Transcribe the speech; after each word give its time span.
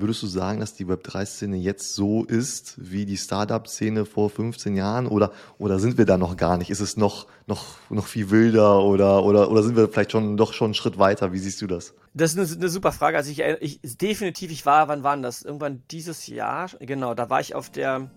Würdest 0.00 0.22
du 0.22 0.28
sagen, 0.28 0.60
dass 0.60 0.74
die 0.74 0.86
Web3-Szene 0.86 1.56
jetzt 1.56 1.96
so 1.96 2.22
ist 2.22 2.74
wie 2.76 3.04
die 3.04 3.16
Startup-Szene 3.16 4.06
vor 4.06 4.30
15 4.30 4.76
Jahren 4.76 5.08
oder, 5.08 5.32
oder 5.58 5.80
sind 5.80 5.98
wir 5.98 6.04
da 6.04 6.16
noch 6.16 6.36
gar 6.36 6.56
nicht? 6.56 6.70
Ist 6.70 6.78
es 6.78 6.96
noch, 6.96 7.26
noch, 7.48 7.64
noch 7.90 8.06
viel 8.06 8.30
wilder 8.30 8.80
oder, 8.84 9.24
oder, 9.24 9.50
oder 9.50 9.64
sind 9.64 9.74
wir 9.74 9.88
vielleicht 9.88 10.12
schon 10.12 10.36
doch 10.36 10.52
schon 10.52 10.66
einen 10.66 10.74
Schritt 10.74 11.00
weiter? 11.00 11.32
Wie 11.32 11.40
siehst 11.40 11.60
du 11.62 11.66
das? 11.66 11.94
Das 12.14 12.36
ist 12.36 12.58
eine, 12.58 12.68
super 12.68 12.92
Frage. 12.92 13.16
Also 13.16 13.32
ich, 13.32 13.40
ich 13.40 13.80
definitiv, 13.98 14.52
ich 14.52 14.64
war, 14.64 14.86
wann 14.86 15.02
war 15.02 15.16
das? 15.16 15.42
Irgendwann 15.42 15.82
dieses 15.90 16.28
Jahr, 16.28 16.70
genau, 16.78 17.14
da 17.14 17.28
war 17.28 17.40
ich 17.40 17.56
auf 17.56 17.68
der 17.68 18.08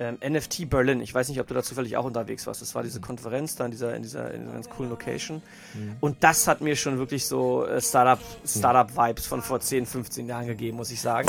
ähm, 0.00 0.18
NFT 0.26 0.70
Berlin. 0.70 1.00
Ich 1.00 1.14
weiß 1.14 1.28
nicht, 1.28 1.40
ob 1.40 1.46
du 1.46 1.54
da 1.54 1.62
zufällig 1.62 1.96
auch 1.96 2.04
unterwegs 2.04 2.46
warst. 2.46 2.62
Das 2.62 2.74
war 2.74 2.82
diese 2.82 3.00
Konferenz 3.00 3.56
da 3.56 3.64
in 3.64 3.70
dieser, 3.70 3.94
in 3.94 4.02
dieser, 4.02 4.32
in 4.32 4.42
dieser 4.42 4.52
ganz 4.52 4.68
coolen 4.70 4.90
Location. 4.90 5.42
Mhm. 5.74 5.96
Und 6.00 6.16
das 6.20 6.46
hat 6.46 6.60
mir 6.60 6.76
schon 6.76 6.98
wirklich 6.98 7.26
so 7.26 7.66
äh, 7.66 7.80
Startup, 7.80 8.18
Startup 8.46 8.96
Vibes 8.96 9.26
von 9.26 9.42
vor 9.42 9.60
10, 9.60 9.86
15 9.86 10.26
Jahren 10.26 10.46
gegeben, 10.46 10.76
muss 10.76 10.90
ich 10.90 11.00
sagen. 11.00 11.28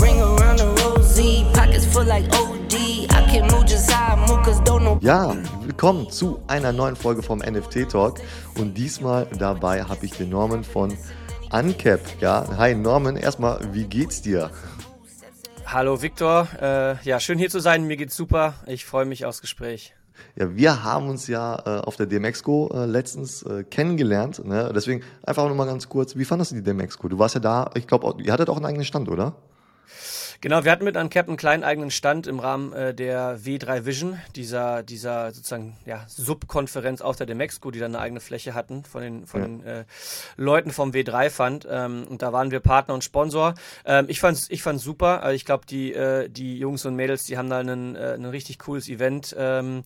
Ja, 5.02 5.36
willkommen 5.62 6.10
zu 6.12 6.40
einer 6.48 6.72
neuen 6.72 6.96
Folge 6.96 7.24
vom 7.24 7.40
NFT 7.40 7.90
Talk. 7.90 8.20
Und 8.58 8.76
diesmal 8.76 9.28
dabei 9.38 9.84
habe 9.84 10.06
ich 10.06 10.12
den 10.12 10.30
Norman 10.30 10.64
von 10.64 10.96
Uncap. 11.52 12.02
Ja, 12.22 12.46
hi 12.58 12.76
Norman, 12.76 13.16
erstmal, 13.16 13.60
wie 13.74 13.86
geht's 13.86 14.22
dir? 14.22 14.52
Hallo 15.72 16.02
Viktor, 16.02 16.48
äh, 16.60 16.96
ja, 17.04 17.20
schön 17.20 17.38
hier 17.38 17.52
zu 17.52 17.60
sein. 17.60 17.86
Mir 17.86 17.96
geht's 17.96 18.16
super. 18.16 18.56
Ich 18.66 18.86
freue 18.86 19.06
mich 19.06 19.28
aufs 19.28 19.40
Gespräch. 19.40 19.94
Ja, 20.36 20.56
wir 20.56 20.84
haben 20.84 21.08
uns 21.10 21.28
ja 21.28 21.62
äh, 21.64 21.82
auf 21.82 21.96
der 21.96 22.08
DMX-Go 22.08 22.72
äh, 22.74 22.86
letztens 22.88 23.44
äh, 23.44 23.64
kennengelernt. 23.64 24.44
Ne? 24.44 24.72
Deswegen 24.74 25.04
einfach 25.22 25.48
noch 25.48 25.54
mal 25.54 25.68
ganz 25.68 25.88
kurz, 25.88 26.16
wie 26.16 26.26
fandest 26.26 26.54
du 26.54 26.56
die 26.56 26.64
DMX-Go? 26.64 27.08
Du 27.10 27.20
warst 27.20 27.36
ja 27.36 27.40
da, 27.40 27.70
ich 27.76 27.86
glaube, 27.86 28.16
ihr 28.20 28.34
hattet 28.34 28.50
auch 28.50 28.56
einen 28.56 28.66
eigenen 28.66 28.84
Stand, 28.84 29.10
oder? 29.10 29.36
Genau, 30.42 30.64
wir 30.64 30.72
hatten 30.72 30.86
mit 30.86 30.96
Uncap 30.96 31.28
einen 31.28 31.36
kleinen 31.36 31.66
eigenen 31.66 31.92
Stand 31.92 32.26
im 32.26 32.40
Rahmen 32.40 32.72
äh, 32.72 32.94
der 32.94 33.38
W3 33.40 33.84
Vision, 33.84 34.18
dieser, 34.38 34.84
dieser 34.84 35.34
sozusagen 35.34 35.76
ja, 35.86 36.06
Subkonferenz 36.08 37.02
auf 37.02 37.18
der 37.18 37.28
Demexco, 37.28 37.72
die 37.72 37.80
dann 37.80 37.94
eine 37.94 38.02
eigene 38.02 38.22
Fläche 38.22 38.54
hatten 38.54 38.86
von 38.86 39.02
den, 39.02 39.28
von 39.28 39.42
ja. 39.42 39.48
den 39.48 39.64
äh, 39.66 39.86
Leuten 40.38 40.72
vom 40.72 40.92
W3 40.92 41.30
Fund. 41.30 41.68
Ähm, 41.70 42.06
und 42.08 42.22
da 42.22 42.32
waren 42.32 42.52
wir 42.52 42.62
Partner 42.62 42.94
und 42.94 43.04
Sponsor. 43.04 43.54
Ähm, 43.84 44.06
ich 44.08 44.22
fand's, 44.22 44.48
ich 44.50 44.64
fand's 44.64 44.82
super. 44.82 45.24
Also 45.24 45.36
ich 45.36 45.44
glaube, 45.44 45.66
die, 45.66 45.94
äh, 45.94 46.30
die 46.30 46.58
Jungs 46.58 46.86
und 46.86 46.96
Mädels, 46.96 47.26
die 47.26 47.38
haben 47.38 47.50
da 47.50 47.60
einen, 47.60 47.98
äh, 47.98 48.14
ein 48.14 48.24
richtig 48.24 48.60
cooles 48.60 48.88
Event. 48.88 49.36
Ähm, 49.38 49.84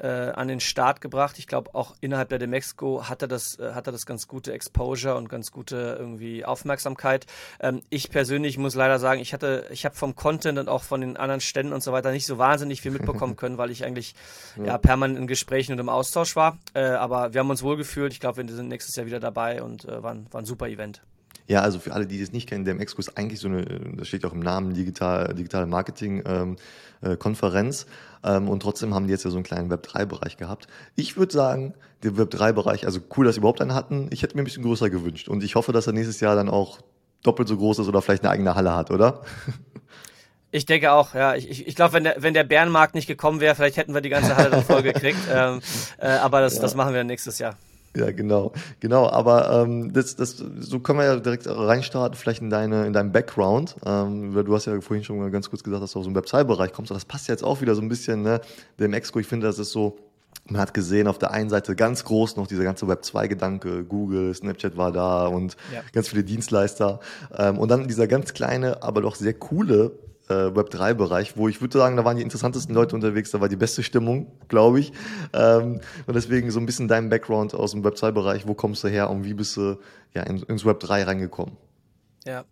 äh, 0.00 0.06
an 0.06 0.48
den 0.48 0.60
Start 0.60 1.00
gebracht. 1.00 1.38
Ich 1.38 1.46
glaube, 1.46 1.74
auch 1.74 1.94
innerhalb 2.00 2.30
der 2.30 2.38
Demexco 2.38 3.08
hat 3.08 3.22
er 3.22 3.28
das, 3.28 3.58
äh, 3.58 3.72
hat 3.74 3.86
er 3.86 3.92
das 3.92 4.06
ganz 4.06 4.26
gute 4.26 4.52
Exposure 4.52 5.16
und 5.16 5.28
ganz 5.28 5.52
gute 5.52 5.96
irgendwie 5.98 6.44
Aufmerksamkeit. 6.44 7.26
Ähm, 7.60 7.82
ich 7.90 8.10
persönlich 8.10 8.58
muss 8.58 8.74
leider 8.74 8.98
sagen, 8.98 9.20
ich 9.20 9.32
hatte, 9.32 9.66
ich 9.70 9.84
habe 9.84 9.94
vom 9.94 10.16
Content 10.16 10.58
und 10.58 10.68
auch 10.68 10.82
von 10.82 11.00
den 11.00 11.16
anderen 11.16 11.40
Ständen 11.40 11.72
und 11.72 11.82
so 11.82 11.92
weiter 11.92 12.10
nicht 12.12 12.26
so 12.26 12.38
wahnsinnig 12.38 12.80
viel 12.80 12.92
mitbekommen 12.92 13.36
können, 13.36 13.58
weil 13.58 13.70
ich 13.70 13.84
eigentlich 13.84 14.14
ja. 14.56 14.64
ja 14.64 14.78
permanent 14.78 15.18
in 15.18 15.26
Gesprächen 15.26 15.72
und 15.72 15.78
im 15.78 15.88
Austausch 15.88 16.34
war. 16.36 16.58
Äh, 16.74 16.80
aber 16.80 17.34
wir 17.34 17.40
haben 17.40 17.50
uns 17.50 17.62
wohlgefühlt. 17.62 18.12
Ich 18.12 18.20
glaube, 18.20 18.38
wir 18.38 18.54
sind 18.54 18.68
nächstes 18.68 18.96
Jahr 18.96 19.06
wieder 19.06 19.20
dabei 19.20 19.62
und 19.62 19.84
äh, 19.84 20.02
war, 20.02 20.16
war 20.30 20.40
ein 20.40 20.46
super 20.46 20.68
Event. 20.68 21.02
Ja, 21.50 21.62
also 21.62 21.80
für 21.80 21.92
alle, 21.92 22.06
die 22.06 22.20
das 22.20 22.30
nicht 22.30 22.48
kennen, 22.48 22.64
der 22.64 22.78
Expo 22.78 23.00
ist 23.00 23.18
eigentlich 23.18 23.40
so 23.40 23.48
eine, 23.48 23.64
das 23.96 24.06
steht 24.06 24.24
auch 24.24 24.32
im 24.32 24.38
Namen, 24.38 24.72
digital, 24.72 25.34
digitale 25.34 25.66
Marketing 25.66 26.22
ähm, 26.24 26.56
äh, 27.00 27.16
Konferenz. 27.16 27.86
Ähm, 28.22 28.48
und 28.48 28.60
trotzdem 28.62 28.94
haben 28.94 29.08
die 29.08 29.10
jetzt 29.10 29.24
ja 29.24 29.32
so 29.32 29.36
einen 29.36 29.42
kleinen 29.42 29.68
Web3-Bereich 29.68 30.36
gehabt. 30.36 30.68
Ich 30.94 31.16
würde 31.16 31.32
sagen, 31.32 31.74
der 32.04 32.12
Web3-Bereich, 32.12 32.86
also 32.86 33.00
cool, 33.16 33.26
dass 33.26 33.34
sie 33.34 33.40
überhaupt 33.40 33.60
einen 33.60 33.74
hatten. 33.74 34.06
Ich 34.12 34.22
hätte 34.22 34.36
mir 34.36 34.42
ein 34.42 34.44
bisschen 34.44 34.62
größer 34.62 34.90
gewünscht. 34.90 35.28
Und 35.28 35.42
ich 35.42 35.56
hoffe, 35.56 35.72
dass 35.72 35.88
er 35.88 35.92
nächstes 35.92 36.20
Jahr 36.20 36.36
dann 36.36 36.48
auch 36.48 36.78
doppelt 37.24 37.48
so 37.48 37.56
groß 37.56 37.80
ist 37.80 37.88
oder 37.88 38.00
vielleicht 38.00 38.22
eine 38.22 38.30
eigene 38.30 38.54
Halle 38.54 38.76
hat, 38.76 38.92
oder? 38.92 39.22
Ich 40.52 40.66
denke 40.66 40.90
auch, 40.90 41.14
ja. 41.14 41.36
Ich, 41.36 41.48
ich, 41.48 41.68
ich 41.68 41.76
glaube, 41.76 41.92
wenn 41.92 42.02
der, 42.02 42.16
wenn 42.18 42.34
der 42.34 42.42
Bärenmarkt 42.42 42.96
nicht 42.96 43.06
gekommen 43.06 43.38
wäre, 43.38 43.54
vielleicht 43.54 43.76
hätten 43.76 43.94
wir 43.94 44.00
die 44.00 44.08
ganze 44.08 44.36
Halle 44.36 44.50
dann 44.50 44.64
voll 44.64 44.82
gekriegt. 44.82 45.20
ähm, 45.32 45.60
äh, 45.98 46.08
aber 46.08 46.40
das, 46.40 46.56
ja. 46.56 46.62
das 46.62 46.74
machen 46.74 46.92
wir 46.92 47.04
nächstes 47.04 47.38
Jahr. 47.38 47.56
Ja, 47.96 48.12
genau, 48.12 48.52
genau. 48.78 49.08
Aber 49.08 49.50
ähm, 49.50 49.92
das, 49.92 50.14
das, 50.14 50.36
so 50.36 50.78
können 50.78 51.00
wir 51.00 51.06
ja 51.06 51.16
direkt 51.16 51.46
reinstarten, 51.48 52.16
vielleicht 52.16 52.40
in 52.40 52.48
deine, 52.48 52.86
in 52.86 52.92
deinem 52.92 53.10
Background. 53.10 53.76
Ähm, 53.84 54.32
du 54.32 54.54
hast 54.54 54.66
ja 54.66 54.80
vorhin 54.80 55.04
schon 55.04 55.18
mal 55.18 55.30
ganz 55.30 55.50
kurz 55.50 55.64
gesagt, 55.64 55.82
dass 55.82 55.92
du 55.92 55.98
aus 55.98 56.04
dem 56.04 56.16
Web2-Bereich 56.16 56.72
kommst. 56.72 56.92
Aber 56.92 56.98
das 56.98 57.04
passt 57.04 57.26
ja 57.26 57.34
jetzt 57.34 57.42
auch 57.42 57.60
wieder 57.60 57.74
so 57.74 57.82
ein 57.82 57.88
bisschen, 57.88 58.22
ne? 58.22 58.40
Dem 58.78 58.92
Exco, 58.92 59.18
ich 59.18 59.26
finde, 59.26 59.48
das 59.48 59.58
ist 59.58 59.72
so, 59.72 59.98
man 60.46 60.60
hat 60.60 60.72
gesehen, 60.72 61.08
auf 61.08 61.18
der 61.18 61.32
einen 61.32 61.50
Seite 61.50 61.74
ganz 61.74 62.04
groß 62.04 62.36
noch 62.36 62.46
dieser 62.46 62.62
ganze 62.62 62.86
Web2-Gedanke, 62.86 63.84
Google, 63.84 64.34
Snapchat 64.34 64.76
war 64.76 64.92
da 64.92 65.26
und 65.26 65.56
ja. 65.74 65.82
ganz 65.92 66.08
viele 66.08 66.22
Dienstleister. 66.22 67.00
Ähm, 67.36 67.58
und 67.58 67.70
dann 67.70 67.88
dieser 67.88 68.06
ganz 68.06 68.34
kleine, 68.34 68.84
aber 68.84 69.00
doch 69.00 69.16
sehr 69.16 69.34
coole 69.34 69.92
äh, 70.30 70.50
Web3-Bereich, 70.56 71.36
wo 71.36 71.48
ich 71.48 71.60
würde 71.60 71.78
sagen, 71.78 71.96
da 71.96 72.04
waren 72.04 72.16
die 72.16 72.22
interessantesten 72.22 72.74
Leute 72.74 72.94
unterwegs, 72.94 73.30
da 73.30 73.40
war 73.40 73.48
die 73.48 73.56
beste 73.56 73.82
Stimmung, 73.82 74.30
glaube 74.48 74.80
ich. 74.80 74.92
Ähm, 75.32 75.80
und 76.06 76.14
deswegen 76.14 76.50
so 76.50 76.60
ein 76.60 76.66
bisschen 76.66 76.88
dein 76.88 77.08
Background 77.08 77.54
aus 77.54 77.72
dem 77.72 77.82
Web2-Bereich, 77.84 78.46
wo 78.46 78.54
kommst 78.54 78.84
du 78.84 78.88
her 78.88 79.10
und 79.10 79.24
wie 79.24 79.34
bist 79.34 79.56
du 79.56 79.78
ja, 80.14 80.22
in, 80.22 80.42
ins 80.44 80.64
Web3 80.64 81.06
reingekommen? 81.06 81.56
Ja, 82.24 82.44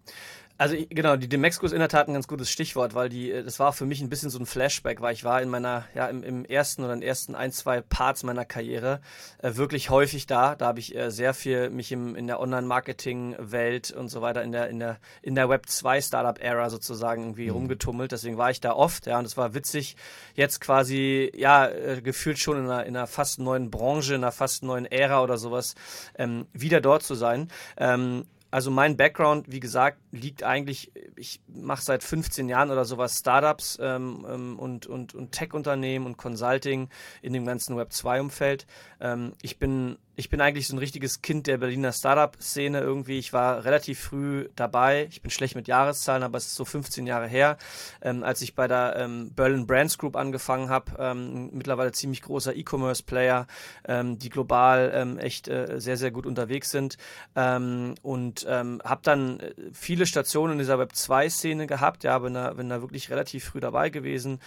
also 0.59 0.77
genau, 0.91 1.15
die 1.15 1.29
Demexco 1.29 1.65
ist 1.67 1.73
in 1.73 1.79
der 1.79 1.89
Tat 1.89 2.09
ein 2.09 2.15
ganz 2.15 2.27
gutes 2.27 2.51
Stichwort, 2.51 2.93
weil 2.93 3.09
die, 3.09 3.31
äh, 3.31 3.45
das 3.45 3.61
war 3.61 3.73
für 3.73 3.87
mich 3.87 4.01
ein 4.01 4.09
bisschen 4.09 4.29
so 4.29 4.41
ein 4.41 4.45
Flashback, 4.47 5.01
weil 5.01 5.15
ich 5.15 5.23
war 5.23 5.41
in 5.41 5.49
meiner, 5.49 5.85
ja, 5.95 6.09
im, 6.09 6.25
im 6.25 6.45
ersten 6.45 6.83
oder 6.83 6.95
in 6.95 7.01
den 7.01 7.09
ersten 7.09 7.37
ein, 7.37 7.53
zwei 7.53 7.81
Parts 7.81 8.25
meiner 8.25 8.45
Karriere 8.45 9.01
äh, 9.41 9.55
wirklich 9.55 9.91
häufig 9.91 10.27
da. 10.27 10.57
Da 10.57 10.67
habe 10.67 10.81
ich 10.81 10.97
äh, 10.97 11.13
sehr 11.13 11.33
viel 11.33 11.71
mich 11.71 11.93
im, 11.93 12.17
in 12.17 12.27
der 12.27 12.41
Online-Marketing-Welt 12.41 13.93
und 13.93 14.09
so 14.09 14.21
weiter, 14.21 14.43
in 14.43 14.51
der, 14.51 14.69
in 14.69 14.81
der, 14.81 14.99
in 15.23 15.37
der 15.37 15.49
Web 15.49 15.69
2 15.69 16.01
Startup-Ära 16.01 16.71
sozusagen 16.71 17.23
irgendwie 17.23 17.47
mhm. 17.47 17.53
rumgetummelt. 17.53 18.11
Deswegen 18.11 18.37
war 18.37 18.51
ich 18.51 18.61
da 18.61 18.73
oft, 18.73 19.07
ja, 19.07 19.17
und 19.21 19.27
es 19.27 19.37
war 19.37 19.55
witzig, 19.55 19.95
jetzt 20.35 20.61
quasi, 20.61 21.31
ja, 21.37 21.69
äh, 21.69 22.03
gefühlt 22.03 22.41
schon 22.41 22.59
in 22.59 22.65
einer, 22.65 22.85
in 22.85 22.97
einer 22.97 23.07
fast 23.07 23.39
neuen 23.39 23.71
Branche, 23.71 24.17
in 24.17 24.25
einer 24.25 24.33
fast 24.33 24.65
neuen 24.65 24.87
Ära 24.87 25.23
oder 25.23 25.39
sowas, 25.39 25.77
ähm, 26.17 26.47
wieder 26.53 26.81
dort 26.81 27.05
zu 27.05 27.15
sein. 27.15 27.49
Ähm, 27.77 28.25
also 28.51 28.71
mein 28.71 28.97
Background, 28.97 29.47
wie 29.51 29.61
gesagt, 29.61 29.99
liegt 30.11 30.43
eigentlich, 30.43 30.93
ich 31.17 31.41
mache 31.49 31.83
seit 31.83 32.03
15 32.03 32.49
Jahren 32.49 32.71
oder 32.71 32.85
sowas 32.85 33.19
Startups 33.19 33.79
ähm, 33.81 34.27
ähm, 34.29 34.59
und, 34.59 34.87
und, 34.87 35.15
und 35.15 35.33
Tech-Unternehmen 35.33 36.07
und 36.07 36.17
Consulting 36.17 36.89
in 37.21 37.33
dem 37.33 37.45
ganzen 37.45 37.77
Web2-Umfeld. 37.79 38.67
Ähm, 39.01 39.33
ich 39.43 39.59
bin 39.59 39.99
ich 40.19 40.31
bin 40.31 40.41
eigentlich 40.41 40.67
so 40.67 40.75
ein 40.75 40.81
richtiges 40.81 41.23
Kind 41.23 41.47
der 41.47 41.59
Berliner 41.59 41.93
Startup-Szene 41.93 42.81
irgendwie. 42.81 43.21
Ich 43.21 43.33
war 43.33 43.65
relativ 43.65 44.01
früh 44.01 44.49
dabei. 44.57 45.07
Ich 45.13 45.23
bin 45.23 45.31
schlecht 45.31 45.55
mit 45.55 45.69
Jahreszahlen, 45.69 46.25
aber 46.25 46.39
es 46.39 46.47
ist 46.47 46.57
so 46.57 46.65
15 46.65 47.07
Jahre 47.07 47.29
her, 47.29 47.57
ähm, 48.03 48.25
als 48.25 48.43
ich 48.43 48.57
bei 48.57 48.67
der 48.67 48.97
ähm, 48.97 49.31
Berlin 49.37 49.69
Brands 49.69 49.97
Group 49.97 50.17
angefangen 50.17 50.71
habe. 50.71 50.91
Ähm, 50.99 51.51
mittlerweile 51.53 51.93
ziemlich 51.93 52.23
großer 52.23 52.57
E-Commerce-Player, 52.57 53.47
ähm, 53.87 54.19
die 54.19 54.29
global 54.29 54.91
ähm, 54.93 55.19
echt 55.19 55.47
äh, 55.47 55.81
sehr, 55.81 55.97
sehr 55.97 56.11
gut 56.11 56.27
unterwegs 56.27 56.71
sind. 56.71 56.99
Ähm, 57.37 57.95
und 58.03 58.45
habe 58.49 59.01
dann 59.05 59.39
äh, 59.39 59.55
viele 59.73 60.05
Stationen 60.05 60.55
in 60.55 60.59
dieser 60.59 60.81
Web2-Szene 60.81 61.69
gehabt. 61.69 62.03
Ja, 62.03 62.19
bin 62.19 62.35
da, 62.35 62.55
bin 62.55 62.69
da 62.69 62.81
wirklich 62.81 63.09
relativ 63.11 63.45
früh 63.45 63.61
dabei 63.61 63.89
gewesen. 63.91 64.41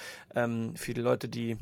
viele 0.76 1.02
Leute, 1.02 1.30
die 1.30 1.58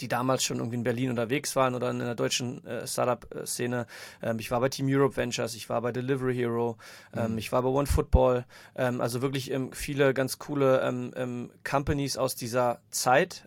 die 0.00 0.08
damals 0.08 0.42
schon 0.42 0.58
irgendwie 0.58 0.76
in 0.76 0.84
Berlin 0.84 1.10
unterwegs 1.10 1.56
waren 1.56 1.74
oder 1.74 1.90
in 1.90 1.98
der 1.98 2.14
deutschen 2.14 2.64
äh, 2.66 2.86
Startup-Szene. 2.86 3.86
Ähm, 4.22 4.38
ich 4.38 4.50
war 4.50 4.60
bei 4.60 4.68
Team 4.68 4.86
Europe 4.88 5.16
Ventures, 5.16 5.54
ich 5.54 5.68
war 5.68 5.80
bei 5.82 5.92
Delivery 5.92 6.34
Hero, 6.34 6.76
ähm, 7.14 7.32
mhm. 7.32 7.38
ich 7.38 7.52
war 7.52 7.62
bei 7.62 7.68
OneFootball. 7.68 8.44
Ähm, 8.76 9.00
also 9.00 9.22
wirklich 9.22 9.50
ähm, 9.50 9.72
viele 9.72 10.14
ganz 10.14 10.38
coole 10.38 10.80
ähm, 10.80 11.50
Companies 11.64 12.16
aus 12.16 12.34
dieser 12.34 12.80
Zeit. 12.90 13.46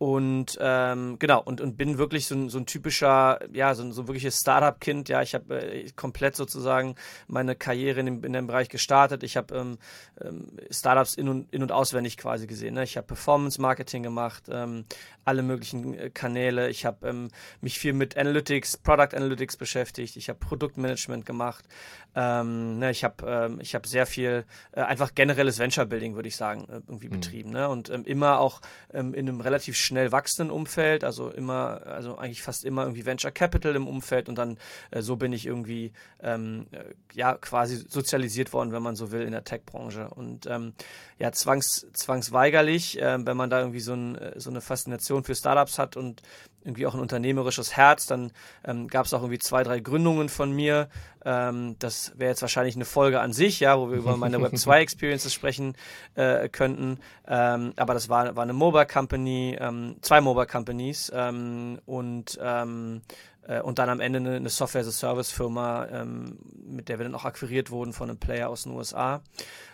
Und 0.00 0.56
ähm, 0.62 1.18
genau, 1.18 1.42
und, 1.42 1.60
und 1.60 1.76
bin 1.76 1.98
wirklich 1.98 2.26
so 2.26 2.34
ein, 2.34 2.48
so 2.48 2.56
ein 2.56 2.64
typischer, 2.64 3.38
ja, 3.52 3.74
so 3.74 3.82
ein, 3.82 3.92
so 3.92 4.00
ein 4.00 4.08
wirkliches 4.08 4.38
Startup-Kind. 4.38 5.10
Ja, 5.10 5.20
ich 5.20 5.34
habe 5.34 5.60
äh, 5.60 5.90
komplett 5.94 6.36
sozusagen 6.36 6.94
meine 7.26 7.54
Karriere 7.54 8.00
in 8.00 8.06
dem, 8.06 8.24
in 8.24 8.32
dem 8.32 8.46
Bereich 8.46 8.70
gestartet. 8.70 9.22
Ich 9.24 9.36
habe 9.36 9.54
ähm, 9.54 9.78
ähm, 10.18 10.52
Startups 10.70 11.16
in 11.16 11.28
und, 11.28 11.52
in 11.52 11.60
und 11.60 11.70
auswendig 11.70 12.16
quasi 12.16 12.46
gesehen. 12.46 12.76
Ne? 12.76 12.84
Ich 12.84 12.96
habe 12.96 13.08
Performance-Marketing 13.08 14.02
gemacht, 14.02 14.44
ähm, 14.50 14.86
alle 15.26 15.42
möglichen 15.42 15.92
äh, 15.92 16.08
Kanäle. 16.08 16.70
Ich 16.70 16.86
habe 16.86 17.06
ähm, 17.06 17.28
mich 17.60 17.78
viel 17.78 17.92
mit 17.92 18.16
Analytics, 18.16 18.78
Product 18.78 19.14
Analytics 19.14 19.58
beschäftigt. 19.58 20.16
Ich 20.16 20.30
habe 20.30 20.38
Produktmanagement 20.38 21.26
gemacht. 21.26 21.66
Ähm, 22.14 22.78
ne? 22.78 22.90
Ich 22.90 23.04
habe 23.04 23.26
ähm, 23.26 23.60
ich 23.60 23.74
hab 23.74 23.86
sehr 23.86 24.06
viel, 24.06 24.46
äh, 24.72 24.80
einfach 24.80 25.14
generelles 25.14 25.58
Venture-Building, 25.58 26.14
würde 26.14 26.28
ich 26.28 26.36
sagen, 26.36 26.66
äh, 26.70 26.80
irgendwie 26.88 27.08
mhm. 27.08 27.12
betrieben. 27.12 27.50
Ne? 27.50 27.68
Und 27.68 27.90
ähm, 27.90 28.04
immer 28.06 28.40
auch 28.40 28.62
ähm, 28.94 29.12
in 29.12 29.28
einem 29.28 29.42
relativ 29.42 29.76
schnell 29.90 30.12
wachsenden 30.12 30.52
Umfeld, 30.54 31.02
also 31.02 31.30
immer, 31.30 31.82
also 31.84 32.16
eigentlich 32.16 32.42
fast 32.42 32.64
immer 32.64 32.82
irgendwie 32.82 33.04
Venture 33.04 33.32
Capital 33.32 33.74
im 33.74 33.88
Umfeld 33.88 34.28
und 34.28 34.36
dann 34.36 34.56
äh, 34.92 35.02
so 35.02 35.16
bin 35.16 35.32
ich 35.32 35.46
irgendwie 35.46 35.92
ähm, 36.22 36.66
äh, 36.70 36.84
ja 37.12 37.34
quasi 37.34 37.76
sozialisiert 37.88 38.52
worden, 38.52 38.70
wenn 38.72 38.82
man 38.82 38.94
so 38.94 39.10
will, 39.10 39.22
in 39.22 39.32
der 39.32 39.42
Tech-Branche. 39.42 40.08
Und 40.08 40.46
ähm, 40.46 40.74
ja, 41.18 41.32
zwangs, 41.32 41.86
zwangsweigerlich, 41.92 43.00
äh, 43.00 43.18
wenn 43.26 43.36
man 43.36 43.50
da 43.50 43.58
irgendwie 43.58 43.80
so, 43.80 43.94
ein, 43.94 44.16
äh, 44.16 44.38
so 44.38 44.50
eine 44.50 44.60
Faszination 44.60 45.24
für 45.24 45.34
Startups 45.34 45.78
hat 45.78 45.96
und 45.96 46.22
irgendwie 46.62 46.86
auch 46.86 46.94
ein 46.94 47.00
unternehmerisches 47.00 47.76
Herz. 47.76 48.06
Dann 48.06 48.32
ähm, 48.64 48.88
gab 48.88 49.06
es 49.06 49.14
auch 49.14 49.20
irgendwie 49.20 49.38
zwei, 49.38 49.62
drei 49.62 49.80
Gründungen 49.80 50.28
von 50.28 50.52
mir. 50.52 50.88
Ähm, 51.24 51.76
das 51.78 52.12
wäre 52.16 52.30
jetzt 52.30 52.42
wahrscheinlich 52.42 52.76
eine 52.76 52.84
Folge 52.84 53.20
an 53.20 53.32
sich, 53.32 53.60
ja, 53.60 53.78
wo 53.78 53.90
wir 53.90 53.98
über 53.98 54.16
meine 54.16 54.40
Web 54.42 54.56
2 54.56 54.80
Experiences 54.80 55.32
sprechen 55.32 55.76
äh, 56.14 56.48
könnten. 56.48 56.98
Ähm, 57.26 57.72
aber 57.76 57.94
das 57.94 58.08
war, 58.08 58.36
war 58.36 58.42
eine 58.42 58.52
Mobile 58.52 58.86
Company, 58.86 59.56
ähm, 59.60 59.96
zwei 60.02 60.20
Mobile 60.20 60.46
Companies 60.46 61.10
ähm, 61.14 61.80
und 61.86 62.38
ähm, 62.42 63.02
äh, 63.46 63.60
und 63.60 63.78
dann 63.78 63.88
am 63.88 64.00
Ende 64.00 64.18
eine, 64.18 64.36
eine 64.36 64.48
Software-as-a-Service-Firma, 64.48 65.86
ähm, 65.86 66.38
mit 66.64 66.88
der 66.88 66.98
wir 66.98 67.04
dann 67.04 67.14
auch 67.14 67.24
akquiriert 67.24 67.70
wurden 67.70 67.92
von 67.92 68.10
einem 68.10 68.18
Player 68.18 68.48
aus 68.48 68.64
den 68.64 68.72
USA. 68.72 69.22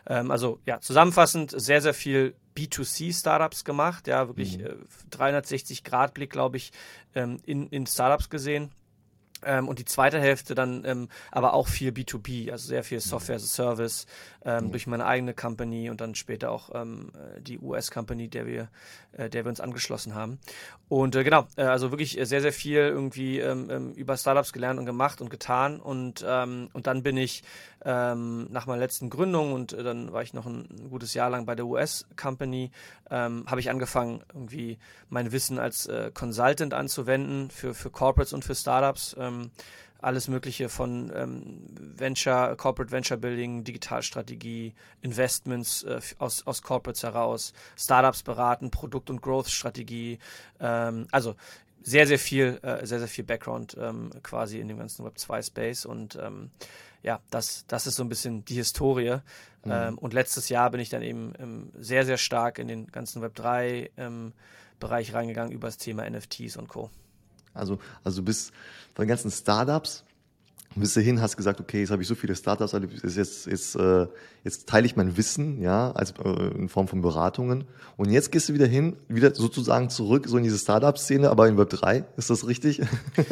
Ähm, 0.07 0.31
also 0.31 0.61
ja, 0.65 0.81
zusammenfassend 0.81 1.51
sehr, 1.51 1.81
sehr 1.81 1.95
viel 1.95 2.35
B2C-Startups 2.57 3.65
gemacht, 3.65 4.07
ja, 4.09 4.29
wirklich 4.29 4.59
mhm. 4.59 4.67
äh, 4.67 5.17
360-Grad-Blick, 5.17 6.31
glaube 6.31 6.57
ich, 6.57 6.73
ähm, 7.15 7.39
in, 7.45 7.69
in 7.69 7.87
Startups 7.87 8.31
gesehen. 8.31 8.71
Ähm, 9.45 9.69
und 9.69 9.79
die 9.79 9.85
zweite 9.85 10.19
Hälfte 10.19 10.55
dann 10.55 10.85
ähm, 10.87 11.09
aber 11.31 11.53
auch 11.53 11.69
viel 11.69 11.91
B2B, 11.91 12.51
also 12.51 12.69
sehr 12.69 12.83
viel 12.83 13.01
Software 13.01 13.37
as 13.37 13.45
a 13.45 13.47
Service 13.47 14.07
ähm, 14.47 14.67
mhm. 14.67 14.71
durch 14.71 14.87
meine 14.87 15.07
eigene 15.07 15.35
Company 15.35 15.91
und 15.91 16.01
dann 16.01 16.15
später 16.15 16.53
auch 16.53 16.71
ähm, 16.73 17.11
äh, 17.15 17.41
die 17.41 17.59
US-Company, 17.59 18.29
der 18.29 18.47
wir, 18.47 18.69
äh, 19.13 19.29
der 19.29 19.45
wir 19.45 19.49
uns 19.49 19.61
angeschlossen 19.61 20.15
haben. 20.15 20.39
Und 20.89 21.17
äh, 21.17 21.25
genau, 21.25 21.49
äh, 21.57 21.63
also 21.63 21.91
wirklich 21.91 22.13
sehr, 22.23 22.41
sehr 22.41 22.53
viel 22.53 22.79
irgendwie 22.79 23.41
ähm, 23.41 23.69
ähm, 23.71 23.93
über 23.95 24.17
Startups 24.17 24.53
gelernt 24.53 24.79
und 24.79 24.87
gemacht 24.87 25.21
und 25.21 25.31
getan. 25.31 25.81
Und, 25.81 26.23
und 26.23 26.87
dann 26.87 27.03
bin 27.03 27.17
ich 27.17 27.43
nach 27.85 28.67
meiner 28.67 28.81
letzten 28.81 29.11
Gründung 29.11 29.53
und 29.53 29.73
äh, 29.73 29.85
dann 29.85 30.13
war 30.13 30.23
ich 30.23 30.35
noch 30.35 30.47
ein, 30.47 30.67
gutes 30.91 31.15
Jahr 31.15 31.31
lang 31.31 31.47
bei 31.47 31.55
der 31.55 31.67
US-Company, 31.67 32.73
habe 33.09 33.61
ich 33.61 33.71
angefangen, 33.71 34.23
irgendwie 34.35 34.79
mein 35.09 35.31
Wissen 35.31 35.59
als 35.59 35.87
äh, 35.87 36.11
Consultant 36.13 36.75
anzuwenden 36.75 37.51
für, 37.51 37.75
für 37.75 37.91
Corporates 37.91 38.33
und 38.33 38.45
für 38.45 38.55
Startups 38.55 39.15
ähm, 39.19 39.51
alles 40.01 40.29
Mögliche 40.29 40.69
von 40.69 41.11
ähm, 41.15 41.67
Venture, 41.97 42.57
Corporate 42.57 42.93
Venture 42.93 43.17
Building, 43.17 43.65
Digitalstrategie, 43.65 44.75
Investments 45.03 45.83
äh, 45.85 46.01
aus, 46.19 46.47
aus 46.47 46.63
Corporates 46.63 47.03
heraus, 47.03 47.53
Startups 47.77 48.23
beraten, 48.23 48.71
Produkt- 48.71 49.11
und 49.11 49.23
Growth-Strategie. 49.23 50.19
Ähm, 50.61 51.07
also 51.11 51.35
sehr, 51.83 52.07
sehr 52.07 52.19
viel, 52.19 52.59
äh, 52.63 52.85
sehr, 52.85 52.99
sehr 52.99 53.09
viel 53.09 53.25
Background 53.25 53.77
ähm, 53.81 54.11
quasi 54.23 54.59
in 54.59 54.69
dem 54.69 54.79
ganzen 54.79 55.05
Web 55.05 55.19
2 55.19 55.43
Space 55.43 55.87
und 55.87 56.17
ähm, 56.17 56.51
ja, 57.03 57.21
das, 57.31 57.65
das 57.69 57.87
ist 57.87 57.95
so 57.95 58.03
ein 58.03 58.09
bisschen 58.09 58.45
die 58.45 58.55
Historie. 58.55 59.19
Mhm. 59.65 59.71
Ähm, 59.71 59.99
und 59.99 60.13
letztes 60.13 60.49
Jahr 60.49 60.71
bin 60.71 60.81
ich 60.81 60.89
dann 60.89 61.03
eben 61.03 61.33
ähm, 61.39 61.71
sehr, 61.79 62.05
sehr 62.05 62.19
stark 62.19 62.59
in 62.59 62.67
den 62.67 62.89
ganzen 62.89 63.23
Web 63.23 63.37
3 63.37 63.91
ähm, 63.97 64.33
Bereich 64.81 65.15
reingegangen 65.15 65.53
über 65.53 65.69
das 65.69 65.79
Thema 65.79 66.09
NFTs 66.11 66.57
und 66.57 66.69
Co. 66.69 66.91
Also, 67.57 67.79
also 68.05 68.21
du 68.21 68.25
bist 68.25 68.53
von 68.95 69.05
den 69.05 69.09
ganzen 69.09 69.31
Startups 69.31 70.05
bis 70.77 70.95
dahin 70.95 71.21
hast 71.21 71.37
gesagt, 71.37 71.61
okay, 71.61 71.81
jetzt 71.81 71.91
habe 71.91 72.03
ich 72.03 72.09
so 72.09 72.15
viele 72.15 72.37
Startups 72.37 72.73
erlebt, 72.73 73.03
jetzt, 73.03 73.47
jetzt, 73.47 73.77
äh, 73.77 74.07
jetzt 74.45 74.69
teile 74.69 74.87
ich 74.87 74.95
mein 74.95 75.17
Wissen, 75.17 75.61
ja, 75.63 75.91
als 75.93 76.13
äh, 76.23 76.29
in 76.55 76.69
Form 76.69 76.87
von 76.87 77.01
Beratungen. 77.01 77.65
Und 77.97 78.11
jetzt 78.11 78.31
gehst 78.31 78.49
du 78.49 78.55
wieder 78.55 78.67
hin, 78.67 78.97
wieder 79.09 79.35
sozusagen 79.35 79.89
zurück, 79.89 80.27
so 80.29 80.37
in 80.37 80.45
diese 80.45 80.59
Startup-Szene, 80.59 81.31
aber 81.31 81.49
in 81.49 81.57
Web 81.57 81.71
3. 81.71 82.05
Ist 82.17 82.31
das 82.31 82.47
richtig? 82.47 82.83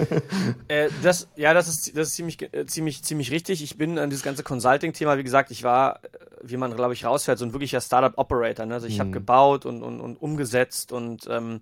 äh, 0.68 0.88
das, 1.02 1.28
ja, 1.36 1.52
das 1.52 1.68
ist, 1.68 1.96
das 1.96 2.08
ist 2.08 2.14
ziemlich, 2.14 2.40
äh, 2.54 2.66
ziemlich, 2.66 3.04
ziemlich 3.04 3.30
richtig. 3.30 3.62
Ich 3.62 3.76
bin 3.76 3.98
an 3.98 4.08
dieses 4.08 4.24
ganze 4.24 4.42
Consulting-Thema, 4.42 5.18
wie 5.18 5.24
gesagt, 5.24 5.50
ich 5.50 5.62
war, 5.62 6.00
wie 6.42 6.56
man, 6.56 6.74
glaube 6.74 6.94
ich, 6.94 7.04
rausfährt, 7.04 7.38
so 7.38 7.44
ein 7.44 7.52
wirklicher 7.52 7.80
Startup-Operator. 7.80 8.64
Ne? 8.64 8.74
Also 8.74 8.86
ich 8.86 8.96
mhm. 8.96 9.00
habe 9.00 9.10
gebaut 9.10 9.66
und, 9.66 9.82
und, 9.82 10.00
und 10.00 10.16
umgesetzt 10.16 10.92
und 10.92 11.26
ähm, 11.28 11.60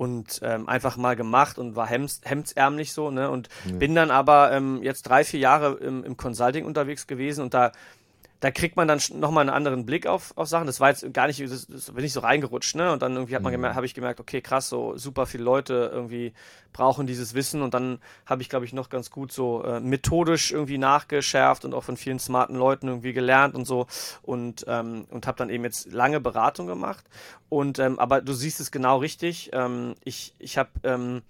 und 0.00 0.40
ähm, 0.42 0.66
einfach 0.66 0.96
mal 0.96 1.14
gemacht 1.14 1.58
und 1.58 1.76
war 1.76 1.86
hems, 1.86 2.22
hemdsärmlich 2.24 2.94
so, 2.94 3.10
ne? 3.10 3.30
Und 3.30 3.50
ja. 3.66 3.76
bin 3.76 3.94
dann 3.94 4.10
aber 4.10 4.50
ähm, 4.50 4.82
jetzt 4.82 5.02
drei, 5.02 5.24
vier 5.24 5.40
Jahre 5.40 5.74
im, 5.74 6.04
im 6.04 6.16
Consulting 6.16 6.64
unterwegs 6.64 7.06
gewesen 7.06 7.42
und 7.42 7.52
da 7.52 7.72
da 8.40 8.50
kriegt 8.50 8.76
man 8.76 8.88
dann 8.88 9.00
nochmal 9.14 9.42
einen 9.42 9.54
anderen 9.54 9.84
Blick 9.84 10.06
auf, 10.06 10.32
auf 10.36 10.48
Sachen. 10.48 10.66
Das 10.66 10.80
war 10.80 10.88
jetzt 10.88 11.12
gar 11.12 11.26
nicht, 11.26 11.40
das, 11.40 11.66
das 11.66 11.92
bin 11.92 12.04
ich 12.04 12.14
so 12.14 12.20
reingerutscht, 12.20 12.74
ne? 12.74 12.90
Und 12.90 13.02
dann 13.02 13.14
irgendwie 13.14 13.36
hat 13.36 13.42
man 13.42 13.52
mhm. 13.52 13.56
gemerkt, 13.56 13.76
habe 13.76 13.86
ich 13.86 13.94
gemerkt, 13.94 14.18
okay, 14.18 14.40
krass, 14.40 14.68
so 14.70 14.96
super 14.96 15.26
viele 15.26 15.44
Leute 15.44 15.90
irgendwie 15.92 16.32
brauchen 16.72 17.06
dieses 17.06 17.34
Wissen 17.34 17.62
und 17.62 17.74
dann 17.74 17.98
habe 18.24 18.42
ich, 18.42 18.48
glaube 18.48 18.64
ich, 18.64 18.72
noch 18.72 18.88
ganz 18.88 19.10
gut 19.10 19.32
so 19.32 19.62
äh, 19.64 19.80
methodisch 19.80 20.52
irgendwie 20.52 20.78
nachgeschärft 20.78 21.64
und 21.64 21.74
auch 21.74 21.84
von 21.84 21.96
vielen 21.96 22.18
smarten 22.18 22.56
Leuten 22.56 22.88
irgendwie 22.88 23.12
gelernt 23.12 23.54
und 23.54 23.66
so 23.66 23.86
und, 24.22 24.64
ähm, 24.68 25.06
und 25.10 25.26
habe 25.26 25.36
dann 25.36 25.50
eben 25.50 25.64
jetzt 25.64 25.92
lange 25.92 26.20
Beratung 26.20 26.66
gemacht. 26.66 27.04
Und 27.48 27.78
ähm, 27.78 27.98
aber 27.98 28.22
du 28.22 28.32
siehst 28.32 28.60
es 28.60 28.70
genau 28.70 28.98
richtig. 28.98 29.50
Ähm, 29.52 29.94
ich 30.04 30.34
ich 30.38 30.56
habe 30.56 30.70
ähm, 30.84 31.22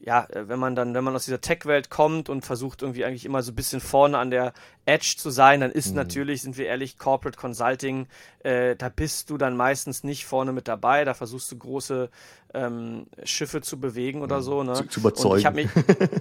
ja, 0.00 0.24
äh, 0.30 0.48
wenn 0.48 0.58
man 0.58 0.74
dann, 0.74 0.94
wenn 0.94 1.04
man 1.04 1.14
aus 1.14 1.24
dieser 1.24 1.40
Tech-Welt 1.40 1.90
kommt 1.90 2.28
und 2.28 2.44
versucht 2.44 2.82
irgendwie 2.82 3.04
eigentlich 3.04 3.24
immer 3.24 3.42
so 3.42 3.52
ein 3.52 3.56
bisschen 3.56 3.80
vorne 3.80 4.18
an 4.18 4.30
der 4.30 4.52
Edge 4.84 5.16
zu 5.16 5.30
sein, 5.30 5.60
dann 5.60 5.70
ist 5.72 5.90
mhm. 5.90 5.96
natürlich, 5.96 6.42
sind 6.42 6.56
wir 6.58 6.66
ehrlich, 6.66 6.98
Corporate 6.98 7.38
Consulting, 7.38 8.06
äh, 8.40 8.76
da 8.76 8.88
bist 8.88 9.30
du 9.30 9.38
dann 9.38 9.56
meistens 9.56 10.04
nicht 10.04 10.26
vorne 10.26 10.52
mit 10.52 10.68
dabei, 10.68 11.04
da 11.04 11.14
versuchst 11.14 11.50
du 11.50 11.58
große 11.58 12.10
ähm, 12.56 13.06
Schiffe 13.24 13.60
zu 13.60 13.78
bewegen 13.78 14.22
oder 14.22 14.38
mhm. 14.38 14.42
so. 14.42 14.62
Ne? 14.62 14.74
Zu, 14.74 14.88
zu 14.88 15.00
überzeugen. 15.00 15.32
Und 15.32 15.38
ich 15.38 15.46
habe 15.46 15.56
mich 15.56 15.68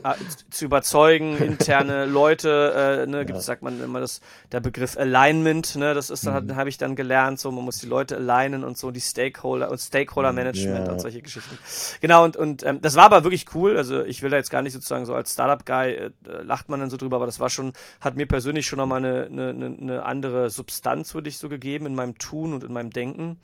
äh, 0.03 0.13
zu 0.49 0.65
überzeugen, 0.65 1.37
interne 1.39 2.05
Leute, 2.05 3.03
äh, 3.05 3.07
ne, 3.07 3.25
gibt, 3.25 3.37
ja. 3.37 3.41
sagt 3.41 3.61
man 3.61 3.81
immer 3.81 3.99
das, 3.99 4.21
der 4.51 4.59
Begriff 4.59 4.97
Alignment, 4.97 5.75
ne, 5.75 5.93
das 5.93 6.09
ist, 6.09 6.25
mhm. 6.25 6.55
habe 6.55 6.69
ich 6.69 6.77
dann 6.77 6.95
gelernt, 6.95 7.39
so 7.39 7.51
man 7.51 7.65
muss 7.65 7.79
die 7.79 7.87
Leute 7.87 8.17
alignen 8.17 8.63
und 8.63 8.77
so 8.77 8.91
die 8.91 9.01
Stakeholder 9.01 9.71
und 9.71 9.79
Stakeholder 9.79 10.33
Management 10.33 10.87
ja. 10.87 10.93
und 10.93 10.99
solche 10.99 11.21
Geschichten. 11.21 11.57
Genau 12.01 12.23
und 12.23 12.37
und 12.37 12.63
ähm, 12.63 12.81
das 12.81 12.95
war 12.95 13.05
aber 13.05 13.23
wirklich 13.23 13.47
cool. 13.53 13.77
Also 13.77 14.03
ich 14.03 14.21
will 14.21 14.29
da 14.29 14.37
jetzt 14.37 14.49
gar 14.49 14.61
nicht 14.61 14.73
sozusagen 14.73 15.05
so 15.05 15.13
als 15.13 15.33
Startup 15.33 15.65
Guy 15.65 15.93
äh, 15.93 16.11
lacht 16.43 16.69
man 16.69 16.79
dann 16.79 16.89
so 16.89 16.97
drüber, 16.97 17.17
aber 17.17 17.25
das 17.25 17.39
war 17.39 17.49
schon, 17.49 17.73
hat 18.01 18.15
mir 18.15 18.25
persönlich 18.27 18.67
schon 18.67 18.77
nochmal 18.77 19.03
eine, 19.03 19.25
eine, 19.25 19.77
eine 19.79 20.03
andere 20.03 20.49
Substanz 20.49 21.13
würde 21.13 21.29
ich 21.29 21.37
so 21.37 21.49
gegeben 21.49 21.85
in 21.85 21.95
meinem 21.95 22.17
Tun 22.17 22.53
und 22.53 22.63
in 22.63 22.73
meinem 22.73 22.91
Denken. 22.91 23.39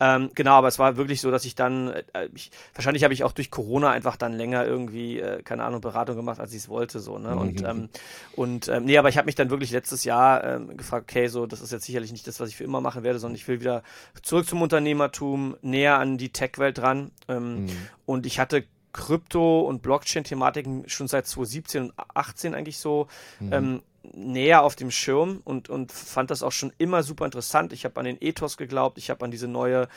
Ähm, 0.00 0.30
genau, 0.34 0.52
aber 0.52 0.68
es 0.68 0.78
war 0.78 0.96
wirklich 0.96 1.20
so, 1.20 1.30
dass 1.30 1.44
ich 1.44 1.54
dann 1.54 1.88
äh, 1.88 2.28
ich, 2.36 2.50
wahrscheinlich 2.74 3.04
habe 3.04 3.14
ich 3.14 3.24
auch 3.24 3.32
durch 3.32 3.50
Corona 3.50 3.90
einfach 3.90 4.16
dann 4.16 4.32
länger 4.32 4.64
irgendwie, 4.64 5.20
äh, 5.20 5.42
keine 5.42 5.64
Ahnung, 5.64 5.80
Beratung 5.80 6.16
gemacht, 6.16 6.40
als 6.40 6.52
ich 6.52 6.58
es 6.58 6.68
wollte, 6.68 7.00
so, 7.00 7.18
ne? 7.18 7.36
Und, 7.36 7.60
mhm. 7.60 7.66
ähm, 7.66 7.88
und 8.34 8.68
ähm, 8.68 8.84
nee, 8.84 8.98
aber 8.98 9.08
ich 9.08 9.18
habe 9.18 9.26
mich 9.26 9.34
dann 9.34 9.50
wirklich 9.50 9.70
letztes 9.70 10.04
Jahr 10.04 10.44
ähm, 10.44 10.76
gefragt, 10.76 11.10
okay, 11.10 11.28
so, 11.28 11.46
das 11.46 11.60
ist 11.60 11.72
jetzt 11.72 11.84
sicherlich 11.84 12.12
nicht 12.12 12.26
das, 12.26 12.40
was 12.40 12.48
ich 12.48 12.56
für 12.56 12.64
immer 12.64 12.80
machen 12.80 13.02
werde, 13.02 13.18
sondern 13.18 13.36
ich 13.36 13.46
will 13.48 13.60
wieder 13.60 13.82
zurück 14.22 14.46
zum 14.46 14.62
Unternehmertum, 14.62 15.56
näher 15.62 15.98
an 15.98 16.18
die 16.18 16.30
Tech-Welt 16.30 16.78
dran. 16.78 17.10
Ähm, 17.28 17.64
mhm. 17.64 17.70
Und 18.04 18.26
ich 18.26 18.38
hatte 18.38 18.64
Krypto- 18.92 19.60
und 19.60 19.82
Blockchain-Thematiken 19.82 20.88
schon 20.88 21.06
seit 21.06 21.26
2017 21.26 21.82
und 21.82 21.94
2018 21.94 22.54
eigentlich 22.54 22.78
so 22.78 23.08
mhm. 23.40 23.52
ähm, 23.52 23.82
näher 24.14 24.62
auf 24.62 24.76
dem 24.76 24.90
Schirm 24.90 25.40
und, 25.44 25.68
und 25.68 25.92
fand 25.92 26.30
das 26.30 26.42
auch 26.42 26.52
schon 26.52 26.72
immer 26.78 27.02
super 27.02 27.24
interessant. 27.24 27.72
Ich 27.72 27.84
habe 27.84 27.98
an 28.00 28.06
den 28.06 28.16
Ethos 28.20 28.56
geglaubt, 28.56 28.98
ich 28.98 29.10
habe 29.10 29.24
an 29.24 29.30
diese 29.30 29.48
neue 29.48 29.88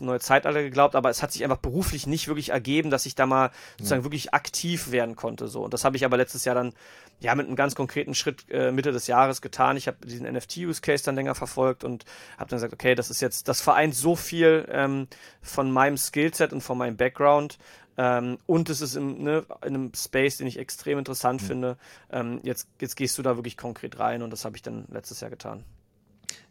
neue 0.00 0.20
Zeitalter 0.20 0.62
geglaubt, 0.62 0.94
aber 0.94 1.10
es 1.10 1.22
hat 1.22 1.32
sich 1.32 1.42
einfach 1.44 1.58
beruflich 1.58 2.06
nicht 2.06 2.28
wirklich 2.28 2.50
ergeben, 2.50 2.90
dass 2.90 3.06
ich 3.06 3.14
da 3.14 3.26
mal 3.26 3.50
sozusagen 3.78 4.02
ja. 4.02 4.04
wirklich 4.04 4.32
aktiv 4.32 4.90
werden 4.90 5.16
konnte. 5.16 5.48
So. 5.48 5.64
Und 5.64 5.74
das 5.74 5.84
habe 5.84 5.96
ich 5.96 6.04
aber 6.04 6.16
letztes 6.16 6.44
Jahr 6.44 6.54
dann 6.54 6.72
ja 7.20 7.34
mit 7.34 7.46
einem 7.46 7.56
ganz 7.56 7.74
konkreten 7.74 8.14
Schritt 8.14 8.44
äh, 8.50 8.72
Mitte 8.72 8.92
des 8.92 9.06
Jahres 9.06 9.42
getan. 9.42 9.76
Ich 9.76 9.86
habe 9.86 9.98
diesen 10.06 10.30
NFT-Use-Case 10.32 11.04
dann 11.04 11.16
länger 11.16 11.34
verfolgt 11.34 11.84
und 11.84 12.04
habe 12.38 12.48
dann 12.50 12.56
gesagt, 12.58 12.72
okay, 12.72 12.94
das 12.94 13.10
ist 13.10 13.20
jetzt, 13.20 13.48
das 13.48 13.60
vereint 13.60 13.94
so 13.94 14.16
viel 14.16 14.66
ähm, 14.70 15.08
von 15.42 15.70
meinem 15.70 15.96
Skillset 15.96 16.52
und 16.52 16.60
von 16.62 16.78
meinem 16.78 16.96
Background. 16.96 17.58
Ähm, 17.98 18.38
und 18.46 18.70
es 18.70 18.80
ist 18.80 18.94
im, 18.94 19.22
ne, 19.22 19.44
in 19.62 19.74
einem 19.74 19.92
Space, 19.94 20.38
den 20.38 20.46
ich 20.46 20.58
extrem 20.58 20.98
interessant 20.98 21.42
mhm. 21.42 21.46
finde. 21.46 21.76
Ähm, 22.10 22.40
jetzt, 22.42 22.68
jetzt 22.80 22.96
gehst 22.96 23.18
du 23.18 23.22
da 23.22 23.36
wirklich 23.36 23.56
konkret 23.56 23.98
rein 23.98 24.22
und 24.22 24.30
das 24.30 24.44
habe 24.44 24.56
ich 24.56 24.62
dann 24.62 24.86
letztes 24.90 25.20
Jahr 25.20 25.30
getan. 25.30 25.64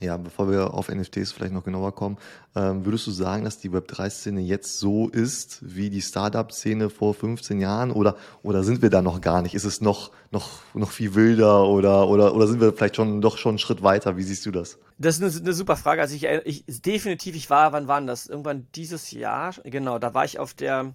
Ja, 0.01 0.15
bevor 0.15 0.49
wir 0.49 0.73
auf 0.73 0.87
NFTs 0.87 1.33
vielleicht 1.33 1.53
noch 1.53 1.65
genauer 1.65 1.93
kommen, 1.93 2.17
ähm, 2.55 2.85
würdest 2.85 3.05
du 3.05 3.11
sagen, 3.11 3.43
dass 3.43 3.59
die 3.59 3.69
Web3-Szene 3.69 4.39
jetzt 4.39 4.79
so 4.79 5.09
ist 5.09 5.59
wie 5.61 5.89
die 5.89 6.01
Startup-Szene 6.01 6.89
vor 6.89 7.13
15 7.13 7.59
Jahren 7.59 7.91
oder, 7.91 8.15
oder 8.41 8.63
sind 8.63 8.81
wir 8.81 8.89
da 8.89 9.01
noch 9.01 9.19
gar 9.19 9.41
nicht? 9.41 9.55
Ist 9.55 9.65
es 9.65 9.81
noch, 9.81 10.11
noch, 10.31 10.61
noch 10.73 10.91
viel 10.91 11.15
wilder 11.15 11.65
oder, 11.65 12.07
oder, 12.07 12.33
oder 12.33 12.47
sind 12.47 12.61
wir 12.61 12.71
vielleicht 12.71 12.95
schon 12.95 13.19
doch 13.19 13.37
schon 13.37 13.51
einen 13.51 13.59
Schritt 13.59 13.83
weiter? 13.83 14.15
Wie 14.15 14.23
siehst 14.23 14.45
du 14.45 14.51
das? 14.51 14.77
Das 14.97 15.19
ist 15.19 15.21
eine, 15.21 15.45
eine 15.45 15.53
super 15.53 15.75
Frage. 15.75 16.01
Also 16.01 16.15
ich, 16.15 16.23
ich 16.45 16.81
definitiv, 16.81 17.35
ich 17.35 17.49
war, 17.49 17.73
wann 17.73 17.89
war 17.89 17.99
das? 17.99 18.27
Irgendwann 18.27 18.67
dieses 18.75 19.11
Jahr, 19.11 19.53
genau, 19.65 19.99
da 19.99 20.13
war 20.13 20.23
ich 20.23 20.39
auf 20.39 20.53
der 20.53 20.93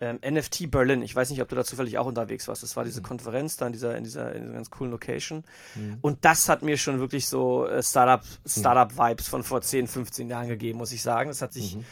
ähm, 0.00 0.18
NFT 0.22 0.70
Berlin. 0.70 1.02
Ich 1.02 1.14
weiß 1.14 1.30
nicht, 1.30 1.40
ob 1.40 1.48
du 1.48 1.56
da 1.56 1.64
zufällig 1.64 1.98
auch 1.98 2.06
unterwegs 2.06 2.48
warst. 2.48 2.62
Das 2.62 2.76
war 2.76 2.84
diese 2.84 3.00
mhm. 3.00 3.04
Konferenz 3.04 3.56
da 3.56 3.66
in 3.66 3.72
dieser, 3.72 3.96
in 3.96 4.04
dieser, 4.04 4.34
in 4.34 4.42
dieser 4.42 4.54
ganz 4.54 4.70
coolen 4.70 4.90
Location. 4.90 5.44
Mhm. 5.74 5.98
Und 6.02 6.24
das 6.24 6.48
hat 6.48 6.62
mir 6.62 6.76
schon 6.76 7.00
wirklich 7.00 7.28
so 7.28 7.66
äh, 7.66 7.82
Startup, 7.82 8.24
mhm. 8.24 8.48
Startup-Vibes 8.48 9.28
von 9.28 9.42
vor 9.42 9.62
10, 9.62 9.86
15 9.86 10.28
Jahren 10.28 10.48
gegeben, 10.48 10.78
muss 10.78 10.92
ich 10.92 11.02
sagen. 11.02 11.28
Das 11.28 11.42
hat 11.42 11.52
sich, 11.52 11.76
mhm. 11.76 11.84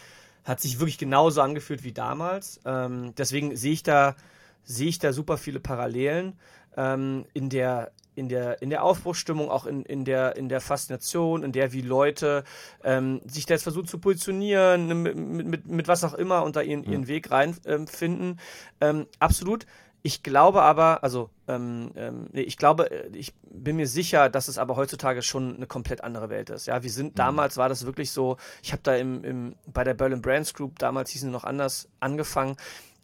hat 0.45 0.61
sich 0.61 0.79
wirklich 0.79 0.99
genauso 0.99 1.41
angefühlt 1.41 1.85
wie 1.85 1.93
damals. 1.93 2.61
Ähm, 2.65 3.15
deswegen 3.17 3.57
sehe 3.57 3.73
ich 3.73 3.83
da, 3.83 4.17
sehe 4.65 4.89
ich 4.89 4.99
da 4.99 5.13
super 5.13 5.39
viele 5.39 5.61
Parallelen. 5.61 6.39
Ähm, 6.77 7.25
in 7.33 7.49
der 7.49 7.93
in 8.15 8.29
der, 8.29 8.63
in 8.63 8.71
der 8.71 8.85
Aufbruchsstimmung, 8.85 9.51
auch 9.51 9.67
in, 9.67 9.83
in, 9.85 10.05
der, 10.05 10.37
in 10.37 10.49
der 10.49 10.61
Faszination, 10.61 11.43
in 11.43 11.53
der 11.53 11.73
wie 11.73 11.83
Leute 11.83 12.45
ähm, 12.83 13.21
sich 13.27 13.47
da 13.47 13.55
jetzt 13.55 13.63
versuchen 13.65 13.87
zu 13.87 13.99
positionieren, 13.99 14.87
ne, 14.87 14.95
mit, 14.95 15.17
mit, 15.17 15.67
mit 15.67 15.89
was 15.89 16.05
auch 16.05 16.15
immer 16.15 16.45
und 16.45 16.57
da 16.57 16.63
ihren, 16.63 16.85
ihren 16.85 17.07
Weg 17.09 17.31
reinfinden. 17.31 18.39
Ähm, 18.81 19.01
ähm, 19.01 19.07
absolut. 19.19 19.67
Ich 20.07 20.23
glaube 20.23 20.61
aber, 20.61 21.03
also 21.03 21.31
ähm, 21.49 21.93
ähm, 21.97 22.29
ich 22.35 22.59
glaube, 22.59 22.91
äh, 22.91 23.09
ich 23.17 23.33
bin 23.43 23.77
mir 23.77 23.89
sicher, 23.89 24.29
dass 24.29 24.49
es 24.49 24.59
aber 24.59 24.77
heutzutage 24.77 25.23
schon 25.23 25.57
eine 25.57 25.67
komplett 25.67 26.05
andere 26.05 26.29
Welt 26.29 26.51
ist. 26.51 26.67
Ja, 26.67 26.83
wir 26.83 26.91
sind 26.91 27.13
mhm. 27.13 27.17
damals 27.17 27.57
war 27.57 27.71
das 27.71 27.87
wirklich 27.87 28.11
so. 28.11 28.37
Ich 28.63 28.73
habe 28.73 28.83
da 28.83 28.95
im, 28.97 29.25
im 29.25 29.55
bei 29.67 29.83
der 29.83 29.95
Berlin 29.95 30.21
Brands 30.21 30.53
Group 30.53 30.79
damals 30.79 31.09
hießen 31.09 31.31
sie 31.31 31.33
noch 31.33 31.45
anders 31.45 31.89
angefangen. 32.01 32.57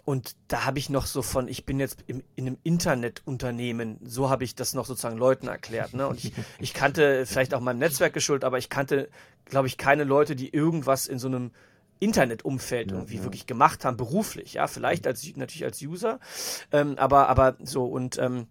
Und 0.04 0.37
da 0.49 0.64
habe 0.64 0.78
ich 0.78 0.90
noch 0.90 1.07
so 1.07 1.23
von, 1.23 1.49
ich 1.49 1.66
bin 1.66 1.78
jetzt 1.78 2.04
im, 2.07 2.23
in 2.35 2.47
einem 2.47 2.59
Internetunternehmen, 2.62 3.99
so 4.02 4.30
habe 4.30 4.45
ich 4.45 4.54
das 4.54 4.75
noch 4.75 4.87
sozusagen 4.87 5.19
Leuten 5.19 5.49
erklärt. 5.49 5.95
Ne? 5.95 6.07
Und 6.07 6.25
ich, 6.25 6.33
ich 6.59 6.75
kannte 6.75 7.26
vielleicht 7.26 7.54
auch 7.54 7.61
meinem 7.61 7.78
Netzwerk 7.78 8.12
geschuldet, 8.12 8.45
aber 8.45 8.59
ich 8.59 8.69
kannte, 8.69 9.09
glaube 9.45 9.69
ich, 9.69 9.76
keine 9.76 10.04
Leute, 10.04 10.37
die 10.37 10.52
irgendwas 10.52 11.07
in 11.07 11.19
so 11.19 11.28
einem 11.28 11.52
Internetumfeld 12.00 12.90
ja, 12.90 12.97
irgendwie 12.97 13.16
ja. 13.16 13.23
wirklich 13.25 13.47
gemacht 13.47 13.85
haben, 13.85 13.97
beruflich, 13.97 14.54
ja, 14.54 14.66
vielleicht 14.66 15.07
als 15.07 15.25
natürlich 15.37 15.64
als 15.64 15.83
User, 15.83 16.19
ähm, 16.73 16.97
aber 16.97 17.28
aber 17.28 17.57
so 17.62 17.85
und 17.85 18.19
ähm, 18.19 18.47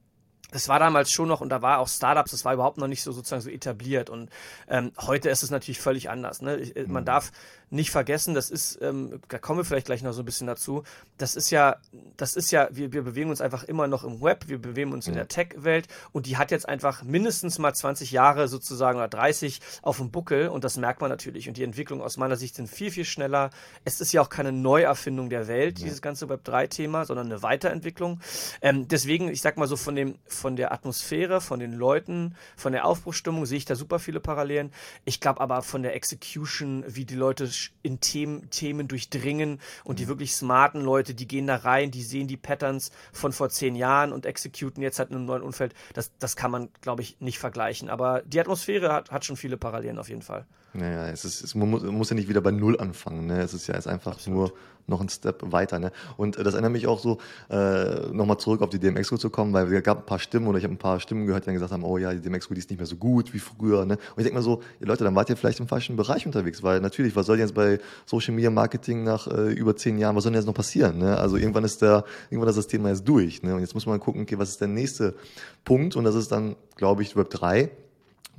das 0.51 0.67
war 0.67 0.79
damals 0.79 1.11
schon 1.11 1.27
noch 1.27 1.41
und 1.41 1.49
da 1.49 1.61
war 1.61 1.79
auch 1.79 1.87
Startups, 1.87 2.31
das 2.31 2.45
war 2.45 2.53
überhaupt 2.53 2.77
noch 2.77 2.87
nicht 2.87 3.03
so 3.03 3.11
sozusagen 3.11 3.41
so 3.41 3.49
etabliert 3.49 4.09
und 4.09 4.29
ähm, 4.67 4.91
heute 4.99 5.29
ist 5.29 5.43
es 5.43 5.51
natürlich 5.51 5.79
völlig 5.79 6.09
anders. 6.09 6.41
Ne? 6.41 6.57
Ich, 6.57 6.87
man 6.87 7.03
mhm. 7.03 7.05
darf 7.05 7.31
nicht 7.69 7.91
vergessen, 7.91 8.33
das 8.33 8.49
ist, 8.49 8.79
ähm, 8.81 9.19
da 9.27 9.37
kommen 9.37 9.59
wir 9.59 9.65
vielleicht 9.65 9.85
gleich 9.85 10.01
noch 10.03 10.13
so 10.13 10.21
ein 10.21 10.25
bisschen 10.25 10.47
dazu, 10.47 10.83
das 11.17 11.35
ist 11.35 11.49
ja, 11.49 11.77
das 12.17 12.35
ist 12.35 12.51
ja, 12.51 12.69
wir, 12.71 12.93
wir 12.93 13.03
bewegen 13.03 13.29
uns 13.29 13.41
einfach 13.41 13.63
immer 13.63 13.87
noch 13.87 14.03
im 14.03 14.21
Web, 14.21 14.45
wir 14.47 14.59
bewegen 14.59 14.93
uns 14.93 15.07
in 15.07 15.13
der 15.13 15.27
Tech-Welt 15.27 15.87
und 16.11 16.25
die 16.25 16.37
hat 16.37 16.51
jetzt 16.51 16.67
einfach 16.67 17.03
mindestens 17.03 17.59
mal 17.59 17.73
20 17.73 18.11
Jahre 18.11 18.47
sozusagen 18.47 18.97
oder 18.97 19.07
30 19.07 19.59
auf 19.81 19.97
dem 19.97 20.11
Buckel 20.11 20.49
und 20.49 20.63
das 20.63 20.77
merkt 20.77 21.01
man 21.01 21.09
natürlich 21.09 21.47
und 21.47 21.57
die 21.57 21.63
Entwicklungen 21.63 22.01
aus 22.03 22.17
meiner 22.17 22.35
Sicht 22.35 22.55
sind 22.55 22.67
viel, 22.67 22.91
viel 22.91 23.05
schneller. 23.05 23.49
Es 23.85 24.01
ist 24.01 24.11
ja 24.13 24.21
auch 24.21 24.29
keine 24.29 24.51
Neuerfindung 24.51 25.29
der 25.29 25.47
Welt, 25.47 25.79
ja. 25.79 25.85
dieses 25.85 26.01
ganze 26.01 26.25
Web3-Thema, 26.25 27.05
sondern 27.05 27.27
eine 27.27 27.43
Weiterentwicklung. 27.43 28.19
Ähm, 28.61 28.87
deswegen, 28.87 29.29
ich 29.29 29.41
sag 29.41 29.57
mal 29.57 29.67
so 29.67 29.77
von 29.77 29.95
dem, 29.95 30.17
von 30.25 30.55
der 30.55 30.71
Atmosphäre, 30.71 31.41
von 31.41 31.59
den 31.59 31.73
Leuten, 31.73 32.35
von 32.55 32.71
der 32.71 32.85
Aufbruchstimmung 32.85 33.45
sehe 33.45 33.57
ich 33.57 33.65
da 33.65 33.75
super 33.75 33.99
viele 33.99 34.19
Parallelen. 34.19 34.71
Ich 35.05 35.19
glaube 35.19 35.41
aber 35.41 35.61
von 35.61 35.83
der 35.83 35.95
Execution, 35.95 36.83
wie 36.87 37.05
die 37.05 37.15
Leute 37.15 37.47
in 37.81 37.99
Themen, 37.99 38.49
Themen 38.49 38.87
durchdringen 38.87 39.59
und 39.83 39.99
die 39.99 40.05
mhm. 40.05 40.09
wirklich 40.09 40.35
smarten 40.35 40.81
Leute, 40.81 41.13
die 41.13 41.27
gehen 41.27 41.47
da 41.47 41.55
rein, 41.55 41.91
die 41.91 42.03
sehen 42.03 42.27
die 42.27 42.37
Patterns 42.37 42.91
von 43.11 43.31
vor 43.31 43.49
zehn 43.49 43.75
Jahren 43.75 44.11
und 44.11 44.25
executen 44.25 44.81
jetzt 44.81 44.99
halt 44.99 45.09
in 45.09 45.17
einem 45.17 45.25
neuen 45.25 45.43
Umfeld. 45.43 45.73
Das, 45.93 46.11
das 46.19 46.35
kann 46.35 46.51
man, 46.51 46.69
glaube 46.81 47.01
ich, 47.01 47.19
nicht 47.19 47.39
vergleichen. 47.39 47.89
Aber 47.89 48.21
die 48.25 48.39
Atmosphäre 48.39 48.93
hat, 48.93 49.11
hat 49.11 49.25
schon 49.25 49.37
viele 49.37 49.57
Parallelen 49.57 49.99
auf 49.99 50.09
jeden 50.09 50.21
Fall. 50.21 50.45
Naja, 50.73 51.07
es 51.07 51.25
ist, 51.25 51.43
es, 51.43 51.55
man, 51.55 51.69
muss, 51.69 51.81
man 51.81 51.95
muss 51.95 52.09
ja 52.09 52.15
nicht 52.15 52.29
wieder 52.29 52.41
bei 52.41 52.51
Null 52.51 52.79
anfangen. 52.79 53.25
Ne? 53.25 53.41
Es 53.41 53.53
ist 53.53 53.67
ja 53.67 53.75
jetzt 53.75 53.87
einfach 53.87 54.13
Absolut. 54.13 54.49
nur 54.49 54.53
noch 54.89 55.01
ein 55.01 55.09
Step 55.09 55.51
weiter. 55.51 55.79
Ne? 55.79 55.91
Und 56.17 56.37
äh, 56.37 56.43
das 56.43 56.53
erinnert 56.53 56.71
mich 56.71 56.87
auch 56.87 56.99
so, 56.99 57.19
äh, 57.49 58.11
nochmal 58.11 58.37
zurück 58.37 58.61
auf 58.61 58.69
die 58.69 58.79
DMX-Crew 58.79 59.17
zu 59.17 59.29
kommen, 59.29 59.53
weil 59.53 59.71
es 59.73 59.83
gab 59.83 59.99
ein 59.99 60.05
paar 60.05 60.19
Stimmen 60.19 60.47
oder 60.47 60.57
ich 60.57 60.63
habe 60.63 60.73
ein 60.73 60.77
paar 60.77 60.99
Stimmen 60.99 61.25
gehört, 61.25 61.43
die 61.43 61.47
dann 61.47 61.55
gesagt 61.55 61.71
haben, 61.71 61.83
oh 61.83 61.97
ja, 61.97 62.13
die 62.13 62.21
DMX-Crew, 62.21 62.53
die 62.53 62.59
ist 62.59 62.69
nicht 62.69 62.79
mehr 62.79 62.87
so 62.87 62.95
gut 62.95 63.33
wie 63.33 63.39
früher. 63.39 63.85
Ne? 63.85 63.93
Und 63.93 64.17
ich 64.17 64.23
denke 64.23 64.35
mal 64.35 64.41
so, 64.41 64.61
ihr 64.79 64.87
Leute, 64.87 65.03
dann 65.03 65.15
wart 65.15 65.29
ihr 65.29 65.37
vielleicht 65.37 65.59
im 65.59 65.67
falschen 65.67 65.95
Bereich 65.95 66.25
unterwegs, 66.25 66.63
weil 66.63 66.81
natürlich, 66.81 67.15
was 67.15 67.25
soll 67.25 67.39
jetzt 67.39 67.53
bei 67.53 67.79
Social 68.05 68.33
Media 68.33 68.49
Marketing 68.49 69.03
nach 69.03 69.27
äh, 69.27 69.53
über 69.53 69.75
zehn 69.75 69.97
Jahren, 69.97 70.15
was 70.15 70.23
soll 70.23 70.31
denn 70.31 70.39
jetzt 70.39 70.47
noch 70.47 70.53
passieren? 70.53 70.97
Ne? 70.97 71.17
Also 71.17 71.37
irgendwann 71.37 71.63
ist 71.63 71.81
der, 71.81 72.03
irgendwann 72.29 72.49
ist 72.49 72.57
das 72.57 72.67
Thema 72.67 72.89
jetzt 72.89 73.07
durch. 73.07 73.43
Ne? 73.43 73.53
Und 73.55 73.61
jetzt 73.61 73.73
muss 73.73 73.85
man 73.85 73.99
gucken, 73.99 74.23
okay, 74.23 74.37
was 74.37 74.49
ist 74.49 74.61
der 74.61 74.67
nächste 74.67 75.15
Punkt? 75.63 75.95
Und 75.95 76.03
das 76.03 76.15
ist 76.15 76.31
dann, 76.31 76.55
glaube 76.75 77.03
ich, 77.03 77.15
Web 77.15 77.29
3 77.29 77.69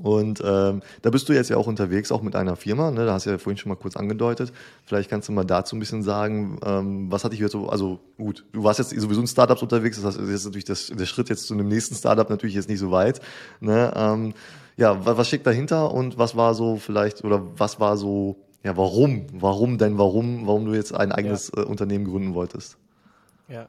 und 0.02 0.42
ähm, 0.44 0.82
da 1.02 1.10
bist 1.10 1.28
du 1.28 1.32
jetzt 1.32 1.50
ja 1.50 1.56
auch 1.56 1.66
unterwegs, 1.66 2.10
auch 2.10 2.22
mit 2.22 2.34
einer 2.34 2.56
Firma, 2.56 2.90
ne? 2.90 3.06
da 3.06 3.12
hast 3.12 3.26
du 3.26 3.30
ja 3.30 3.38
vorhin 3.38 3.58
schon 3.58 3.68
mal 3.68 3.76
kurz 3.76 3.96
angedeutet. 3.96 4.52
Vielleicht 4.84 5.10
kannst 5.10 5.28
du 5.28 5.32
mal 5.32 5.44
dazu 5.44 5.76
ein 5.76 5.78
bisschen 5.78 6.02
sagen, 6.02 6.58
ähm, 6.64 7.10
was 7.10 7.24
hatte 7.24 7.34
ich 7.34 7.40
jetzt 7.40 7.52
so, 7.52 7.68
also 7.68 8.00
gut, 8.16 8.44
du 8.52 8.64
warst 8.64 8.78
jetzt 8.78 8.98
sowieso 8.98 9.20
in 9.20 9.26
Startups 9.26 9.62
unterwegs, 9.62 10.00
das 10.00 10.16
heißt, 10.16 10.18
jetzt 10.18 10.28
ist 10.30 10.44
natürlich 10.46 10.64
das, 10.64 10.86
der 10.86 11.06
Schritt 11.06 11.28
jetzt 11.28 11.46
zu 11.46 11.54
einem 11.54 11.68
nächsten 11.68 11.94
Startup 11.94 12.28
natürlich 12.28 12.54
jetzt 12.54 12.68
nicht 12.68 12.78
so 12.78 12.90
weit. 12.90 13.20
Ne? 13.60 13.92
Ähm, 13.94 14.34
ja, 14.76 15.04
was, 15.04 15.16
was 15.18 15.28
steckt 15.28 15.46
dahinter 15.46 15.92
und 15.92 16.18
was 16.18 16.36
war 16.36 16.54
so 16.54 16.76
vielleicht, 16.76 17.24
oder 17.24 17.42
was 17.58 17.80
war 17.80 17.96
so, 17.96 18.36
ja, 18.64 18.76
warum? 18.76 19.26
Warum 19.32 19.78
denn, 19.78 19.98
warum, 19.98 20.46
warum 20.46 20.64
du 20.66 20.74
jetzt 20.74 20.94
ein 20.94 21.12
eigenes 21.12 21.52
ja. 21.54 21.62
äh, 21.62 21.66
Unternehmen 21.66 22.04
gründen 22.04 22.34
wolltest? 22.34 22.78
Ja, 23.48 23.68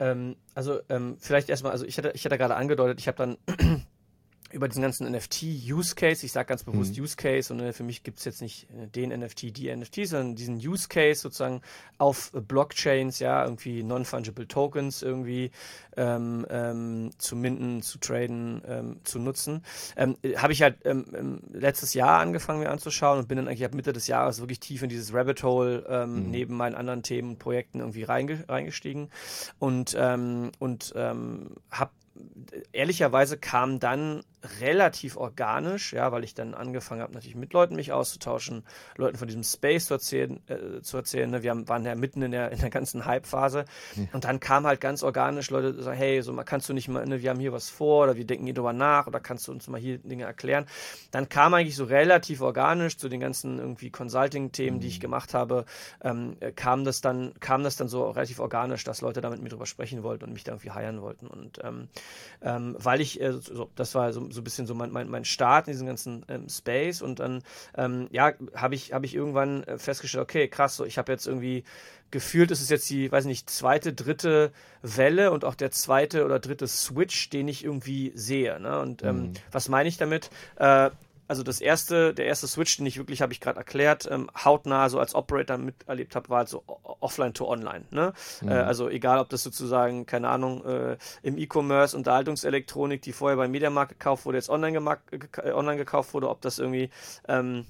ähm, 0.00 0.36
also 0.54 0.80
ähm, 0.88 1.16
vielleicht 1.20 1.48
erstmal, 1.48 1.72
also 1.72 1.84
ich 1.84 1.98
hatte, 1.98 2.12
ich 2.14 2.24
hatte 2.24 2.38
gerade 2.38 2.56
angedeutet, 2.56 2.98
ich 3.00 3.06
habe 3.06 3.18
dann 3.18 3.36
über 4.52 4.68
diesen 4.68 4.82
ganzen 4.82 5.10
NFT-Use-Case, 5.10 6.26
ich 6.26 6.32
sage 6.32 6.48
ganz 6.48 6.64
bewusst 6.64 6.96
mhm. 6.96 7.04
Use-Case 7.04 7.52
und 7.52 7.60
äh, 7.60 7.72
für 7.72 7.84
mich 7.84 8.02
gibt 8.02 8.18
es 8.18 8.24
jetzt 8.24 8.42
nicht 8.42 8.68
äh, 8.70 8.86
den 8.88 9.10
NFT, 9.10 9.56
die 9.56 9.74
NFT, 9.74 10.06
sondern 10.06 10.34
diesen 10.34 10.56
Use-Case 10.56 11.20
sozusagen 11.20 11.62
auf 11.98 12.32
Blockchains, 12.32 13.18
ja, 13.20 13.44
irgendwie 13.44 13.82
Non-Fungible 13.82 14.48
Tokens 14.48 15.02
irgendwie 15.02 15.50
ähm, 15.96 16.46
ähm, 16.50 17.10
zu 17.18 17.36
minden, 17.36 17.82
zu 17.82 17.98
traden, 17.98 18.62
ähm, 18.66 19.00
zu 19.04 19.18
nutzen. 19.18 19.64
Ähm, 19.96 20.16
Habe 20.36 20.52
ich 20.52 20.62
halt 20.62 20.78
ähm, 20.84 21.06
ähm, 21.14 21.40
letztes 21.52 21.94
Jahr 21.94 22.20
angefangen 22.20 22.60
mir 22.60 22.70
anzuschauen 22.70 23.20
und 23.20 23.28
bin 23.28 23.36
dann 23.36 23.48
eigentlich 23.48 23.64
ab 23.64 23.74
Mitte 23.74 23.92
des 23.92 24.06
Jahres 24.06 24.40
wirklich 24.40 24.60
tief 24.60 24.82
in 24.82 24.88
dieses 24.88 25.14
Rabbit 25.14 25.42
Hole 25.42 26.06
mhm. 26.06 26.30
neben 26.30 26.56
meinen 26.56 26.74
anderen 26.74 27.02
Themen 27.02 27.30
und 27.30 27.38
Projekten 27.38 27.80
irgendwie 27.80 28.02
reinge 28.02 28.44
reingestiegen 28.48 29.10
und, 29.58 29.94
und 29.94 30.94
habe 30.94 31.90
ehrlicherweise 32.72 33.38
kam 33.38 33.78
dann 33.80 34.22
relativ 34.60 35.16
organisch, 35.16 35.92
ja, 35.92 36.12
weil 36.12 36.24
ich 36.24 36.34
dann 36.34 36.54
angefangen 36.54 37.02
habe, 37.02 37.12
natürlich 37.12 37.36
mit 37.36 37.52
Leuten 37.52 37.76
mich 37.76 37.92
auszutauschen, 37.92 38.64
Leuten 38.96 39.16
von 39.16 39.28
diesem 39.28 39.42
Space 39.42 39.86
zu 39.86 39.94
erzählen. 39.94 40.40
Äh, 40.48 40.80
zu 40.82 40.96
erzählen 40.96 41.30
ne? 41.30 41.42
Wir 41.42 41.50
haben, 41.50 41.68
waren 41.68 41.84
ja 41.84 41.94
mitten 41.94 42.22
in 42.22 42.30
der, 42.30 42.50
in 42.50 42.58
der 42.58 42.70
ganzen 42.70 43.04
Hype-Phase. 43.04 43.64
Ja. 43.96 44.04
Und 44.12 44.24
dann 44.24 44.40
kam 44.40 44.66
halt 44.66 44.80
ganz 44.80 45.02
organisch 45.02 45.50
Leute 45.50 45.82
sagen, 45.82 45.96
hey, 45.96 46.22
so 46.22 46.34
kannst 46.36 46.68
du 46.68 46.72
nicht 46.72 46.88
mal, 46.88 47.06
ne, 47.06 47.22
wir 47.22 47.30
haben 47.30 47.40
hier 47.40 47.52
was 47.52 47.70
vor 47.70 48.04
oder 48.04 48.16
wir 48.16 48.24
denken 48.24 48.44
hier 48.44 48.54
drüber 48.54 48.72
nach 48.72 49.06
oder 49.06 49.20
kannst 49.20 49.48
du 49.48 49.52
uns 49.52 49.68
mal 49.68 49.80
hier 49.80 49.98
Dinge 49.98 50.24
erklären. 50.24 50.66
Dann 51.10 51.28
kam 51.28 51.54
eigentlich 51.54 51.76
so 51.76 51.84
relativ 51.84 52.40
organisch 52.40 52.96
zu 52.96 53.08
den 53.08 53.20
ganzen 53.20 53.58
irgendwie 53.58 53.90
Consulting-Themen, 53.90 54.76
mhm. 54.76 54.80
die 54.80 54.88
ich 54.88 54.98
mhm. 54.98 55.02
gemacht 55.02 55.34
habe, 55.34 55.64
ähm, 56.02 56.36
kam 56.56 56.84
das 56.84 57.00
dann, 57.00 57.34
kam 57.40 57.62
das 57.62 57.76
dann 57.76 57.88
so 57.88 58.08
relativ 58.10 58.40
organisch, 58.40 58.84
dass 58.84 59.00
Leute 59.00 59.20
da 59.20 59.30
mit 59.30 59.42
mir 59.42 59.48
drüber 59.48 59.66
sprechen 59.66 60.02
wollten 60.02 60.24
und 60.24 60.32
mich 60.32 60.44
da 60.44 60.52
irgendwie 60.52 60.70
heiern 60.70 61.02
wollten. 61.02 61.26
Und 61.26 61.58
ähm, 61.62 61.88
ähm, 62.42 62.76
weil 62.78 63.00
ich, 63.00 63.20
äh, 63.20 63.32
so, 63.32 63.70
das 63.74 63.94
war 63.94 64.12
so 64.12 64.29
so 64.30 64.40
ein 64.40 64.44
bisschen 64.44 64.66
so 64.66 64.74
mein, 64.74 64.90
mein, 64.90 65.08
mein 65.08 65.24
Start 65.24 65.68
in 65.68 65.72
diesem 65.72 65.86
ganzen 65.86 66.24
ähm, 66.28 66.48
Space 66.48 67.02
und 67.02 67.18
dann, 67.18 67.42
ähm, 67.76 68.08
ja, 68.10 68.32
habe 68.54 68.74
ich, 68.74 68.92
hab 68.92 69.04
ich 69.04 69.14
irgendwann 69.14 69.64
äh, 69.64 69.78
festgestellt, 69.78 70.22
okay, 70.22 70.48
krass, 70.48 70.76
so 70.76 70.84
ich 70.84 70.98
habe 70.98 71.12
jetzt 71.12 71.26
irgendwie 71.26 71.64
gefühlt, 72.10 72.50
ist 72.50 72.60
es 72.60 72.70
jetzt 72.70 72.88
die, 72.90 73.10
weiß 73.10 73.24
nicht, 73.24 73.48
zweite, 73.48 73.92
dritte 73.92 74.52
Welle 74.82 75.30
und 75.30 75.44
auch 75.44 75.54
der 75.54 75.70
zweite 75.70 76.24
oder 76.24 76.38
dritte 76.38 76.66
Switch, 76.66 77.30
den 77.30 77.48
ich 77.48 77.64
irgendwie 77.64 78.12
sehe. 78.14 78.58
Ne? 78.60 78.80
Und 78.80 79.02
ähm, 79.02 79.16
mhm. 79.16 79.32
was 79.52 79.68
meine 79.68 79.88
ich 79.88 79.96
damit? 79.96 80.30
Äh, 80.56 80.90
also 81.30 81.44
das 81.44 81.60
erste, 81.60 82.12
der 82.12 82.26
erste 82.26 82.48
Switch, 82.48 82.76
den 82.76 82.86
ich 82.86 82.96
wirklich, 82.96 83.22
habe 83.22 83.32
ich 83.32 83.38
gerade 83.38 83.56
erklärt, 83.56 84.08
ähm, 84.10 84.28
hautnah 84.36 84.88
so 84.88 84.98
als 84.98 85.14
Operator 85.14 85.58
miterlebt 85.58 86.16
habe, 86.16 86.28
war 86.28 86.38
halt 86.38 86.48
so 86.48 86.64
offline 86.66 87.32
to 87.34 87.48
online. 87.48 87.84
Ne? 87.92 88.12
Mhm. 88.40 88.48
Äh, 88.48 88.54
also 88.54 88.88
egal, 88.88 89.20
ob 89.20 89.28
das 89.28 89.44
sozusagen, 89.44 90.06
keine 90.06 90.28
Ahnung, 90.28 90.64
äh, 90.64 90.96
im 91.22 91.38
E-Commerce, 91.38 91.96
Unterhaltungselektronik, 91.96 93.02
die 93.02 93.12
vorher 93.12 93.36
beim 93.36 93.52
Mediamarkt 93.52 93.92
gekauft 93.92 94.26
wurde, 94.26 94.38
jetzt 94.38 94.50
online, 94.50 94.76
äh, 95.12 95.52
online 95.52 95.76
gekauft 95.76 96.14
wurde, 96.14 96.28
ob 96.28 96.40
das 96.40 96.58
irgendwie 96.58 96.90
ähm, 97.28 97.64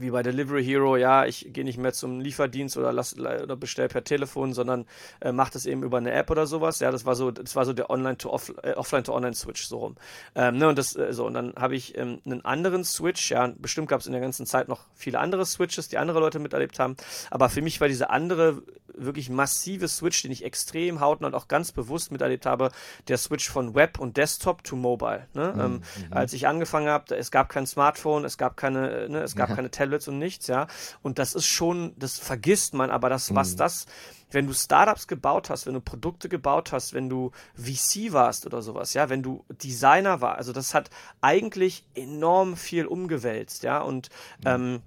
wie 0.00 0.10
bei 0.10 0.22
Delivery 0.22 0.64
Hero, 0.64 0.96
ja, 0.96 1.26
ich 1.26 1.52
gehe 1.52 1.64
nicht 1.64 1.78
mehr 1.78 1.92
zum 1.92 2.20
Lieferdienst 2.20 2.76
oder, 2.76 2.92
lass, 2.92 3.18
oder 3.18 3.56
bestell 3.56 3.88
per 3.88 4.02
Telefon, 4.02 4.54
sondern 4.54 4.86
äh, 5.20 5.32
mache 5.32 5.52
das 5.52 5.66
eben 5.66 5.82
über 5.82 5.98
eine 5.98 6.12
App 6.12 6.30
oder 6.30 6.46
sowas. 6.46 6.80
Ja, 6.80 6.90
das 6.90 7.04
war 7.04 7.14
so, 7.14 7.30
das 7.30 7.54
war 7.54 7.64
so 7.64 7.72
der 7.72 7.90
Online 7.90 8.16
to 8.16 8.30
Off, 8.30 8.52
äh, 8.62 8.72
Offline 8.72 9.04
to 9.04 9.14
Online 9.14 9.34
Switch 9.34 9.66
so 9.66 9.78
rum. 9.78 9.96
Ähm, 10.34 10.58
ne, 10.58 10.68
und 10.68 10.78
das 10.78 10.96
äh, 10.96 11.12
so 11.12 11.26
und 11.26 11.34
dann 11.34 11.54
habe 11.56 11.76
ich 11.76 11.96
ähm, 11.98 12.20
einen 12.24 12.44
anderen 12.44 12.84
Switch. 12.84 13.30
Ja, 13.30 13.52
bestimmt 13.58 13.88
gab 13.88 14.00
es 14.00 14.06
in 14.06 14.12
der 14.12 14.20
ganzen 14.20 14.46
Zeit 14.46 14.68
noch 14.68 14.86
viele 14.94 15.18
andere 15.18 15.44
Switches, 15.44 15.88
die 15.88 15.98
andere 15.98 16.20
Leute 16.20 16.38
miterlebt 16.38 16.78
haben. 16.78 16.96
Aber 17.30 17.50
für 17.50 17.62
mich 17.62 17.80
war 17.80 17.88
diese 17.88 18.10
andere 18.10 18.62
wirklich 18.94 19.30
massive 19.30 19.88
Switch, 19.88 20.22
den 20.22 20.32
ich 20.32 20.44
extrem 20.44 21.00
hautnah 21.00 21.28
und 21.28 21.34
auch 21.34 21.48
ganz 21.48 21.72
bewusst 21.72 22.12
miterlebt 22.12 22.46
habe, 22.46 22.70
der 23.08 23.18
Switch 23.18 23.48
von 23.48 23.74
Web 23.74 23.98
und 23.98 24.16
Desktop 24.16 24.64
to 24.64 24.76
Mobile. 24.76 25.26
Ne? 25.34 25.52
Mhm. 25.54 25.60
Ähm, 25.60 25.72
mhm. 25.72 25.82
als 26.10 26.32
ich 26.32 26.46
angefangen 26.46 26.88
habe, 26.88 27.16
es 27.16 27.30
gab 27.30 27.48
kein 27.48 27.66
Smartphone, 27.66 28.24
es 28.24 28.38
gab 28.38 28.56
keine, 28.56 28.90
äh, 28.90 29.08
ne, 29.08 29.22
es 29.22 29.36
gab 29.36 29.50
ja. 29.50 29.56
keine 29.56 29.70
Tablets 29.90 30.08
und 30.08 30.18
nichts, 30.18 30.46
ja. 30.46 30.66
Und 31.02 31.18
das 31.18 31.34
ist 31.34 31.46
schon, 31.46 31.94
das 31.98 32.18
vergisst 32.18 32.74
man, 32.74 32.90
aber 32.90 33.08
das, 33.08 33.34
was 33.34 33.52
mhm. 33.52 33.56
das, 33.58 33.86
wenn 34.30 34.46
du 34.46 34.52
Startups 34.52 35.08
gebaut 35.08 35.50
hast, 35.50 35.66
wenn 35.66 35.74
du 35.74 35.80
Produkte 35.80 36.28
gebaut 36.28 36.72
hast, 36.72 36.94
wenn 36.94 37.08
du 37.08 37.32
VC 37.56 38.12
warst 38.12 38.46
oder 38.46 38.62
sowas, 38.62 38.94
ja, 38.94 39.08
wenn 39.08 39.22
du 39.22 39.44
Designer 39.48 40.20
war, 40.20 40.36
also 40.36 40.52
das 40.52 40.74
hat 40.74 40.90
eigentlich 41.20 41.84
enorm 41.94 42.56
viel 42.56 42.86
umgewälzt, 42.86 43.64
ja, 43.64 43.80
und 43.80 44.08
mhm. 44.40 44.46
ähm, 44.46 44.82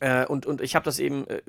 Äh, 0.00 0.24
und, 0.26 0.46
und 0.46 0.62
ich 0.62 0.74
habe 0.74 0.84
das 0.84 0.98
eben, 0.98 1.26
äh, 1.28 1.42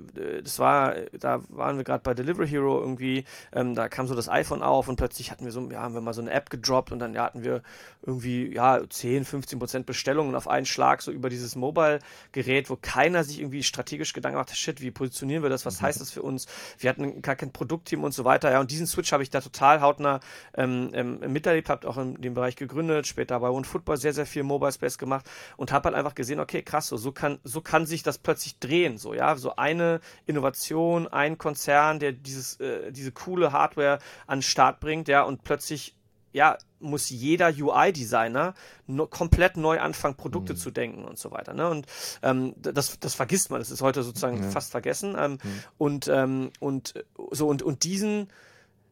das 0.44 0.60
war, 0.60 0.94
da 1.18 1.42
waren 1.50 1.78
wir 1.78 1.86
gerade 1.86 2.04
bei 2.04 2.14
Delivery 2.14 2.48
Hero 2.48 2.80
irgendwie, 2.80 3.24
ähm, 3.54 3.76
da 3.76 3.88
kam 3.88 4.08
so 4.08 4.14
das 4.14 4.28
iPhone 4.30 4.62
auf 4.62 4.90
und 4.90 4.98
plötzlich 4.98 5.32
hatten 5.32 5.46
wir 5.46 5.54
so, 5.54 5.70
ja, 5.72 5.82
haben 5.82 5.94
wir 5.94 6.02
mal 6.02 6.14
so 6.14 6.22
eine 6.22 6.32
App 6.32 6.50
gedroppt 6.50 6.92
und 6.92 7.00
dann 7.00 7.14
ja, 7.14 7.24
hatten 7.24 7.44
wir 7.44 7.64
irgendwie, 8.06 8.54
ja, 8.54 8.82
10, 8.88 9.26
15 9.26 9.58
Prozent 9.58 9.86
Bestellungen 9.86 10.36
auf 10.36 10.48
einen 10.48 10.66
Schlag 10.66 11.02
so 11.02 11.12
über 11.12 11.30
dieses 11.30 11.56
Mobile-Gerät, 11.56 12.70
wo 12.70 12.78
keiner 12.80 13.24
sich 13.24 13.40
irgendwie 13.40 13.64
strategisch 13.64 14.12
Gedanken 14.14 14.38
macht, 14.38 14.56
shit, 14.56 14.82
wie 14.82 14.92
positionieren 14.92 15.44
wir 15.44 15.50
das, 15.50 15.66
was 15.66 15.80
mhm. 15.80 15.86
heißt 15.86 16.02
das 16.02 16.12
für 16.12 16.22
uns? 16.22 16.48
Wir 16.78 16.90
hatten 16.90 17.22
gar 17.22 17.36
kein 17.36 17.54
Produktteam 17.54 18.04
und 18.04 18.14
so 18.14 18.26
weiter, 18.26 18.52
ja, 18.52 18.60
und 18.60 18.70
diesen 18.70 18.88
Switch 18.88 19.14
habe 19.14 19.24
ich 19.24 19.30
da 19.30 19.40
total 19.40 19.82
hautnah 19.82 20.20
ähm, 20.56 20.92
ähm, 20.94 21.20
miterlebt, 21.32 21.70
habe 21.70 21.88
auch 21.88 21.98
in 21.98 22.22
dem 22.22 22.34
Bereich 22.34 22.58
gegründet, 22.58 23.08
später 23.08 23.40
bei 23.40 23.50
One 23.50 23.64
Football 23.64 23.96
sehr, 23.96 24.14
sehr 24.14 24.26
viel 24.26 24.44
Mobile 24.44 24.74
Space 24.74 24.98
gemacht 24.98 25.26
und 25.56 25.72
habe 25.72 25.86
halt 25.86 25.96
einfach 25.96 26.16
gesehen, 26.16 26.40
okay, 26.42 26.62
krass, 26.64 26.88
so, 26.88 26.98
so 26.98 27.12
kann, 27.12 27.40
so 27.44 27.62
kann 27.62 27.86
sich 27.86 28.04
das 28.04 28.18
plötzlich 28.18 28.41
plötzlich 28.42 28.60
drehen, 28.60 28.98
so, 28.98 29.14
ja, 29.14 29.36
so 29.36 29.56
eine 29.56 30.00
Innovation, 30.26 31.08
ein 31.08 31.38
Konzern, 31.38 32.00
der 32.00 32.12
dieses, 32.12 32.60
äh, 32.60 32.92
diese 32.92 33.12
coole 33.12 33.52
Hardware 33.52 34.00
an 34.26 34.40
den 34.40 34.44
Start 34.44 34.80
bringt, 34.80 35.08
ja, 35.08 35.22
und 35.22 35.44
plötzlich, 35.44 35.96
ja, 36.34 36.58
muss 36.80 37.10
jeder 37.10 37.50
UI-Designer 37.50 38.56
no, 38.88 39.06
komplett 39.06 39.58
neu 39.58 39.80
anfangen, 39.80 40.16
Produkte 40.16 40.54
mhm. 40.54 40.58
zu 40.58 40.72
denken 40.72 41.06
und 41.06 41.20
so 41.20 41.30
weiter. 41.32 41.54
Ne? 41.54 41.70
Und 41.70 41.86
ähm, 42.24 42.56
das, 42.58 43.00
das 43.00 43.14
vergisst 43.14 43.52
man, 43.52 43.60
das 43.60 43.70
ist 43.70 43.82
heute 43.82 44.02
sozusagen 44.02 44.42
ja. 44.42 44.50
fast 44.50 44.72
vergessen. 44.72 45.16
Ähm, 45.20 45.34
mhm. 45.34 45.64
Und 45.78 46.08
ähm, 46.08 46.52
und 46.60 46.94
so 47.30 47.48
und 47.48 47.62
und 47.62 47.84
diesen 47.84 48.30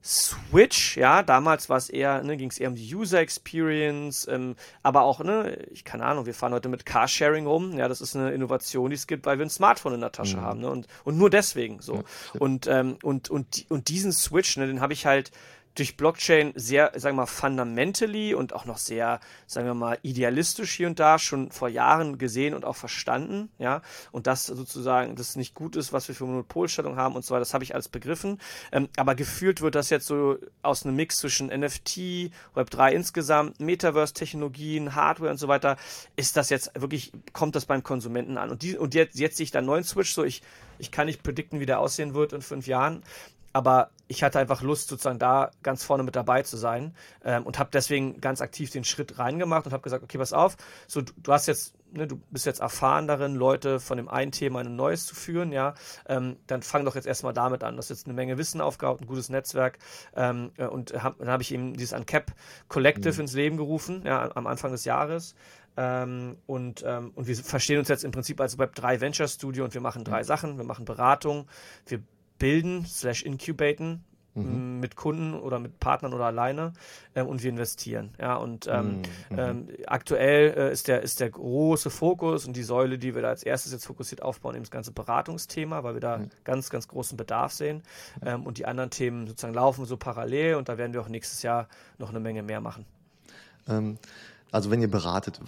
Switch, 0.02 0.96
ja, 0.96 1.24
damals 1.24 1.68
war 1.68 1.76
es 1.76 1.90
eher, 1.90 2.24
ne, 2.24 2.38
ging 2.38 2.50
es 2.50 2.58
eher 2.58 2.70
um 2.70 2.76
die 2.76 2.96
User 2.96 3.20
Experience, 3.20 4.26
ähm, 4.30 4.56
aber 4.82 5.02
auch, 5.02 5.20
ne, 5.20 5.58
ich 5.72 5.84
keine 5.84 6.06
Ahnung, 6.06 6.26
wir 6.26 6.34
fahren 6.34 6.54
heute 6.54 6.70
mit 6.70 6.86
Carsharing 6.86 7.46
rum, 7.46 7.78
ja, 7.78 7.90
das 7.90 8.00
ist 8.00 8.16
eine 8.16 8.32
Innovation, 8.32 8.90
die 8.90 8.96
es 8.96 9.08
gibt, 9.08 9.26
weil 9.26 9.40
wir 9.40 9.46
ein 9.46 9.50
Smartphone 9.50 9.96
in 9.96 10.02
der 10.02 10.14
Tasche 10.14 10.38
mhm. 10.38 10.42
haben, 10.42 10.60
ne, 10.62 10.70
und, 10.70 10.88
und 11.04 11.18
nur 11.18 11.30
deswegen 11.30 11.82
so. 11.82 11.96
Ja, 11.96 12.04
und, 12.40 12.68
ähm, 12.68 12.98
und, 13.04 13.30
und, 13.30 13.66
und 13.68 13.90
diesen 13.90 14.14
Switch, 14.14 14.56
ne, 14.56 14.68
den 14.68 14.80
habe 14.80 14.94
ich 14.94 15.06
halt 15.06 15.32
durch 15.76 15.96
Blockchain 15.98 16.52
sehr, 16.56 16.92
sagen 16.96 17.16
wir 17.16 17.22
mal, 17.22 17.26
fundamentally 17.26 18.34
und 18.34 18.54
auch 18.54 18.66
noch 18.66 18.78
sehr, 18.78 19.20
sagen 19.48 19.68
wir 19.68 19.74
mal, 19.74 19.98
idealistisch 20.02 20.72
hier 20.74 20.88
und 20.88 21.00
da 21.00 21.20
schon 21.20 21.52
vor 21.52 21.70
Jahren 21.70 22.18
gesehen 22.18 22.54
und 22.54 22.66
auch 22.66 22.76
verstanden, 22.76 23.50
ja, 23.60 23.82
und 24.12 24.28
das 24.28 24.46
sozusagen, 24.46 25.16
das 25.16 25.36
nicht 25.36 25.54
gut 25.54 25.76
ist, 25.76 25.94
was 25.94 26.08
wir 26.08 26.16
für 26.16 26.26
Monopolstellung 26.26 26.98
haben 26.98 27.16
und 27.16 27.24
so 27.24 27.34
weiter, 27.34 27.42
das 27.42 27.54
habe 27.54 27.64
ich 27.64 27.74
alles 27.74 27.88
begriffen, 27.88 28.40
ähm, 28.72 28.90
aber 28.98 29.16
gefühlt 29.16 29.62
wird 29.62 29.76
das 29.76 29.90
jetzt 29.90 30.08
so 30.08 30.38
aus 30.62 30.86
einem 30.86 30.96
Mix 30.96 31.18
zwischen 31.18 31.48
NFT, 31.48 32.32
Web3 32.56 32.92
insgesamt, 32.92 33.60
Metaverse-Technologien, 33.60 34.96
Hardware 34.96 35.32
und 35.32 35.38
so 35.38 35.48
weiter, 35.48 35.78
ist 36.16 36.36
das 36.36 36.50
jetzt 36.50 36.72
wirklich, 36.80 37.12
kommt 37.34 37.56
das 37.56 37.66
beim 37.66 37.84
Konsumenten 37.84 38.38
an. 38.38 38.50
Und, 38.50 38.64
die, 38.64 38.78
und 38.78 38.96
jetzt, 38.96 39.18
jetzt 39.18 39.38
sehe 39.38 39.46
ich 39.46 39.52
da 39.52 39.60
einen 39.60 39.68
neuen 39.68 39.84
Switch, 39.84 40.14
so 40.14 40.24
ich, 40.24 40.42
ich 40.78 40.92
kann 40.92 41.08
nicht 41.08 41.24
predikten, 41.24 41.60
wie 41.60 41.66
der 41.66 41.80
aussehen 41.80 42.14
wird 42.14 42.34
in 42.34 42.42
fünf 42.42 42.68
Jahren, 42.68 43.04
aber 43.60 43.92
ich 44.08 44.24
hatte 44.24 44.40
einfach 44.40 44.62
Lust, 44.62 44.88
sozusagen 44.88 45.20
da 45.20 45.52
ganz 45.64 45.84
vorne 45.84 46.04
mit 46.04 46.16
dabei 46.16 46.44
zu 46.44 46.56
sein 46.56 46.96
ähm, 47.26 47.46
und 47.46 47.60
habe 47.60 47.70
deswegen 47.74 48.22
ganz 48.22 48.40
aktiv 48.40 48.72
den 48.72 48.86
Schritt 48.86 49.20
reingemacht 49.20 49.66
und 49.66 49.74
habe 49.74 49.84
gesagt, 49.84 50.02
okay, 50.02 50.18
pass 50.18 50.32
auf, 50.32 50.56
so 50.88 51.02
du, 51.02 51.12
du 51.18 51.34
hast 51.34 51.46
jetzt, 51.48 51.76
ne, 51.92 52.08
du 52.08 52.16
bist 52.32 52.46
jetzt 52.46 52.62
erfahren 52.62 53.06
darin, 53.06 53.36
Leute 53.36 53.82
von 53.82 53.98
dem 53.98 54.08
einen 54.08 54.32
Thema 54.32 54.62
in 54.62 54.68
ein 54.68 54.76
neues 54.78 55.06
zu 55.06 55.14
führen, 55.14 55.52
ja, 55.52 55.74
ähm, 56.08 56.38
dann 56.48 56.62
fang 56.64 56.86
doch 56.86 56.96
jetzt 56.96 57.06
erstmal 57.06 57.34
damit 57.34 57.62
an. 57.64 57.76
Du 57.76 57.80
hast 57.80 57.90
jetzt 57.90 58.06
eine 58.06 58.14
Menge 58.14 58.38
Wissen 58.38 58.62
aufgebaut, 58.62 59.02
ein 59.02 59.08
gutes 59.08 59.28
Netzwerk 59.28 59.78
ähm, 60.16 60.52
äh, 60.58 60.68
und 60.68 60.94
hab, 61.04 61.20
dann 61.20 61.28
habe 61.28 61.44
ich 61.44 61.54
eben 61.54 61.74
dieses 61.74 61.92
Uncap 61.92 62.32
Collective 62.70 63.14
mhm. 63.14 63.22
ins 63.22 63.34
Leben 63.34 63.58
gerufen, 63.58 64.04
ja, 64.06 64.34
am 64.34 64.48
Anfang 64.48 64.72
des 64.72 64.86
Jahres. 64.86 65.36
Ähm, 65.78 66.38
und, 66.48 66.84
ähm, 66.88 67.12
und 67.14 67.28
wir 67.28 67.36
verstehen 67.36 67.78
uns 67.78 67.90
jetzt 67.90 68.04
im 68.04 68.12
Prinzip 68.12 68.42
als 68.42 68.58
Web3 68.58 69.02
Venture 69.02 69.28
Studio 69.28 69.66
und 69.66 69.74
wir 69.76 69.82
machen 69.82 70.04
drei 70.04 70.22
mhm. 70.22 70.26
Sachen. 70.26 70.58
Wir 70.58 70.66
machen 70.66 70.86
Beratung, 70.86 71.48
wir 71.86 72.02
bilden, 72.40 72.86
slash 72.86 73.24
incubaten 73.24 74.04
mhm. 74.34 74.80
mit 74.80 74.96
Kunden 74.96 75.34
oder 75.34 75.60
mit 75.60 75.80
Partnern 75.80 76.14
oder 76.14 76.26
alleine 76.26 76.74
äh, 77.14 77.22
und 77.22 77.44
wir 77.44 77.50
investieren. 77.50 78.14
Ja, 78.20 78.36
und 78.36 78.68
ähm, 78.68 79.02
mhm. 79.30 79.40
ähm, 79.40 79.68
aktuell 79.88 80.54
äh, 80.58 80.72
ist, 80.72 80.88
der, 80.88 81.02
ist 81.02 81.20
der 81.20 81.30
große 81.30 81.90
Fokus 81.90 82.46
und 82.46 82.56
die 82.56 82.64
Säule, 82.64 82.98
die 82.98 83.16
wir 83.16 83.22
da 83.22 83.30
als 83.30 83.44
erstes 83.44 83.72
jetzt 83.72 83.86
fokussiert 83.86 84.22
aufbauen, 84.22 84.56
eben 84.56 84.64
das 84.64 84.72
ganze 84.72 84.92
Beratungsthema, 84.92 85.84
weil 85.84 85.96
wir 85.96 86.02
da 86.02 86.18
mhm. 86.20 86.30
ganz, 86.44 86.70
ganz 86.70 86.88
großen 86.88 87.18
Bedarf 87.18 87.54
sehen. 87.54 87.84
Ähm, 88.26 88.46
und 88.46 88.58
die 88.58 88.66
anderen 88.66 88.90
Themen 88.90 89.28
sozusagen 89.28 89.54
laufen 89.54 89.86
so 89.86 89.98
parallel 89.98 90.56
und 90.56 90.70
da 90.70 90.78
werden 90.78 90.94
wir 90.94 91.02
auch 91.02 91.10
nächstes 91.10 91.42
Jahr 91.42 91.68
noch 91.98 92.10
eine 92.10 92.20
Menge 92.20 92.44
mehr 92.44 92.62
machen. 92.62 92.86
Also 94.52 94.72
wenn 94.72 94.82
ihr 94.82 94.90
beratet, 94.90 95.40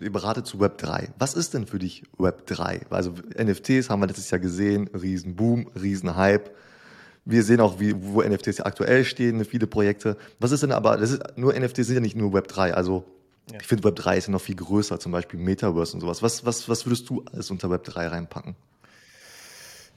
ihr 0.00 0.12
beratet 0.12 0.46
zu 0.46 0.58
Web 0.58 0.78
3. 0.78 1.10
Was 1.18 1.34
ist 1.34 1.54
denn 1.54 1.66
für 1.66 1.78
dich 1.78 2.02
Web 2.18 2.46
3? 2.46 2.86
Also 2.90 3.12
NFTs 3.38 3.90
haben 3.90 4.00
wir 4.00 4.06
letztes 4.06 4.30
Jahr 4.30 4.40
gesehen, 4.40 4.88
Riesenboom, 4.88 5.68
Riesenhype. 5.80 6.50
Wir 7.24 7.44
sehen 7.44 7.60
auch, 7.60 7.78
wie, 7.78 7.94
wo 7.96 8.22
NFTs 8.22 8.60
aktuell 8.60 9.04
stehen, 9.04 9.44
viele 9.44 9.66
Projekte. 9.66 10.16
Was 10.40 10.50
ist 10.50 10.62
denn 10.62 10.72
aber, 10.72 10.96
das 10.96 11.12
ist, 11.12 11.22
nur 11.36 11.52
NFTs 11.52 11.86
sind 11.86 11.94
ja 11.94 12.00
nicht 12.00 12.16
nur 12.16 12.32
Web 12.32 12.48
3. 12.48 12.74
Also 12.74 13.04
ja. 13.52 13.58
ich 13.60 13.66
finde 13.66 13.84
Web 13.84 13.96
3 13.96 14.18
ist 14.18 14.26
ja 14.26 14.32
noch 14.32 14.40
viel 14.40 14.56
größer, 14.56 14.98
zum 14.98 15.12
Beispiel 15.12 15.38
Metaverse 15.38 15.94
und 15.94 16.00
sowas. 16.00 16.22
Was, 16.22 16.44
was, 16.44 16.68
was 16.68 16.86
würdest 16.86 17.08
du 17.08 17.24
alles 17.32 17.50
unter 17.50 17.70
Web 17.70 17.84
3 17.84 18.08
reinpacken? 18.08 18.56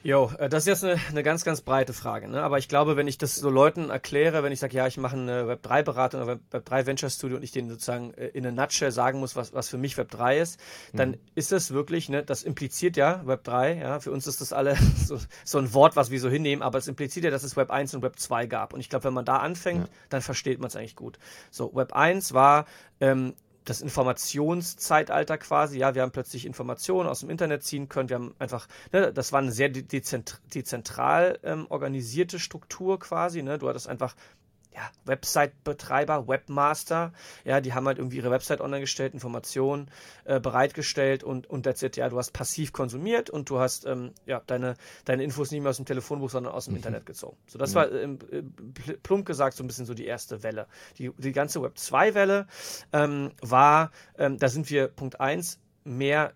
Jo, 0.03 0.31
äh, 0.37 0.49
das 0.49 0.63
ist 0.63 0.67
jetzt 0.67 0.83
eine, 0.83 0.99
eine 1.09 1.23
ganz, 1.23 1.45
ganz 1.45 1.61
breite 1.61 1.93
Frage. 1.93 2.27
Ne? 2.27 2.43
Aber 2.43 2.57
ich 2.57 2.67
glaube, 2.67 2.97
wenn 2.97 3.07
ich 3.07 3.17
das 3.17 3.35
so 3.35 3.49
Leuten 3.49 3.89
erkläre, 3.89 4.43
wenn 4.43 4.51
ich 4.51 4.59
sage, 4.59 4.75
ja, 4.75 4.85
ich 4.85 4.97
mache 4.97 5.15
eine 5.15 5.43
Web3-Beratung 5.43 6.21
oder 6.21 6.39
Web3 6.51 6.85
Venture 6.85 7.09
Studio 7.09 7.37
und 7.37 7.43
ich 7.43 7.51
denen 7.51 7.69
sozusagen 7.69 8.13
äh, 8.15 8.27
in 8.27 8.45
a 8.45 8.51
nutshell 8.51 8.91
sagen 8.91 9.19
muss, 9.19 9.37
was, 9.37 9.53
was 9.53 9.69
für 9.69 9.77
mich 9.77 9.95
Web3 9.95 10.37
ist, 10.37 10.59
dann 10.91 11.11
mhm. 11.11 11.19
ist 11.35 11.53
das 11.53 11.71
wirklich, 11.71 12.09
ne, 12.09 12.21
das 12.21 12.43
impliziert 12.43 12.97
ja 12.97 13.23
Web3, 13.25 13.79
ja, 13.79 13.99
für 14.01 14.11
uns 14.11 14.27
ist 14.27 14.41
das 14.41 14.51
alle 14.51 14.75
so, 15.05 15.17
so 15.45 15.57
ein 15.57 15.73
Wort, 15.73 15.95
was 15.95 16.11
wir 16.11 16.19
so 16.19 16.29
hinnehmen, 16.29 16.61
aber 16.61 16.77
es 16.77 16.89
impliziert 16.89 17.23
ja, 17.23 17.31
dass 17.31 17.43
es 17.43 17.55
Web 17.55 17.71
1 17.71 17.95
und 17.95 18.01
Web 18.01 18.19
2 18.19 18.45
gab. 18.47 18.73
Und 18.73 18.81
ich 18.81 18.89
glaube, 18.89 19.05
wenn 19.05 19.13
man 19.13 19.25
da 19.25 19.37
anfängt, 19.37 19.87
ja. 19.87 19.93
dann 20.09 20.21
versteht 20.21 20.59
man 20.59 20.67
es 20.67 20.75
eigentlich 20.75 20.97
gut. 20.97 21.17
So, 21.49 21.73
Web 21.73 21.93
1 21.93 22.33
war 22.33 22.65
ähm, 22.99 23.35
das 23.65 23.81
Informationszeitalter 23.81 25.37
quasi. 25.37 25.79
Ja, 25.79 25.95
wir 25.95 26.01
haben 26.01 26.11
plötzlich 26.11 26.45
Informationen 26.45 27.09
aus 27.09 27.21
dem 27.21 27.29
Internet 27.29 27.63
ziehen 27.63 27.89
können. 27.89 28.09
Wir 28.09 28.15
haben 28.15 28.35
einfach, 28.39 28.67
ne, 28.91 29.13
das 29.13 29.31
war 29.31 29.39
eine 29.39 29.51
sehr 29.51 29.69
dezentral 29.69 31.39
ähm, 31.43 31.67
organisierte 31.69 32.39
Struktur 32.39 32.99
quasi. 32.99 33.41
Ne? 33.43 33.57
Du 33.57 33.69
hattest 33.69 33.87
einfach 33.87 34.15
ja, 34.75 34.89
Website-Betreiber, 35.05 36.27
Webmaster, 36.27 37.13
ja, 37.43 37.61
die 37.61 37.73
haben 37.73 37.85
halt 37.87 37.99
irgendwie 37.99 38.17
ihre 38.17 38.31
Website 38.31 38.61
online 38.61 38.81
gestellt, 38.81 39.13
Informationen 39.13 39.89
äh, 40.25 40.39
bereitgestellt 40.39 41.23
und, 41.23 41.47
und 41.49 41.63
that's 41.63 41.83
it, 41.83 41.95
ja, 41.95 42.09
du 42.09 42.17
hast 42.17 42.31
passiv 42.31 42.73
konsumiert 42.73 43.29
und 43.29 43.49
du 43.49 43.59
hast, 43.59 43.85
ähm, 43.85 44.11
ja, 44.25 44.41
deine, 44.47 44.75
deine 45.05 45.23
Infos 45.23 45.51
nicht 45.51 45.61
mehr 45.61 45.69
aus 45.69 45.77
dem 45.77 45.85
Telefonbuch, 45.85 46.29
sondern 46.29 46.53
aus 46.53 46.65
dem 46.65 46.71
mhm. 46.71 46.77
Internet 46.77 47.05
gezogen. 47.05 47.37
So, 47.47 47.59
das 47.59 47.73
ja. 47.73 47.81
war 47.81 47.91
ähm, 47.91 48.19
äh, 48.31 48.41
plump 49.03 49.25
gesagt 49.25 49.55
so 49.55 49.63
ein 49.63 49.67
bisschen 49.67 49.85
so 49.85 49.93
die 49.93 50.05
erste 50.05 50.43
Welle. 50.43 50.67
Die, 50.97 51.11
die 51.17 51.31
ganze 51.31 51.61
Web 51.61 51.75
2-Welle 51.77 52.47
ähm, 52.91 53.31
war, 53.41 53.91
ähm, 54.17 54.37
da 54.37 54.49
sind 54.49 54.69
wir, 54.69 54.87
Punkt 54.87 55.19
1, 55.19 55.59
mehr 55.83 56.33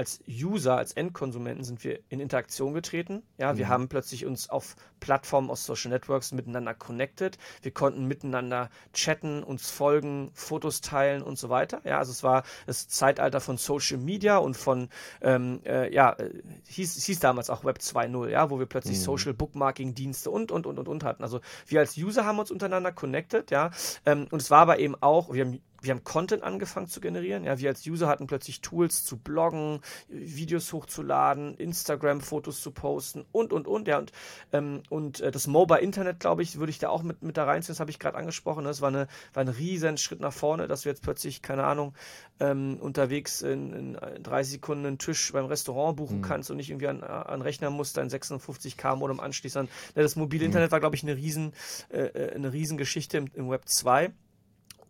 als 0.00 0.18
User, 0.26 0.78
als 0.78 0.94
Endkonsumenten 0.94 1.62
sind 1.62 1.84
wir 1.84 2.00
in 2.08 2.20
Interaktion 2.20 2.72
getreten. 2.72 3.22
Ja, 3.36 3.58
wir 3.58 3.66
mhm. 3.66 3.68
haben 3.68 3.88
plötzlich 3.90 4.24
uns 4.24 4.48
auf 4.48 4.74
Plattformen 4.98 5.50
aus 5.50 5.66
Social 5.66 5.90
Networks 5.90 6.32
miteinander 6.32 6.72
connected. 6.72 7.36
Wir 7.60 7.72
konnten 7.72 8.06
miteinander 8.06 8.70
chatten, 8.94 9.42
uns 9.42 9.70
folgen, 9.70 10.30
Fotos 10.32 10.80
teilen 10.80 11.20
und 11.20 11.38
so 11.38 11.50
weiter. 11.50 11.82
Ja, 11.84 11.98
also 11.98 12.12
es 12.12 12.22
war 12.22 12.44
das 12.64 12.88
Zeitalter 12.88 13.42
von 13.42 13.58
Social 13.58 13.98
Media 13.98 14.38
und 14.38 14.56
von, 14.56 14.88
ähm, 15.20 15.60
äh, 15.66 15.92
ja, 15.94 16.14
äh, 16.14 16.30
hieß, 16.68 17.04
hieß 17.04 17.20
damals 17.20 17.50
auch 17.50 17.66
Web 17.66 17.76
2.0, 17.80 18.30
ja, 18.30 18.48
wo 18.48 18.58
wir 18.58 18.64
plötzlich 18.64 18.96
mhm. 18.96 19.02
Social 19.02 19.34
Bookmarking 19.34 19.94
Dienste 19.94 20.30
und, 20.30 20.50
und, 20.50 20.64
und, 20.64 20.78
und, 20.78 20.88
und 20.88 21.04
hatten. 21.04 21.22
Also 21.22 21.42
wir 21.66 21.80
als 21.80 21.98
User 21.98 22.24
haben 22.24 22.38
uns 22.38 22.50
untereinander 22.50 22.92
connected, 22.92 23.50
ja, 23.50 23.70
ähm, 24.06 24.28
und 24.30 24.40
es 24.40 24.50
war 24.50 24.60
aber 24.60 24.78
eben 24.78 24.94
auch, 25.02 25.30
wir 25.30 25.44
haben 25.44 25.60
wir 25.82 25.92
haben 25.92 26.04
Content 26.04 26.42
angefangen 26.42 26.88
zu 26.88 27.00
generieren. 27.00 27.44
Ja, 27.44 27.58
wir 27.58 27.68
als 27.68 27.86
User 27.86 28.08
hatten 28.08 28.26
plötzlich 28.26 28.60
Tools 28.60 29.04
zu 29.04 29.16
bloggen, 29.16 29.80
Videos 30.08 30.72
hochzuladen, 30.72 31.56
Instagram-Fotos 31.56 32.60
zu 32.60 32.70
posten 32.70 33.24
und, 33.32 33.52
und, 33.52 33.66
und. 33.66 33.88
Ja, 33.88 33.98
und, 33.98 34.12
ähm, 34.52 34.82
und 34.88 35.20
äh, 35.20 35.30
das 35.30 35.46
Mobile 35.46 35.80
Internet, 35.80 36.20
glaube 36.20 36.42
ich, 36.42 36.58
würde 36.58 36.70
ich 36.70 36.78
da 36.78 36.88
auch 36.88 37.02
mit, 37.02 37.22
mit 37.22 37.36
da 37.36 37.44
reinziehen. 37.44 37.72
Das 37.72 37.80
habe 37.80 37.90
ich 37.90 37.98
gerade 37.98 38.16
angesprochen. 38.16 38.64
Das 38.64 38.80
war, 38.80 38.88
eine, 38.88 39.08
war 39.32 39.42
ein 39.42 39.48
riesen 39.48 39.96
Schritt 39.96 40.20
nach 40.20 40.32
vorne, 40.32 40.68
dass 40.68 40.84
wir 40.84 40.92
jetzt 40.92 41.02
plötzlich, 41.02 41.42
keine 41.42 41.64
Ahnung, 41.64 41.94
ähm, 42.40 42.78
unterwegs 42.80 43.42
in, 43.42 43.72
in 43.72 44.22
30 44.22 44.52
Sekunden 44.52 44.86
einen 44.86 44.98
Tisch 44.98 45.32
beim 45.32 45.46
Restaurant 45.46 45.96
buchen 45.96 46.18
mhm. 46.18 46.22
kannst 46.22 46.50
und 46.50 46.56
nicht 46.56 46.70
irgendwie 46.70 46.88
an, 46.88 47.02
an 47.02 47.42
Rechner 47.42 47.70
musst, 47.70 47.96
dein 47.96 48.08
56K 48.08 48.96
Modem 48.96 49.20
anschließen. 49.20 49.68
Das 49.94 50.16
mobile 50.16 50.42
mhm. 50.42 50.46
Internet 50.46 50.72
war, 50.72 50.80
glaube 50.80 50.96
ich, 50.96 51.02
eine 51.02 51.16
riesen, 51.16 51.52
äh, 51.90 52.02
äh 52.06 52.34
eine 52.34 52.52
riesen 52.52 52.78
Geschichte 52.78 53.18
im, 53.18 53.30
im 53.34 53.50
Web 53.50 53.68
2. 53.68 54.12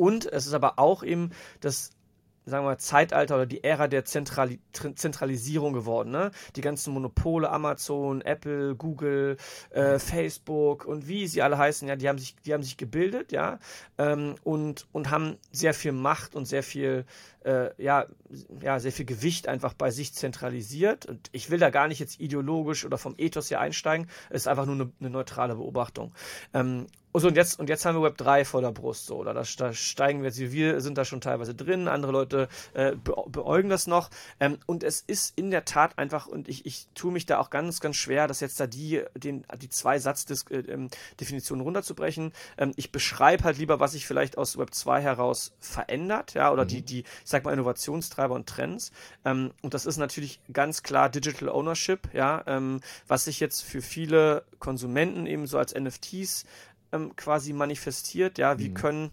Und 0.00 0.24
es 0.24 0.46
ist 0.46 0.54
aber 0.54 0.78
auch 0.78 1.02
eben 1.02 1.30
das 1.60 1.90
sagen 2.46 2.64
wir 2.64 2.70
mal, 2.70 2.78
Zeitalter 2.78 3.36
oder 3.36 3.46
die 3.46 3.62
Ära 3.62 3.86
der 3.86 4.04
Zentrali 4.04 4.60
Zentralisierung 4.72 5.74
geworden. 5.74 6.10
Ne? 6.10 6.30
Die 6.56 6.62
ganzen 6.62 6.94
Monopole, 6.94 7.50
Amazon, 7.50 8.22
Apple, 8.22 8.74
Google, 8.74 9.36
äh, 9.70 9.98
Facebook 9.98 10.86
und 10.86 11.06
wie 11.06 11.26
sie 11.26 11.42
alle 11.42 11.58
heißen, 11.58 11.86
ja, 11.86 11.96
die 11.96 12.08
haben 12.08 12.18
sich, 12.18 12.34
die 12.44 12.54
haben 12.54 12.62
sich 12.62 12.78
gebildet, 12.78 13.30
ja, 13.30 13.58
ähm, 13.98 14.36
und, 14.42 14.86
und 14.90 15.10
haben 15.10 15.36
sehr 15.52 15.74
viel 15.74 15.92
Macht 15.92 16.34
und 16.34 16.46
sehr 16.46 16.62
viel 16.62 17.04
äh, 17.44 17.70
ja, 17.82 18.06
ja, 18.60 18.78
sehr 18.80 18.92
viel 18.92 19.06
Gewicht 19.06 19.48
einfach 19.48 19.74
bei 19.74 19.90
sich 19.90 20.14
zentralisiert. 20.14 21.06
Und 21.06 21.28
ich 21.32 21.50
will 21.50 21.58
da 21.58 21.70
gar 21.70 21.88
nicht 21.88 21.98
jetzt 21.98 22.20
ideologisch 22.20 22.84
oder 22.84 22.98
vom 22.98 23.14
Ethos 23.18 23.48
hier 23.48 23.60
einsteigen. 23.60 24.08
Es 24.28 24.42
ist 24.42 24.48
einfach 24.48 24.66
nur 24.66 24.74
eine, 24.74 24.92
eine 25.00 25.10
neutrale 25.10 25.56
Beobachtung. 25.56 26.12
Ähm, 26.52 26.86
und, 27.12 27.20
so, 27.20 27.28
und, 27.28 27.36
jetzt, 27.36 27.58
und 27.58 27.68
jetzt 27.68 27.84
haben 27.84 27.96
wir 27.96 28.02
Web 28.02 28.18
3 28.18 28.44
vor 28.44 28.60
der 28.60 28.70
Brust, 28.70 29.06
so, 29.06 29.16
oder 29.16 29.34
da, 29.34 29.42
da 29.56 29.72
steigen 29.72 30.20
wir 30.22 30.28
jetzt, 30.28 30.38
wir 30.38 30.80
sind 30.80 30.96
da 30.96 31.04
schon 31.04 31.20
teilweise 31.20 31.54
drin, 31.54 31.88
andere 31.88 32.12
Leute 32.12 32.48
äh, 32.72 32.92
be 32.92 33.14
beäugen 33.26 33.68
das 33.68 33.86
noch. 33.86 34.10
Ähm, 34.38 34.58
und 34.66 34.84
es 34.84 35.00
ist 35.00 35.36
in 35.36 35.50
der 35.50 35.64
Tat 35.64 35.98
einfach, 35.98 36.26
und 36.26 36.48
ich, 36.48 36.66
ich 36.66 36.86
tue 36.94 37.12
mich 37.12 37.26
da 37.26 37.38
auch 37.38 37.50
ganz, 37.50 37.80
ganz 37.80 37.96
schwer, 37.96 38.28
dass 38.28 38.40
jetzt 38.40 38.60
da 38.60 38.66
die, 38.66 39.02
den, 39.14 39.44
die 39.60 39.68
zwei 39.68 39.98
Satzdefinitionen 39.98 40.70
äh, 40.70 41.62
ähm, 41.62 41.66
runterzubrechen. 41.66 42.32
Ähm, 42.58 42.72
ich 42.76 42.92
beschreibe 42.92 43.44
halt 43.44 43.58
lieber, 43.58 43.80
was 43.80 43.92
sich 43.92 44.06
vielleicht 44.06 44.38
aus 44.38 44.56
Web 44.56 44.74
2 44.74 45.02
heraus 45.02 45.52
verändert, 45.58 46.34
ja, 46.34 46.52
oder 46.52 46.64
mhm. 46.64 46.68
die, 46.68 46.82
die, 46.82 47.00
ich 47.00 47.06
sag 47.24 47.44
mal, 47.44 47.52
Innovationstreiber 47.52 48.34
und 48.34 48.48
Trends. 48.48 48.92
Ähm, 49.24 49.50
und 49.62 49.74
das 49.74 49.86
ist 49.86 49.96
natürlich 49.96 50.40
ganz 50.52 50.82
klar 50.82 51.08
Digital 51.08 51.48
Ownership, 51.48 52.12
ja, 52.12 52.44
ähm, 52.46 52.80
was 53.08 53.24
sich 53.24 53.40
jetzt 53.40 53.62
für 53.62 53.82
viele 53.82 54.44
Konsumenten 54.60 55.26
eben 55.26 55.46
so 55.46 55.58
als 55.58 55.74
NFTs 55.74 56.44
ähm, 56.92 57.14
quasi 57.16 57.52
manifestiert, 57.52 58.38
ja, 58.38 58.58
wie 58.58 58.70
mhm. 58.70 58.74
können 58.74 59.10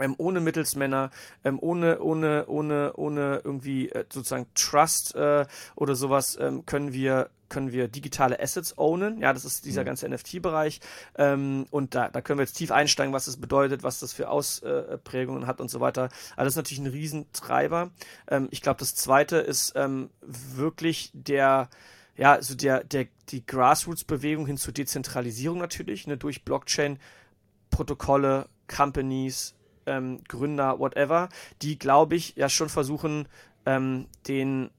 ähm, 0.00 0.14
ohne 0.18 0.40
Mittelsmänner, 0.40 1.10
ähm, 1.44 1.58
ohne, 1.60 2.00
ohne, 2.00 2.46
ohne, 2.46 2.92
ohne 2.94 3.40
irgendwie 3.44 3.90
äh, 3.90 4.04
sozusagen 4.12 4.46
Trust 4.54 5.14
äh, 5.14 5.46
oder 5.74 5.94
sowas, 5.94 6.38
ähm, 6.40 6.66
können 6.66 6.92
wir 6.92 7.30
können 7.48 7.72
wir 7.72 7.88
digitale 7.88 8.40
Assets 8.40 8.76
ownen. 8.76 9.20
Ja, 9.20 9.32
das 9.32 9.46
ist 9.46 9.64
dieser 9.64 9.80
mhm. 9.80 9.86
ganze 9.86 10.08
NFT-Bereich. 10.08 10.80
Ähm, 11.16 11.66
und 11.70 11.94
da, 11.94 12.10
da 12.10 12.20
können 12.20 12.38
wir 12.38 12.44
jetzt 12.44 12.58
tief 12.58 12.70
einsteigen, 12.70 13.14
was 13.14 13.24
das 13.24 13.38
bedeutet, 13.38 13.82
was 13.82 14.00
das 14.00 14.12
für 14.12 14.28
Ausprägungen 14.28 15.46
hat 15.46 15.60
und 15.60 15.70
so 15.70 15.80
weiter. 15.80 16.10
Also 16.36 16.44
das 16.44 16.48
ist 16.48 16.56
natürlich 16.56 16.80
ein 16.80 16.88
Riesentreiber. 16.88 17.90
Ähm, 18.30 18.48
ich 18.50 18.60
glaube, 18.60 18.80
das 18.80 18.94
zweite 18.94 19.38
ist 19.38 19.72
ähm, 19.76 20.10
wirklich 20.20 21.10
der, 21.14 21.68
ja, 22.18 22.32
also 22.32 22.54
der, 22.56 22.82
der, 22.82 23.06
die 23.28 23.46
Grassroots-Bewegung 23.46 24.46
hin 24.46 24.56
zur 24.56 24.74
Dezentralisierung 24.74 25.58
natürlich, 25.58 26.06
ne, 26.08 26.16
durch 26.16 26.44
Blockchain, 26.44 26.98
Protokolle, 27.70 28.48
Companies, 28.66 29.54
ähm, 29.86 30.20
Gründer, 30.26 30.80
whatever, 30.80 31.28
die, 31.62 31.78
glaube 31.78 32.16
ich, 32.16 32.34
ja 32.34 32.48
schon 32.48 32.68
versuchen, 32.68 33.28
ähm, 33.66 34.08
den, 34.26 34.70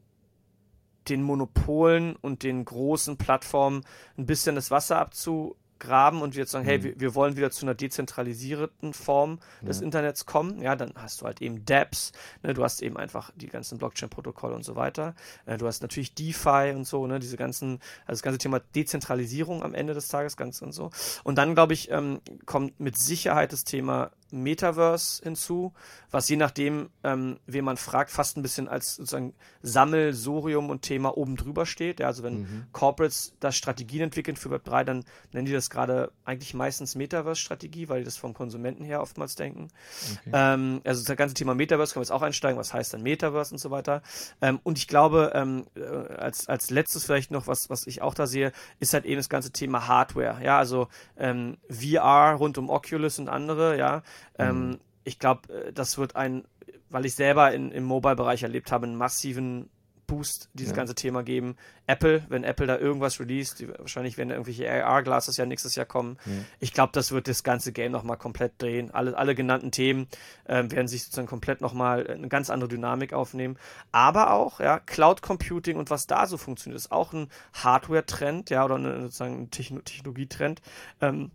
den 1.08 1.24
Monopolen 1.24 2.18
und 2.18 2.44
den 2.44 2.66
großen 2.66 3.16
Plattformen 3.16 3.86
ein 4.18 4.26
bisschen 4.26 4.56
das 4.56 4.70
Wasser 4.70 5.00
abzu, 5.00 5.56
graben 5.80 6.22
und 6.22 6.36
wir 6.36 6.42
jetzt 6.42 6.52
sagen, 6.52 6.66
mhm. 6.66 6.70
hey, 6.70 6.84
wir, 6.84 7.00
wir, 7.00 7.16
wollen 7.16 7.38
wieder 7.38 7.52
zu 7.52 7.66
einer 7.66 7.76
dezentralisierten 7.76 8.94
Form 8.94 9.40
des 9.62 9.80
ja. 9.80 9.86
Internets 9.86 10.26
kommen, 10.26 10.62
ja, 10.62 10.76
dann 10.76 10.94
hast 10.96 11.22
du 11.22 11.26
halt 11.26 11.42
eben 11.42 11.66
dApps, 11.66 12.12
ne, 12.44 12.54
du 12.54 12.64
hast 12.64 12.82
eben 12.82 12.98
einfach 12.98 13.32
die 13.36 13.48
ganzen 13.48 13.78
Blockchain-Protokolle 13.78 14.56
und 14.56 14.64
so 14.64 14.76
weiter. 14.76 15.16
Äh, 15.46 15.58
du 15.58 15.68
hast 15.68 15.82
natürlich 15.82 16.14
DeFi 16.14 16.74
und 16.76 16.86
so, 16.86 17.08
ne, 17.08 17.20
diese 17.20 17.38
ganzen, 17.38 17.80
also 18.02 18.20
das 18.20 18.22
ganze 18.22 18.40
Thema 18.40 18.60
Dezentralisierung 18.76 19.64
am 19.64 19.74
Ende 19.74 19.94
des 19.94 20.08
Tages 20.08 20.38
ganz 20.38 20.62
und 20.62 20.72
so. 20.72 20.92
Und 21.24 21.38
dann, 21.38 21.56
glaube 21.56 21.74
ich, 21.74 21.90
ähm, 21.92 22.22
kommt 22.46 22.80
mit 22.80 22.98
Sicherheit 22.98 23.54
das 23.54 23.64
Thema 23.64 24.12
Metaverse 24.32 25.24
hinzu, 25.24 25.74
was 26.12 26.30
je 26.30 26.38
nachdem, 26.38 26.90
ähm, 27.04 27.40
wen 27.46 27.66
man 27.66 27.78
fragt, 27.78 28.12
fast 28.12 28.38
ein 28.38 28.42
bisschen 28.42 28.68
als 28.68 28.96
sozusagen 28.96 29.34
Sammelsurium 29.62 30.70
und 30.70 30.82
Thema 30.82 31.18
oben 31.18 31.36
drüber 31.36 31.66
steht. 31.66 32.00
Ja, 32.00 32.08
also 32.08 32.24
wenn 32.24 32.42
mhm. 32.42 32.66
Corporates 32.72 33.34
da 33.40 33.52
Strategien 33.52 34.02
entwickeln 34.02 34.38
für 34.38 34.50
Web3, 34.50 34.84
dann 34.84 35.06
nennen 35.32 35.46
die 35.46 35.54
das 35.54 35.70
gerade 35.70 36.12
eigentlich 36.26 36.54
meistens 36.54 36.96
Metaverse-Strategie, 36.96 37.90
weil 37.90 38.00
die 38.00 38.06
das 38.06 38.18
vom 38.18 38.34
Konsumenten 38.34 38.84
her 38.84 39.02
oftmals 39.02 39.36
denken. 39.36 39.70
Okay. 40.12 40.32
Ähm, 40.34 40.82
also 40.86 41.04
das 41.04 41.18
ganze 41.18 41.36
Thema 41.36 41.56
Metaverse 41.56 41.94
können 41.94 42.02
wir 42.02 42.06
jetzt 42.06 42.12
auch 42.12 42.22
einsteigen, 42.22 42.58
was 42.58 42.74
heißt 42.74 42.94
dann 42.94 43.04
Metaverse 43.04 43.54
und 43.54 43.60
so 43.60 43.72
weiter. 43.72 44.02
Ähm, 44.42 44.60
und 44.64 44.78
ich 44.78 44.88
glaube, 44.88 45.32
ähm, 45.36 45.66
äh, 45.76 45.82
als, 46.14 46.48
als 46.48 46.70
letztes 46.70 47.06
vielleicht 47.06 47.32
noch, 47.32 47.48
was, 47.48 47.70
was 47.70 47.88
ich 47.88 48.02
auch 48.02 48.14
da 48.14 48.28
sehe, 48.28 48.52
ist 48.80 48.94
halt 48.94 49.06
eben 49.06 49.18
das 49.18 49.30
ganze 49.30 49.52
Thema 49.52 49.88
Hardware. 49.88 50.44
Ja, 50.44 50.58
also 50.58 50.88
ähm, 51.18 51.58
VR 51.70 52.36
rund 52.36 52.58
um 52.58 52.70
Oculus 52.70 53.20
und 53.20 53.30
andere, 53.30 53.78
ja. 53.78 54.04
Ähm, 54.38 54.70
mhm. 54.70 54.80
ich 55.04 55.20
glaube, 55.20 55.54
äh, 55.54 55.74
das 55.74 55.98
wird 55.98 56.16
ein, 56.16 56.44
weil 56.90 57.06
ich 57.06 57.16
selber 57.16 57.54
in, 57.54 57.72
im 57.72 57.84
Mobile-Bereich 57.84 58.44
erlebt 58.44 58.72
habe, 58.72 58.86
einen 58.86 58.96
massiven 58.96 59.70
Boost 60.10 60.50
dieses 60.54 60.72
ja. 60.72 60.76
ganze 60.76 60.96
Thema 60.96 61.24
geben. 61.24 61.56
Apple, 61.86 62.24
wenn 62.30 62.44
Apple 62.44 62.66
da 62.66 62.78
irgendwas 62.78 63.20
released, 63.20 63.64
wahrscheinlich 63.78 64.18
werden 64.18 64.32
irgendwelche 64.32 64.70
AR-Glasses 64.70 65.38
ja 65.38 65.46
nächstes 65.46 65.76
Jahr 65.76 65.86
kommen. 65.86 66.18
Ja. 66.26 66.32
Ich 66.60 66.74
glaube, 66.74 66.92
das 66.94 67.12
wird 67.12 67.28
das 67.28 67.44
ganze 67.44 67.72
Game 67.72 67.92
nochmal 67.92 68.18
komplett 68.18 68.54
drehen. 68.58 68.92
Alle, 68.92 69.16
alle 69.16 69.36
genannten 69.36 69.72
Themen 69.72 70.08
ähm, 70.48 70.72
werden 70.72 70.88
sich 70.88 71.04
sozusagen 71.04 71.28
komplett 71.28 71.62
nochmal 71.62 72.08
eine 72.08 72.28
ganz 72.28 72.50
andere 72.50 72.68
Dynamik 72.68 73.14
aufnehmen. 73.14 73.58
Aber 73.92 74.34
auch, 74.34 74.60
ja, 74.60 74.80
Cloud 74.80 75.22
Computing 75.22 75.78
und 75.78 75.92
was 75.92 76.08
da 76.08 76.26
so 76.26 76.38
funktioniert, 76.38 76.80
ist 76.80 76.92
auch 76.92 77.14
ein 77.14 77.30
Hardware-Trend, 77.54 78.50
ja, 78.50 78.66
oder 78.66 78.76
eine, 78.76 79.02
sozusagen 79.04 79.44
ein 79.44 79.52
Technologietrend. 79.52 80.62
Ähm, 81.02 81.32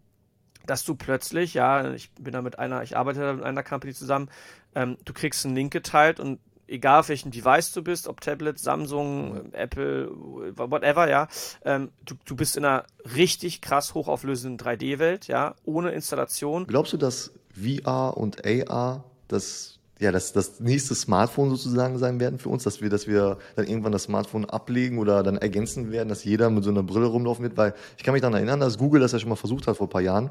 dass 0.67 0.85
du 0.85 0.95
plötzlich, 0.95 1.55
ja, 1.55 1.93
ich 1.93 2.11
bin 2.13 2.33
da 2.33 2.43
mit 2.43 2.59
einer, 2.59 2.83
ich 2.83 2.97
arbeite 2.97 3.21
da 3.21 3.33
mit 3.33 3.45
einer 3.45 3.63
Company 3.63 3.95
zusammen, 3.95 4.29
ähm, 4.75 4.97
du 5.05 5.13
kriegst 5.13 5.45
einen 5.45 5.55
Link 5.55 5.73
geteilt 5.73 6.21
und 6.21 6.41
egal 6.67 7.01
auf 7.01 7.09
welchem 7.09 7.31
Device 7.31 7.73
du 7.73 7.83
bist, 7.83 8.09
ob 8.09 8.21
Tablet, 8.21 8.59
Samsung, 8.59 9.53
Apple, 9.53 10.11
whatever, 10.11 11.09
ja, 11.09 11.29
ähm, 11.65 11.91
du, 12.05 12.15
du 12.25 12.37
bist 12.37 12.57
in 12.57 12.65
einer 12.65 12.85
richtig 13.17 13.61
krass 13.61 13.95
hochauflösenden 13.95 14.59
3D-Welt, 14.59 15.29
ja, 15.29 15.55
ohne 15.65 15.91
Installation. 15.91 16.67
Glaubst 16.67 16.93
du, 16.93 16.97
dass 16.97 17.33
VR 17.55 18.17
und 18.17 18.43
AR 18.45 19.05
das 19.29 19.74
ja, 20.01 20.11
das, 20.11 20.33
das 20.33 20.61
nächste 20.61 20.95
Smartphone 20.95 21.51
sozusagen 21.51 21.99
sein 21.99 22.19
werden 22.19 22.39
für 22.39 22.49
uns, 22.49 22.65
dass 22.65 22.81
wir, 22.81 22.91
dass 22.91 23.07
wir 23.07 23.39
dann 23.57 23.67
irgendwann 23.67 23.93
das 23.93 24.05
Smartphone 24.05 24.45
ablegen 24.45 24.99
oder 24.99 25.23
dann 25.23 25.37
ergänzen 25.37 25.93
werden, 25.93 26.09
dass 26.09 26.25
jeder 26.25 26.51
mit 26.51 26.65
so 26.65 26.71
einer 26.71 26.83
Brille 26.83 27.07
rumlaufen 27.07 27.45
wird, 27.45 27.57
weil 27.57 27.75
ich 27.97 28.03
kann 28.03 28.13
mich 28.13 28.23
daran 28.23 28.35
erinnern, 28.35 28.61
dass 28.61 28.77
Google 28.77 29.01
das 29.01 29.13
ja 29.13 29.19
schon 29.19 29.29
mal 29.29 29.37
versucht 29.37 29.67
hat 29.67 29.77
vor 29.77 29.87
ein 29.87 29.91
paar 29.91 30.01
Jahren 30.01 30.31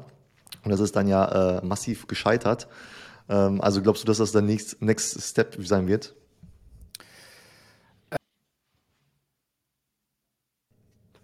und 0.64 0.70
das 0.70 0.80
ist 0.80 0.94
dann 0.96 1.08
ja 1.08 1.58
äh, 1.58 1.64
massiv 1.64 2.06
gescheitert. 2.06 2.68
Ähm, 3.28 3.60
also 3.60 3.80
glaubst 3.80 4.02
du, 4.02 4.06
dass 4.06 4.18
das 4.18 4.32
der 4.32 4.42
next, 4.42 4.80
next 4.82 5.20
Step 5.22 5.56
sein 5.60 5.88
wird? 5.88 6.14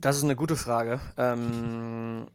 Das 0.01 0.17
ist 0.17 0.25
eine 0.25 0.37
gute 0.37 0.57
Frage. 0.57 0.99
Ähm, 1.19 2.27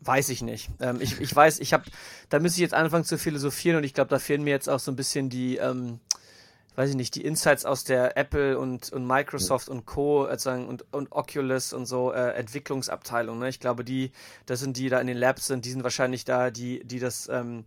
weiß 0.00 0.28
ich 0.30 0.42
nicht. 0.42 0.70
Ähm, 0.80 0.98
ich, 1.00 1.20
ich 1.20 1.34
weiß, 1.34 1.60
ich 1.60 1.72
habe, 1.72 1.84
da 2.28 2.38
müsste 2.38 2.58
ich 2.58 2.62
jetzt 2.62 2.74
anfangen 2.74 3.04
zu 3.04 3.18
philosophieren 3.18 3.78
und 3.78 3.84
ich 3.84 3.94
glaube, 3.94 4.10
da 4.10 4.18
fehlen 4.18 4.42
mir 4.42 4.50
jetzt 4.50 4.68
auch 4.68 4.80
so 4.80 4.90
ein 4.90 4.96
bisschen 4.96 5.28
die, 5.28 5.56
ähm, 5.56 6.00
weiß 6.76 6.90
ich 6.90 6.96
nicht, 6.96 7.14
die 7.14 7.24
Insights 7.24 7.64
aus 7.64 7.84
der 7.84 8.16
Apple 8.16 8.58
und, 8.58 8.90
und 8.92 9.06
Microsoft 9.06 9.68
und 9.68 9.86
Co. 9.86 10.26
Sozusagen, 10.30 10.66
und, 10.68 10.84
und 10.92 11.12
Oculus 11.12 11.72
und 11.72 11.86
so 11.86 12.12
äh, 12.12 12.30
Entwicklungsabteilung. 12.32 13.38
Ne? 13.38 13.48
Ich 13.48 13.60
glaube, 13.60 13.84
die, 13.84 14.12
das 14.46 14.60
sind 14.60 14.76
die 14.76 14.88
da 14.88 15.00
in 15.00 15.06
den 15.06 15.16
Labs 15.16 15.46
sind, 15.46 15.64
die 15.64 15.70
sind 15.70 15.84
wahrscheinlich 15.84 16.24
da, 16.24 16.50
die, 16.50 16.82
die 16.84 16.98
das 16.98 17.28
ähm, 17.28 17.64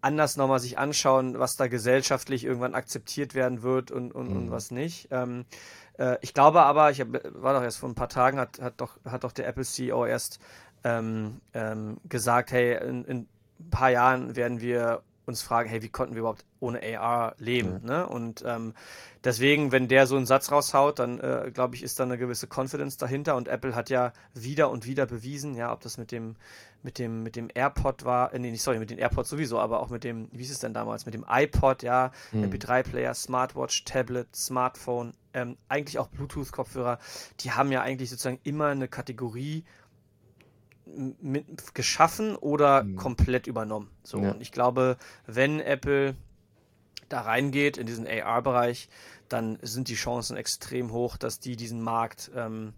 anders 0.00 0.36
nochmal 0.36 0.60
sich 0.60 0.78
anschauen, 0.78 1.38
was 1.38 1.56
da 1.56 1.66
gesellschaftlich 1.66 2.44
irgendwann 2.44 2.74
akzeptiert 2.74 3.34
werden 3.34 3.62
wird 3.62 3.90
und, 3.90 4.12
und, 4.12 4.30
mhm. 4.30 4.36
und 4.36 4.50
was 4.50 4.70
nicht. 4.70 5.08
Ähm, 5.10 5.44
äh, 5.98 6.16
ich 6.20 6.34
glaube 6.34 6.62
aber, 6.62 6.90
ich 6.90 7.00
hab, 7.00 7.08
war 7.34 7.54
doch 7.54 7.62
erst 7.62 7.78
vor 7.78 7.88
ein 7.88 7.94
paar 7.94 8.08
Tagen, 8.08 8.38
hat, 8.38 8.60
hat, 8.60 8.74
doch, 8.76 8.98
hat 9.04 9.24
doch 9.24 9.32
der 9.32 9.48
Apple 9.48 9.64
CEO 9.64 10.06
erst 10.06 10.38
ähm, 10.86 11.40
ähm, 11.52 11.98
gesagt, 12.08 12.52
hey, 12.52 12.76
in, 12.76 13.04
in, 13.04 13.18
ein 13.58 13.70
paar 13.70 13.90
Jahren 13.90 14.36
werden 14.36 14.60
wir 14.60 15.02
uns 15.24 15.42
fragen, 15.42 15.68
hey, 15.68 15.82
wie 15.82 15.88
konnten 15.88 16.14
wir 16.14 16.20
überhaupt 16.20 16.44
ohne 16.60 16.80
AR 16.80 17.34
leben? 17.38 17.80
Ja. 17.82 18.04
Ne? 18.04 18.08
Und 18.08 18.44
ähm, 18.46 18.74
deswegen, 19.24 19.72
wenn 19.72 19.88
der 19.88 20.06
so 20.06 20.14
einen 20.16 20.26
Satz 20.26 20.52
raushaut, 20.52 21.00
dann 21.00 21.18
äh, 21.18 21.50
glaube 21.52 21.74
ich, 21.74 21.82
ist 21.82 21.98
da 21.98 22.04
eine 22.04 22.18
gewisse 22.18 22.46
Confidence 22.46 22.98
dahinter. 22.98 23.34
Und 23.34 23.48
Apple 23.48 23.74
hat 23.74 23.90
ja 23.90 24.12
wieder 24.34 24.70
und 24.70 24.86
wieder 24.86 25.06
bewiesen, 25.06 25.56
ja, 25.56 25.72
ob 25.72 25.80
das 25.80 25.98
mit 25.98 26.12
dem 26.12 26.36
mit 26.82 27.00
dem 27.00 27.24
mit 27.24 27.34
dem 27.34 27.48
AirPod 27.52 28.04
war, 28.04 28.32
äh, 28.32 28.38
nee, 28.38 28.52
nicht 28.52 28.62
sorry, 28.62 28.78
mit 28.78 28.90
den 28.90 28.98
AirPods 28.98 29.30
sowieso, 29.30 29.58
aber 29.58 29.80
auch 29.80 29.90
mit 29.90 30.04
dem, 30.04 30.28
wie 30.30 30.42
ist 30.42 30.50
es 30.50 30.60
denn 30.60 30.74
damals, 30.74 31.04
mit 31.04 31.14
dem 31.14 31.24
iPod, 31.28 31.82
ja, 31.82 32.12
hm. 32.30 32.44
MP3-Player, 32.44 33.12
Smartwatch, 33.12 33.82
Tablet, 33.84 34.28
Smartphone, 34.36 35.14
ähm, 35.34 35.56
eigentlich 35.68 35.98
auch 35.98 36.06
Bluetooth-Kopfhörer, 36.06 37.00
die 37.40 37.50
haben 37.50 37.72
ja 37.72 37.82
eigentlich 37.82 38.10
sozusagen 38.10 38.38
immer 38.44 38.68
eine 38.68 38.86
Kategorie 38.86 39.64
mit, 40.86 41.74
geschaffen 41.74 42.36
oder 42.36 42.84
mhm. 42.84 42.96
komplett 42.96 43.46
übernommen. 43.46 43.90
So, 44.02 44.20
ja. 44.20 44.30
und 44.30 44.40
ich 44.40 44.52
glaube, 44.52 44.96
wenn 45.26 45.60
Apple 45.60 46.14
da 47.08 47.20
reingeht 47.20 47.76
in 47.76 47.86
diesen 47.86 48.06
AR-Bereich, 48.06 48.88
dann 49.28 49.58
sind 49.62 49.88
die 49.88 49.94
Chancen 49.94 50.36
extrem 50.36 50.92
hoch, 50.92 51.16
dass 51.16 51.40
die 51.40 51.56
diesen 51.56 51.82
Markt 51.82 52.30
ähm, 52.34 52.72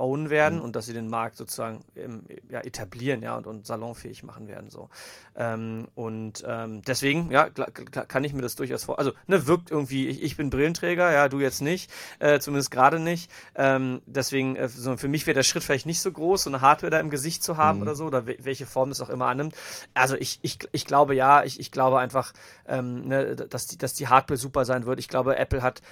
own 0.00 0.30
werden 0.30 0.58
mhm. 0.58 0.64
und 0.64 0.76
dass 0.76 0.86
sie 0.86 0.92
den 0.92 1.08
Markt 1.08 1.36
sozusagen 1.36 1.80
im, 1.94 2.24
ja, 2.48 2.60
etablieren, 2.60 3.22
ja, 3.22 3.36
und, 3.36 3.46
und 3.46 3.66
salonfähig 3.66 4.22
machen 4.22 4.48
werden, 4.48 4.70
so. 4.70 4.88
Ähm, 5.36 5.88
und 5.94 6.44
ähm, 6.46 6.82
deswegen, 6.82 7.30
ja, 7.30 7.48
kann 7.48 8.24
ich 8.24 8.32
mir 8.32 8.42
das 8.42 8.56
durchaus 8.56 8.84
vor. 8.84 8.98
Also, 8.98 9.12
ne, 9.26 9.46
wirkt 9.46 9.70
irgendwie, 9.70 10.08
ich, 10.08 10.22
ich 10.22 10.36
bin 10.36 10.50
Brillenträger, 10.50 11.12
ja, 11.12 11.28
du 11.28 11.40
jetzt 11.40 11.60
nicht, 11.60 11.90
äh, 12.18 12.40
zumindest 12.40 12.70
gerade 12.70 12.98
nicht. 12.98 13.30
Ähm, 13.54 14.02
deswegen, 14.06 14.56
äh, 14.56 14.68
so, 14.68 14.96
für 14.96 15.08
mich 15.08 15.26
wäre 15.26 15.34
der 15.34 15.42
Schritt 15.42 15.62
vielleicht 15.62 15.86
nicht 15.86 16.00
so 16.00 16.10
groß, 16.10 16.44
so 16.44 16.50
eine 16.50 16.60
Hardware 16.60 16.90
da 16.90 17.00
im 17.00 17.10
Gesicht 17.10 17.42
zu 17.42 17.56
haben 17.56 17.78
mhm. 17.78 17.82
oder 17.82 17.94
so, 17.94 18.06
oder 18.06 18.26
welche 18.26 18.66
Form 18.66 18.90
es 18.90 19.00
auch 19.00 19.10
immer 19.10 19.26
annimmt. 19.26 19.54
Also 19.94 20.16
ich, 20.16 20.38
ich, 20.42 20.58
ich 20.72 20.86
glaube 20.86 21.14
ja, 21.14 21.44
ich, 21.44 21.60
ich 21.60 21.70
glaube 21.70 21.98
einfach, 21.98 22.32
ähm, 22.66 23.06
ne, 23.08 23.36
dass, 23.36 23.66
die, 23.66 23.78
dass 23.78 23.94
die 23.94 24.08
Hardware 24.08 24.38
super 24.38 24.64
sein 24.64 24.86
wird. 24.86 24.98
Ich 24.98 25.08
glaube, 25.08 25.36
Apple 25.36 25.62
hat 25.62 25.82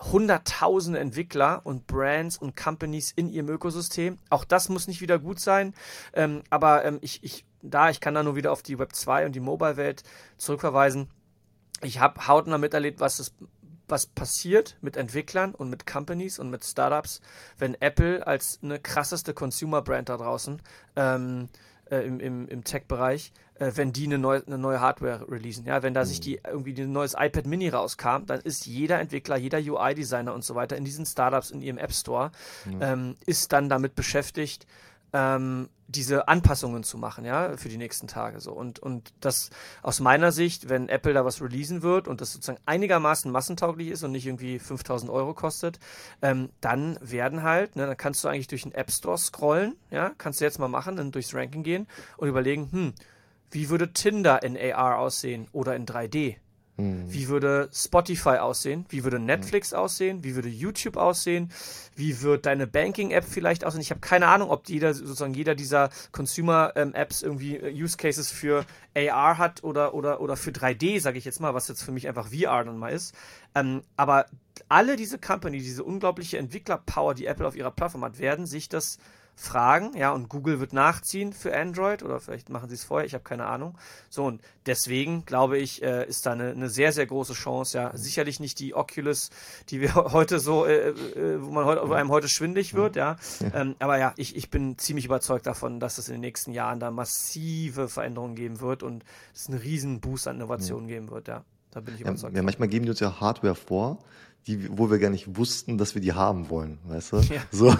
hunderttausende 0.00 0.98
Entwickler 0.98 1.60
und 1.64 1.86
Brands 1.86 2.38
und 2.38 2.56
Companies 2.56 3.12
in 3.12 3.28
ihrem 3.28 3.48
Ökosystem. 3.48 4.18
Auch 4.30 4.44
das 4.44 4.68
muss 4.68 4.88
nicht 4.88 5.00
wieder 5.00 5.18
gut 5.18 5.40
sein. 5.40 5.74
Ähm, 6.12 6.42
aber 6.50 6.84
ähm, 6.84 6.98
ich, 7.00 7.22
ich, 7.24 7.44
da, 7.62 7.90
ich 7.90 8.00
kann 8.00 8.14
da 8.14 8.22
nur 8.22 8.36
wieder 8.36 8.52
auf 8.52 8.62
die 8.62 8.78
Web 8.78 8.94
2 8.94 9.26
und 9.26 9.32
die 9.32 9.40
Mobile-Welt 9.40 10.02
zurückverweisen. 10.36 11.08
Ich 11.82 12.00
habe 12.00 12.26
hautnah 12.26 12.58
miterlebt, 12.58 13.00
was 13.00 13.18
es 13.18 13.34
was 13.88 14.06
passiert 14.06 14.76
mit 14.80 14.96
Entwicklern 14.96 15.54
und 15.54 15.70
mit 15.70 15.86
Companies 15.86 16.38
und 16.38 16.50
mit 16.50 16.64
Startups, 16.64 17.20
wenn 17.58 17.80
Apple 17.80 18.26
als 18.26 18.58
eine 18.62 18.80
krasseste 18.80 19.32
Consumer-Brand 19.32 20.08
da 20.08 20.16
draußen 20.16 20.60
ähm, 20.96 21.48
äh, 21.90 22.06
im, 22.06 22.20
im, 22.20 22.48
im 22.48 22.64
Tech-Bereich 22.64 23.32
äh, 23.58 23.72
wenn 23.74 23.92
die 23.92 24.06
eine 24.06 24.18
neue, 24.18 24.46
eine 24.46 24.58
neue 24.58 24.80
Hardware 24.80 25.26
releasen. 25.30 25.64
Ja, 25.66 25.82
wenn 25.82 25.94
da 25.94 26.02
mhm. 26.02 26.06
sich 26.06 26.20
die 26.20 26.40
irgendwie 26.46 26.80
ein 26.80 26.92
neues 26.92 27.14
iPad 27.18 27.46
Mini 27.46 27.68
rauskam, 27.68 28.26
dann 28.26 28.40
ist 28.40 28.66
jeder 28.66 29.00
Entwickler, 29.00 29.36
jeder 29.36 29.58
UI-Designer 29.58 30.34
und 30.34 30.44
so 30.44 30.54
weiter 30.54 30.76
in 30.76 30.84
diesen 30.84 31.06
Startups 31.06 31.50
in 31.50 31.60
ihrem 31.60 31.78
App 31.78 31.92
Store 31.92 32.30
mhm. 32.64 32.78
ähm, 32.80 33.16
ist 33.26 33.52
dann 33.52 33.68
damit 33.68 33.94
beschäftigt, 33.94 34.66
ähm, 35.12 35.68
diese 35.88 36.26
Anpassungen 36.28 36.82
zu 36.82 36.98
machen, 36.98 37.24
ja, 37.24 37.56
für 37.56 37.68
die 37.68 37.76
nächsten 37.76 38.08
Tage 38.08 38.40
so. 38.40 38.52
Und, 38.52 38.78
und 38.78 39.12
das 39.20 39.50
aus 39.82 40.00
meiner 40.00 40.32
Sicht, 40.32 40.68
wenn 40.68 40.88
Apple 40.88 41.14
da 41.14 41.24
was 41.24 41.40
releasen 41.40 41.82
wird 41.82 42.08
und 42.08 42.20
das 42.20 42.32
sozusagen 42.32 42.58
einigermaßen 42.66 43.30
massentauglich 43.30 43.88
ist 43.88 44.02
und 44.02 44.12
nicht 44.12 44.26
irgendwie 44.26 44.58
5000 44.58 45.10
Euro 45.10 45.34
kostet, 45.34 45.78
ähm, 46.22 46.50
dann 46.60 46.98
werden 47.00 47.42
halt, 47.42 47.76
ne, 47.76 47.86
dann 47.86 47.96
kannst 47.96 48.24
du 48.24 48.28
eigentlich 48.28 48.48
durch 48.48 48.62
den 48.62 48.72
App 48.72 48.90
Store 48.90 49.18
scrollen, 49.18 49.76
ja, 49.90 50.12
kannst 50.18 50.40
du 50.40 50.44
jetzt 50.44 50.58
mal 50.58 50.68
machen, 50.68 50.96
dann 50.96 51.12
durchs 51.12 51.34
Ranking 51.34 51.62
gehen 51.62 51.86
und 52.16 52.28
überlegen, 52.28 52.68
hm, 52.72 52.94
wie 53.50 53.68
würde 53.68 53.92
Tinder 53.92 54.42
in 54.42 54.56
AR 54.56 54.98
aussehen 54.98 55.46
oder 55.52 55.76
in 55.76 55.86
3D? 55.86 56.36
Hm. 56.76 57.04
Wie 57.12 57.28
würde 57.28 57.70
Spotify 57.72 58.38
aussehen? 58.38 58.84
Wie 58.90 59.02
würde 59.02 59.18
Netflix 59.18 59.72
hm. 59.72 59.78
aussehen? 59.78 60.24
Wie 60.24 60.34
würde 60.34 60.48
YouTube 60.48 60.96
aussehen? 60.96 61.50
Wie 61.94 62.20
wird 62.20 62.44
deine 62.44 62.66
Banking-App 62.66 63.24
vielleicht 63.24 63.64
aussehen? 63.64 63.80
Ich 63.80 63.90
habe 63.90 64.00
keine 64.00 64.28
Ahnung, 64.28 64.50
ob 64.50 64.68
jeder 64.68 64.92
sozusagen 64.92 65.32
jeder 65.32 65.54
dieser 65.54 65.88
Consumer-Apps 66.12 67.22
ähm, 67.22 67.28
irgendwie 67.28 67.56
äh, 67.56 67.72
Use 67.72 67.96
Cases 67.96 68.30
für 68.30 68.66
AR 68.94 69.38
hat 69.38 69.64
oder 69.64 69.94
oder 69.94 70.20
oder 70.20 70.36
für 70.36 70.50
3D, 70.50 71.00
sage 71.00 71.18
ich 71.18 71.24
jetzt 71.24 71.40
mal, 71.40 71.54
was 71.54 71.68
jetzt 71.68 71.82
für 71.82 71.92
mich 71.92 72.08
einfach 72.08 72.28
VR 72.28 72.64
dann 72.64 72.78
mal 72.78 72.92
ist. 72.92 73.14
Ähm, 73.54 73.82
aber 73.96 74.26
alle 74.68 74.96
diese 74.96 75.18
Company, 75.18 75.58
diese 75.58 75.84
unglaubliche 75.84 76.38
Entwickler-Power, 76.38 77.14
die 77.14 77.26
Apple 77.26 77.46
auf 77.46 77.56
ihrer 77.56 77.70
Plattform 77.70 78.04
hat, 78.04 78.18
werden 78.18 78.46
sich 78.46 78.68
das 78.68 78.98
fragen, 79.38 79.94
ja, 79.94 80.12
und 80.12 80.30
Google 80.30 80.60
wird 80.60 80.72
nachziehen 80.72 81.34
für 81.34 81.54
Android 81.54 82.02
oder 82.02 82.20
vielleicht 82.20 82.48
machen 82.48 82.70
sie 82.70 82.74
es 82.74 82.84
vorher, 82.84 83.06
ich 83.06 83.12
habe 83.12 83.22
keine 83.22 83.44
Ahnung. 83.44 83.76
So, 84.08 84.24
und 84.24 84.40
deswegen 84.64 85.26
glaube 85.26 85.58
ich, 85.58 85.82
äh, 85.82 86.08
ist 86.08 86.24
da 86.24 86.32
eine, 86.32 86.50
eine, 86.50 86.70
sehr, 86.70 86.90
sehr 86.92 87.06
große 87.06 87.34
Chance, 87.34 87.76
ja, 87.76 87.96
sicherlich 87.96 88.40
nicht 88.40 88.58
die 88.58 88.74
Oculus, 88.74 89.28
die 89.68 89.82
wir 89.82 89.94
heute 89.94 90.40
so, 90.40 90.64
äh, 90.64 90.88
äh, 90.88 91.42
wo 91.42 91.50
man 91.50 91.66
heute, 91.66 91.86
wo 91.86 91.92
einem 91.92 92.10
heute 92.10 92.30
schwindlig 92.30 92.72
wird, 92.72 92.96
ja, 92.96 93.16
ähm, 93.52 93.76
aber 93.78 93.98
ja, 93.98 94.14
ich, 94.16 94.34
ich 94.36 94.50
bin 94.50 94.78
ziemlich 94.78 95.04
überzeugt 95.04 95.46
davon, 95.46 95.80
dass 95.80 95.98
es 95.98 96.08
in 96.08 96.14
den 96.14 96.22
nächsten 96.22 96.52
Jahren 96.52 96.80
da 96.80 96.90
massive 96.90 97.88
Veränderungen 97.88 98.36
geben 98.36 98.60
wird 98.60 98.82
und 98.82 99.04
es 99.34 99.48
einen 99.48 99.58
riesen 99.58 100.00
Boost 100.00 100.28
an 100.28 100.36
Innovationen 100.36 100.88
geben 100.88 101.10
wird, 101.10 101.28
ja. 101.28 101.44
Da 101.72 101.80
bin 101.80 101.94
ich 101.94 102.00
überzeugt. 102.00 102.32
Ja, 102.32 102.38
ja, 102.38 102.42
manchmal 102.42 102.68
geben 102.68 102.86
die 102.86 102.90
uns 102.90 103.00
ja 103.00 103.20
Hardware 103.20 103.54
vor, 103.54 103.98
die, 104.46 104.68
wo 104.70 104.90
wir 104.90 104.98
gar 104.98 105.10
nicht 105.10 105.36
wussten, 105.36 105.76
dass 105.76 105.94
wir 105.94 106.02
die 106.02 106.12
haben 106.12 106.48
wollen, 106.50 106.78
weißt 106.86 107.12
du? 107.12 107.16
Ja, 107.36 107.42
so, 107.50 107.74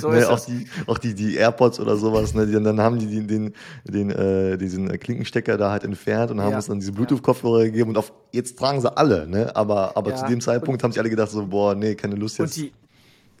so 0.00 0.10
ne, 0.12 0.28
auch 0.28 0.38
die, 0.40 0.66
auch 0.86 0.98
die, 0.98 1.14
die 1.14 1.34
AirPods 1.34 1.80
oder 1.80 1.96
sowas, 1.96 2.34
ne, 2.34 2.46
die, 2.46 2.52
dann 2.52 2.80
haben 2.80 2.98
die 2.98 3.06
den, 3.06 3.26
den, 3.26 3.54
den 3.84 4.10
äh, 4.10 4.56
diesen 4.56 4.88
Klinkenstecker 5.00 5.56
da 5.56 5.72
halt 5.72 5.82
entfernt 5.82 6.30
und 6.30 6.40
haben 6.40 6.50
ja. 6.50 6.56
uns 6.56 6.66
dann 6.66 6.78
diese 6.78 6.92
Bluetooth-Kopfhörer 6.92 7.64
gegeben 7.64 7.90
und 7.90 7.98
auf, 7.98 8.12
jetzt 8.32 8.58
tragen 8.58 8.80
sie 8.80 8.96
alle, 8.96 9.26
ne, 9.26 9.54
aber, 9.56 9.96
aber 9.96 10.10
ja. 10.10 10.16
zu 10.16 10.26
dem 10.26 10.40
Zeitpunkt 10.40 10.80
und, 10.80 10.84
haben 10.84 10.92
sich 10.92 11.00
alle 11.00 11.10
gedacht 11.10 11.30
so, 11.30 11.44
boah, 11.46 11.74
nee, 11.74 11.96
keine 11.96 12.14
Lust 12.14 12.38
jetzt. 12.38 12.56
Und 12.56 12.64
die, 12.64 12.72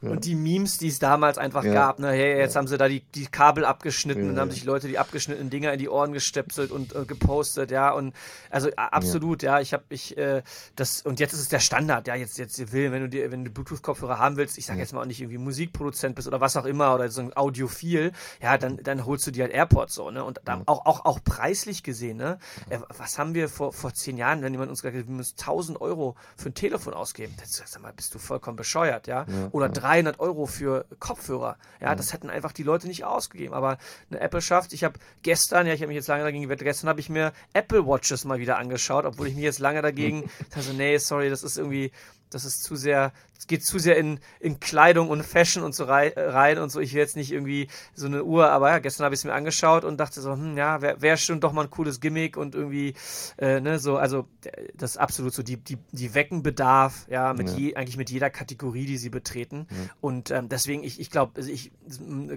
ja. 0.06 0.12
Und 0.12 0.24
die 0.24 0.34
Memes, 0.34 0.78
die 0.78 0.88
es 0.88 0.98
damals 0.98 1.38
einfach 1.38 1.64
ja. 1.64 1.72
gab, 1.72 1.98
ne, 1.98 2.10
hey, 2.10 2.38
jetzt 2.38 2.54
ja. 2.54 2.60
haben 2.60 2.68
sie 2.68 2.78
da 2.78 2.88
die, 2.88 3.00
die 3.14 3.26
Kabel 3.26 3.64
abgeschnitten 3.64 4.30
und 4.30 4.38
haben 4.38 4.50
sich 4.50 4.64
Leute 4.64 4.88
die 4.88 4.98
abgeschnittenen 4.98 5.50
Dinger 5.50 5.72
in 5.72 5.78
die 5.78 5.88
Ohren 5.88 6.12
gestöpselt 6.12 6.70
und 6.70 6.94
äh, 6.94 7.04
gepostet, 7.04 7.70
ja, 7.70 7.90
und 7.90 8.14
also 8.50 8.70
absolut, 8.76 9.42
ja, 9.42 9.60
ich 9.60 9.72
habe 9.72 9.84
ich 9.90 10.16
äh, 10.16 10.42
das 10.76 11.02
und 11.02 11.20
jetzt 11.20 11.32
ist 11.32 11.40
es 11.40 11.48
der 11.48 11.60
Standard, 11.60 12.06
ja, 12.06 12.14
jetzt 12.14 12.38
jetzt 12.38 12.72
will, 12.72 12.92
wenn 12.92 13.02
du 13.02 13.08
dir 13.08 13.30
wenn 13.30 13.44
du 13.44 13.50
Bluetooth 13.50 13.82
Kopfhörer 13.82 14.18
haben 14.18 14.36
willst, 14.36 14.58
ich 14.58 14.66
sage 14.66 14.80
jetzt 14.80 14.92
mal 14.92 15.02
auch 15.02 15.06
nicht 15.06 15.20
irgendwie 15.20 15.38
Musikproduzent 15.38 16.14
bist 16.14 16.28
oder 16.28 16.40
was 16.40 16.56
auch 16.56 16.64
immer 16.64 16.94
oder 16.94 17.08
so 17.08 17.20
ein 17.20 17.36
Audiophil, 17.36 18.12
ja, 18.40 18.58
dann 18.58 18.78
dann 18.78 19.04
holst 19.06 19.26
du 19.26 19.30
dir 19.30 19.44
halt 19.44 19.52
AirPods 19.52 19.94
so, 19.94 20.10
ne, 20.10 20.24
und 20.24 20.40
da, 20.44 20.62
auch 20.66 20.86
auch 20.86 21.04
auch 21.04 21.20
preislich 21.24 21.82
gesehen, 21.82 22.18
ne, 22.18 22.38
äh, 22.68 22.78
was 22.96 23.18
haben 23.18 23.34
wir 23.34 23.48
vor 23.48 23.72
vor 23.72 23.92
zehn 23.94 24.16
Jahren, 24.16 24.42
wenn 24.42 24.52
jemand 24.52 24.70
uns 24.70 24.82
gesagt 24.82 24.96
hat, 24.96 25.08
wir 25.08 25.14
müssen 25.14 25.36
1000 25.38 25.80
Euro 25.80 26.16
für 26.36 26.50
ein 26.50 26.54
Telefon 26.54 26.94
ausgeben, 26.94 27.34
das, 27.40 27.62
sag 27.64 27.82
mal, 27.82 27.92
bist 27.92 28.14
du 28.14 28.18
vollkommen 28.18 28.56
bescheuert, 28.56 29.06
ja, 29.06 29.26
oder 29.52 29.68
300 29.96 30.20
Euro 30.20 30.46
für 30.46 30.84
Kopfhörer. 30.98 31.56
Ja, 31.80 31.92
mhm. 31.92 31.96
das 31.96 32.12
hätten 32.12 32.28
einfach 32.28 32.52
die 32.52 32.62
Leute 32.62 32.86
nicht 32.86 33.04
ausgegeben. 33.04 33.54
Aber 33.54 33.78
eine 34.10 34.20
Apple 34.20 34.42
schafft, 34.42 34.72
ich 34.72 34.84
habe 34.84 34.98
gestern, 35.22 35.66
ja, 35.66 35.72
ich 35.72 35.80
habe 35.80 35.88
mich 35.88 35.96
jetzt 35.96 36.08
lange 36.08 36.24
dagegen 36.24 36.42
gewettet, 36.42 36.64
gestern 36.64 36.88
habe 36.88 37.00
ich 37.00 37.08
mir 37.08 37.32
Apple 37.54 37.86
Watches 37.86 38.24
mal 38.24 38.38
wieder 38.38 38.58
angeschaut, 38.58 39.06
obwohl 39.06 39.28
ich 39.28 39.34
mich 39.34 39.44
jetzt 39.44 39.58
lange 39.58 39.80
dagegen, 39.82 40.28
also 40.54 40.72
nee, 40.72 40.98
sorry, 40.98 41.30
das 41.30 41.42
ist 41.42 41.56
irgendwie, 41.56 41.92
das 42.30 42.44
ist 42.44 42.62
zu 42.62 42.76
sehr, 42.76 43.12
geht 43.46 43.64
zu 43.64 43.78
sehr 43.78 43.96
in, 43.96 44.18
in 44.40 44.60
Kleidung 44.60 45.08
und 45.08 45.22
Fashion 45.22 45.62
und 45.62 45.74
so 45.74 45.84
rein 45.84 46.58
und 46.58 46.70
so. 46.70 46.80
Ich 46.80 46.92
will 46.92 47.00
jetzt 47.00 47.16
nicht 47.16 47.32
irgendwie 47.32 47.68
so 47.94 48.06
eine 48.06 48.24
Uhr, 48.24 48.50
aber 48.50 48.70
ja, 48.70 48.78
gestern 48.78 49.04
habe 49.04 49.14
ich 49.14 49.20
es 49.20 49.24
mir 49.24 49.34
angerschaut 49.34 49.84
und 49.84 49.98
dachte 49.98 50.20
so, 50.20 50.32
hm, 50.32 50.56
ja, 50.56 50.82
wäre 50.82 51.00
wär 51.02 51.16
schon 51.16 51.40
doch 51.40 51.52
mal 51.52 51.64
ein 51.64 51.70
cooles 51.70 52.00
Gimmick 52.00 52.36
und 52.36 52.54
irgendwie, 52.54 52.94
äh, 53.38 53.60
ne, 53.60 53.78
so, 53.78 53.96
also 53.96 54.26
das 54.74 54.92
ist 54.92 54.96
absolut 54.96 55.34
so, 55.34 55.42
die, 55.42 55.56
die, 55.58 55.78
die 55.92 56.14
wecken 56.14 56.42
Bedarf, 56.42 57.06
ja, 57.08 57.32
mit 57.34 57.50
ja. 57.50 57.56
Je, 57.56 57.76
eigentlich 57.76 57.96
mit 57.96 58.10
jeder 58.10 58.30
Kategorie, 58.30 58.86
die 58.86 58.98
sie 58.98 59.10
betreten. 59.10 59.66
Ja. 59.70 59.76
Und 60.00 60.30
ähm, 60.30 60.48
deswegen, 60.48 60.82
ich, 60.82 61.00
ich 61.00 61.10
glaube, 61.10 61.32
also 61.36 61.50
ich, 61.50 61.70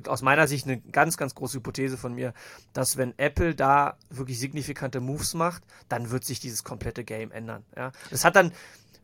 aus 0.08 0.22
meiner 0.22 0.48
Sicht 0.48 0.66
eine 0.66 0.80
ganz, 0.80 1.18
ganz 1.18 1.36
große 1.36 1.58
Hypothese 1.58 1.98
von 1.98 2.14
mir, 2.14 2.34
dass 2.74 2.98
wenn 2.98 3.18
Apple 3.18 3.56
da 3.56 3.98
wirklich 4.10 4.40
signifikante 4.40 5.00
Moves 5.00 5.34
macht, 5.34 5.64
dann 5.88 6.12
wird 6.12 6.24
sich 6.24 6.40
dieses 6.40 6.64
komplette 6.64 7.04
Game 7.04 7.32
ändern. 7.32 7.64
Ja. 7.76 7.92
Das 8.12 8.26
hat 8.26 8.36
dann, 8.36 8.52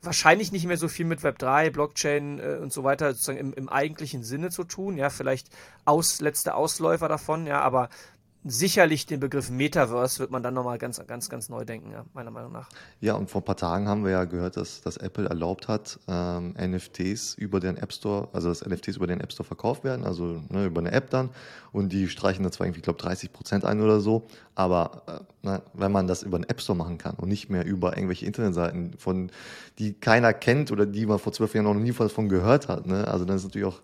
wahrscheinlich 0.02 0.52
nicht 0.52 0.66
mehr 0.66 0.78
so 0.78 0.88
viel 0.88 1.06
mit 1.06 1.22
Web3, 1.22 1.72
Blockchain 1.72 2.40
äh, 2.40 2.60
und 2.62 2.72
so 2.72 2.84
weiter 2.84 3.12
sozusagen 3.14 3.40
im, 3.40 3.54
im 3.54 3.70
eigentlichen 3.70 4.24
Sinne 4.24 4.50
zu 4.50 4.64
tun. 4.64 4.98
Ja, 4.98 5.10
vielleicht 5.10 5.50
aus, 5.86 6.22
letzte 6.22 6.56
Ausläufer 6.56 7.08
davon, 7.08 7.48
ja, 7.48 7.62
aber 7.62 7.90
sicherlich 8.48 9.08
den 9.08 9.20
Begriff 9.20 9.50
Metaverse 9.50 10.20
wird 10.20 10.30
man 10.30 10.44
dann 10.44 10.54
nochmal 10.54 10.78
ganz, 10.78 11.02
ganz, 11.08 11.30
ganz 11.30 11.50
neu 11.50 11.66
denken, 11.66 11.92
ja, 11.92 12.06
meiner 12.14 12.30
Meinung 12.30 12.52
nach. 12.52 12.70
Ja, 13.02 13.16
und 13.16 13.30
vor 13.30 13.42
ein 13.42 13.46
paar 13.46 13.58
Tagen 13.58 13.88
haben 13.88 14.04
wir 14.04 14.12
ja 14.12 14.26
gehört, 14.26 14.56
dass, 14.56 14.82
dass 14.82 14.98
Apple 14.98 15.28
erlaubt 15.28 15.68
hat, 15.68 16.00
ähm, 16.08 16.54
NFTs 16.54 17.34
über 17.34 17.60
den 17.60 17.76
App 17.76 17.92
Store, 17.92 18.30
also 18.34 18.50
dass 18.50 18.64
NFTs 18.64 18.98
über 18.98 19.08
den 19.08 19.20
App 19.20 19.32
Store 19.32 19.46
verkauft 19.46 19.84
werden, 19.84 20.06
also 20.06 20.44
ne, 20.50 20.66
über 20.66 20.80
eine 20.80 20.92
App 20.92 21.10
dann. 21.10 21.32
Und 21.72 21.92
die 21.92 22.08
streichen 22.08 22.44
da 22.44 22.52
zwar 22.52 22.68
irgendwie, 22.68 22.82
glaube, 22.82 23.02
30 23.02 23.34
Prozent 23.34 23.66
ein 23.66 23.82
oder 23.82 24.00
so, 24.00 24.28
aber 24.54 25.02
äh, 25.08 25.20
na, 25.42 25.62
wenn 25.74 25.92
man 25.92 26.06
das 26.06 26.22
über 26.22 26.38
einen 26.38 26.48
App 26.48 26.62
Store 26.62 26.78
machen 26.78 27.00
kann 27.00 27.16
und 27.16 27.30
nicht 27.30 27.50
mehr 27.50 27.66
über 27.66 27.98
irgendwelche 27.98 28.28
Internetseiten, 28.28 28.94
von 29.00 29.32
die 29.80 29.94
keiner 29.94 30.34
kennt 30.34 30.72
oder 30.72 30.86
die 30.86 31.08
man 31.08 31.18
vor 31.18 31.34
zwölf 31.34 31.56
Jahren 31.56 31.66
noch 31.66 31.74
nie 31.74 31.92
davon 31.92 32.30
gehört 32.30 32.70
hat, 32.70 32.86
ne? 32.86 33.08
also 33.08 33.26
dann 33.26 33.38
ist 33.38 33.44
natürlich 33.44 33.68
auch, 33.68 33.82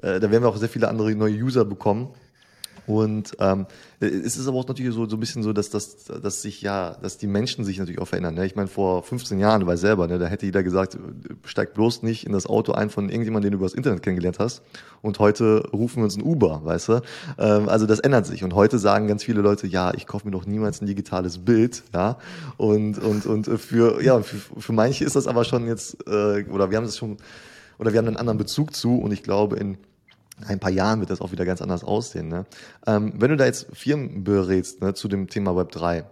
äh, 0.00 0.20
da 0.20 0.30
werden 0.30 0.44
wir 0.44 0.48
auch 0.48 0.56
sehr 0.56 0.68
viele 0.68 0.88
andere 0.88 1.12
neue 1.16 1.34
User 1.34 1.64
bekommen 1.64 2.14
und 2.90 3.36
ähm, 3.38 3.66
es 4.00 4.36
ist 4.36 4.48
aber 4.48 4.58
auch 4.58 4.66
natürlich 4.66 4.92
so, 4.92 5.08
so 5.08 5.16
ein 5.16 5.20
bisschen 5.20 5.44
so, 5.44 5.52
dass, 5.52 5.70
dass, 5.70 6.06
dass 6.06 6.42
sich 6.42 6.60
ja, 6.60 6.96
dass 7.00 7.18
die 7.18 7.28
Menschen 7.28 7.64
sich 7.64 7.78
natürlich 7.78 8.00
auch 8.00 8.08
verändern. 8.08 8.34
Ne? 8.34 8.44
Ich 8.46 8.56
meine, 8.56 8.66
vor 8.66 9.04
15 9.04 9.38
Jahren, 9.38 9.60
du 9.60 9.68
weißt 9.68 9.80
selber, 9.80 10.08
ne, 10.08 10.18
da 10.18 10.26
hätte 10.26 10.44
jeder 10.44 10.64
gesagt, 10.64 10.98
steig 11.44 11.72
bloß 11.74 12.02
nicht 12.02 12.26
in 12.26 12.32
das 12.32 12.46
Auto 12.46 12.72
ein 12.72 12.90
von 12.90 13.08
irgendjemandem, 13.08 13.50
den 13.50 13.52
du 13.52 13.58
über 13.58 13.66
das 13.66 13.74
Internet 13.74 14.02
kennengelernt 14.02 14.40
hast. 14.40 14.62
Und 15.02 15.20
heute 15.20 15.68
rufen 15.72 15.98
wir 15.98 16.04
uns 16.04 16.16
ein 16.16 16.24
Uber, 16.24 16.62
weißt 16.64 16.88
du? 16.88 17.02
Ähm, 17.38 17.68
also 17.68 17.86
das 17.86 18.00
ändert 18.00 18.26
sich. 18.26 18.42
Und 18.42 18.56
heute 18.56 18.80
sagen 18.80 19.06
ganz 19.06 19.22
viele 19.22 19.40
Leute, 19.40 19.68
ja, 19.68 19.94
ich 19.94 20.08
kaufe 20.08 20.26
mir 20.26 20.32
doch 20.32 20.44
niemals 20.44 20.82
ein 20.82 20.86
digitales 20.86 21.38
Bild, 21.38 21.84
ja. 21.94 22.18
Und, 22.56 22.98
und, 22.98 23.24
und 23.24 23.46
für, 23.46 24.02
ja, 24.02 24.20
für, 24.20 24.60
für 24.60 24.72
manche 24.72 25.04
ist 25.04 25.14
das 25.14 25.28
aber 25.28 25.44
schon 25.44 25.68
jetzt, 25.68 26.08
äh, 26.08 26.44
oder 26.50 26.70
wir 26.70 26.76
haben 26.76 26.86
das 26.86 26.96
schon, 26.96 27.18
oder 27.78 27.92
wir 27.92 27.98
haben 27.98 28.08
einen 28.08 28.16
anderen 28.16 28.38
Bezug 28.38 28.74
zu. 28.74 28.98
Und 28.98 29.12
ich 29.12 29.22
glaube, 29.22 29.56
in 29.58 29.78
ein 30.46 30.58
paar 30.58 30.70
Jahren 30.70 31.00
wird 31.00 31.10
das 31.10 31.20
auch 31.20 31.32
wieder 31.32 31.44
ganz 31.44 31.62
anders 31.62 31.84
aussehen. 31.84 32.28
Ne? 32.28 32.46
Ähm, 32.86 33.12
wenn 33.16 33.30
du 33.30 33.36
da 33.36 33.46
jetzt 33.46 33.66
Firmen 33.72 34.24
berätst 34.24 34.80
ne, 34.80 34.94
zu 34.94 35.08
dem 35.08 35.28
Thema 35.28 35.56
Web 35.56 35.70
3, 35.72 36.04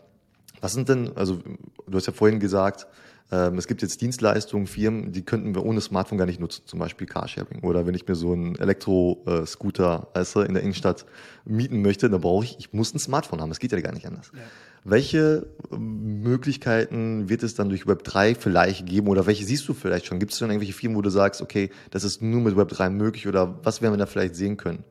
was 0.61 0.73
sind 0.73 0.89
denn, 0.89 1.17
also 1.17 1.39
du 1.87 1.97
hast 1.97 2.07
ja 2.07 2.13
vorhin 2.13 2.41
gesagt, 2.41 2.87
Ähm, 3.31 3.59
es 3.59 3.67
gibt 3.67 3.83
jetzt 3.83 4.01
Dienstleistungen, 4.01 4.67
Firmen, 4.67 5.13
die 5.13 5.21
könnten 5.21 5.55
wir 5.55 5.63
ohne 5.63 5.83
Smartphone 5.83 6.17
gar 6.17 6.25
nicht 6.25 6.41
nutzen, 6.41 6.63
zum 6.65 6.79
Beispiel 6.79 7.07
Carsharing. 7.07 7.63
Oder 7.63 7.87
wenn 7.87 7.95
ich 7.95 8.09
mir 8.09 8.15
so 8.15 8.33
einen 8.33 8.57
Elektro-Scooter 8.57 10.09
weißt 10.15 10.37
du, 10.37 10.41
in 10.41 10.55
der 10.55 10.63
Innenstadt 10.63 11.05
mieten 11.45 11.83
möchte, 11.83 12.09
dann 12.09 12.23
brauche 12.23 12.47
ich, 12.47 12.57
ich 12.59 12.73
muss 12.73 12.95
ein 12.95 12.99
Smartphone 12.99 13.43
haben. 13.43 13.51
Das 13.51 13.59
geht 13.59 13.73
ja 13.73 13.81
gar 13.83 13.93
nicht 13.93 14.07
anders. 14.07 14.33
Ja. 14.35 14.41
Welche 14.85 15.47
ähm, 15.73 16.23
Möglichkeiten 16.23 17.29
wird 17.29 17.43
es 17.43 17.55
dann 17.55 17.69
durch 17.69 17.87
Web 17.87 18.05
3 18.05 18.35
vielleicht 18.35 18.87
geben 18.87 19.09
oder 19.09 19.27
welche 19.27 19.45
siehst 19.45 19.69
du 19.69 19.75
vielleicht 19.75 20.07
schon? 20.07 20.19
Gibt 20.19 20.33
es 20.33 20.39
schon 20.39 20.51
irgendwelche 20.51 20.73
Firmen, 20.73 20.97
wo 20.97 21.03
du 21.03 21.11
sagst, 21.11 21.43
okay, 21.43 21.71
das 21.91 22.05
ist 22.05 22.23
nur 22.23 22.41
mit 22.41 22.57
Web 22.57 22.69
3 22.69 22.91
möglich 22.91 23.27
oder 23.27 23.59
was 23.65 23.83
werden 23.83 23.95
wir 23.95 23.99
da 23.99 24.07
vielleicht 24.07 24.37
sehen 24.37 24.57
können? 24.57 24.85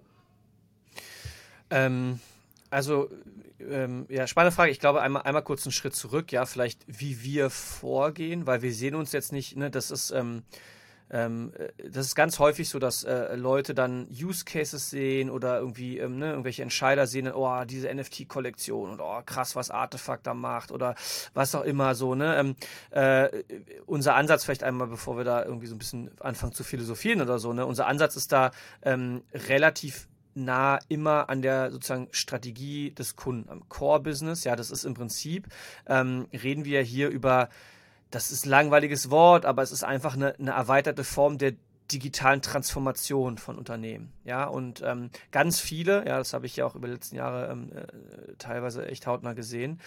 Ähm, 1.70 2.20
also, 2.70 3.10
ähm, 3.60 4.06
ja, 4.10 4.28
spannende 4.28 4.56
Frage. 4.56 4.72
Ich 4.72 4.80
glaube, 4.80 5.02
einmal, 5.02 5.24
einmal 5.24 5.44
kurz 5.44 5.66
einen 5.66 5.72
Schritt 5.72 5.96
zurück, 5.96 6.32
ja, 6.32 6.46
vielleicht 6.46 6.82
wie 6.88 7.24
wir 7.24 7.50
vorgehen, 7.50 8.48
weil 8.48 8.62
wir 8.62 8.74
sehen 8.74 8.96
uns 8.96 9.12
jetzt 9.12 9.32
nicht, 9.32 9.58
ne, 9.58 9.70
das 9.70 9.92
ist, 9.92 10.12
ähm, 10.12 10.44
ähm, 11.10 11.54
äh, 11.58 11.90
das 11.90 12.08
ist 12.08 12.16
ganz 12.16 12.40
häufig 12.40 12.70
so, 12.70 12.80
dass 12.80 13.04
äh, 13.04 13.36
Leute 13.36 13.74
dann 13.74 14.08
Use 14.10 14.46
Cases 14.46 14.90
sehen 14.90 15.30
oder 15.30 15.60
irgendwie 15.60 15.98
ähm, 16.00 16.18
ne, 16.18 16.32
irgendwelche 16.32 16.64
Entscheider 16.64 17.08
sehen, 17.08 17.32
oh, 17.32 17.64
diese 17.66 17.94
NFT-Kollektion 17.94 18.92
und 18.92 19.02
oh, 19.02 19.22
krass, 19.26 19.56
was 19.56 19.72
Artefakt 19.72 20.28
da 20.28 20.34
macht 20.34 20.72
oder 20.72 20.96
was 21.34 21.56
auch 21.56 21.64
immer 21.64 21.96
so. 21.96 22.16
Ne? 22.16 22.36
Ähm, 22.38 22.56
äh, 22.92 23.44
unser 23.86 24.16
Ansatz 24.16 24.44
vielleicht 24.44 24.64
einmal, 24.64 24.88
bevor 24.88 25.18
wir 25.18 25.24
da 25.24 25.44
irgendwie 25.44 25.68
so 25.68 25.76
ein 25.76 25.80
bisschen 25.80 26.12
anfangen 26.20 26.54
zu 26.54 26.64
philosophieren 26.64 27.22
oder 27.22 27.40
so, 27.40 27.54
ne? 27.54 27.66
unser 27.66 27.88
Ansatz 27.88 28.16
ist 28.16 28.32
da 28.32 28.52
ähm, 28.82 29.24
relativ 29.34 30.08
nah 30.38 30.80
immer 30.88 31.30
an 31.30 31.42
der 31.42 31.72
sozusagen 31.72 32.10
Strategie 32.12 32.92
des 32.92 33.16
Kunden, 33.16 33.50
am 33.50 33.68
Core-Business. 33.70 34.44
Ja, 34.44 34.56
das 34.56 34.70
ist 34.70 34.84
im 34.84 34.94
Prinzip, 34.94 35.48
ähm, 35.88 36.28
reden 36.32 36.64
wir 36.64 36.82
hier 36.82 37.10
über 37.10 37.50
das 38.12 38.32
ist 38.32 38.46
ein 38.46 38.50
langweiliges 38.50 39.10
Wort, 39.10 39.46
aber 39.46 39.62
es 39.64 39.72
ist 39.72 39.84
einfach 39.84 40.16
eine, 40.16 40.36
eine 40.36 40.52
erweiterte 40.52 41.04
Form 41.04 41.38
der 41.38 41.54
digitalen 41.92 42.42
Transformation 42.42 43.38
von 43.38 43.58
Unternehmen. 43.58 44.12
Ja, 44.24 44.46
und 44.46 44.82
ähm, 44.86 45.10
ganz 45.32 45.60
viele, 45.60 46.06
ja, 46.06 46.18
das 46.18 46.34
habe 46.34 46.46
ich 46.46 46.56
ja 46.58 46.66
auch 46.66 46.76
über 46.76 46.88
die 46.88 46.94
letzten 46.94 47.16
Jahre 47.16 47.50
ähm, 47.50 47.72
äh, 47.74 48.34
teilweise 48.38 48.86
echt 48.88 49.08
hautnah 49.08 49.34
gesehen, 49.34 49.80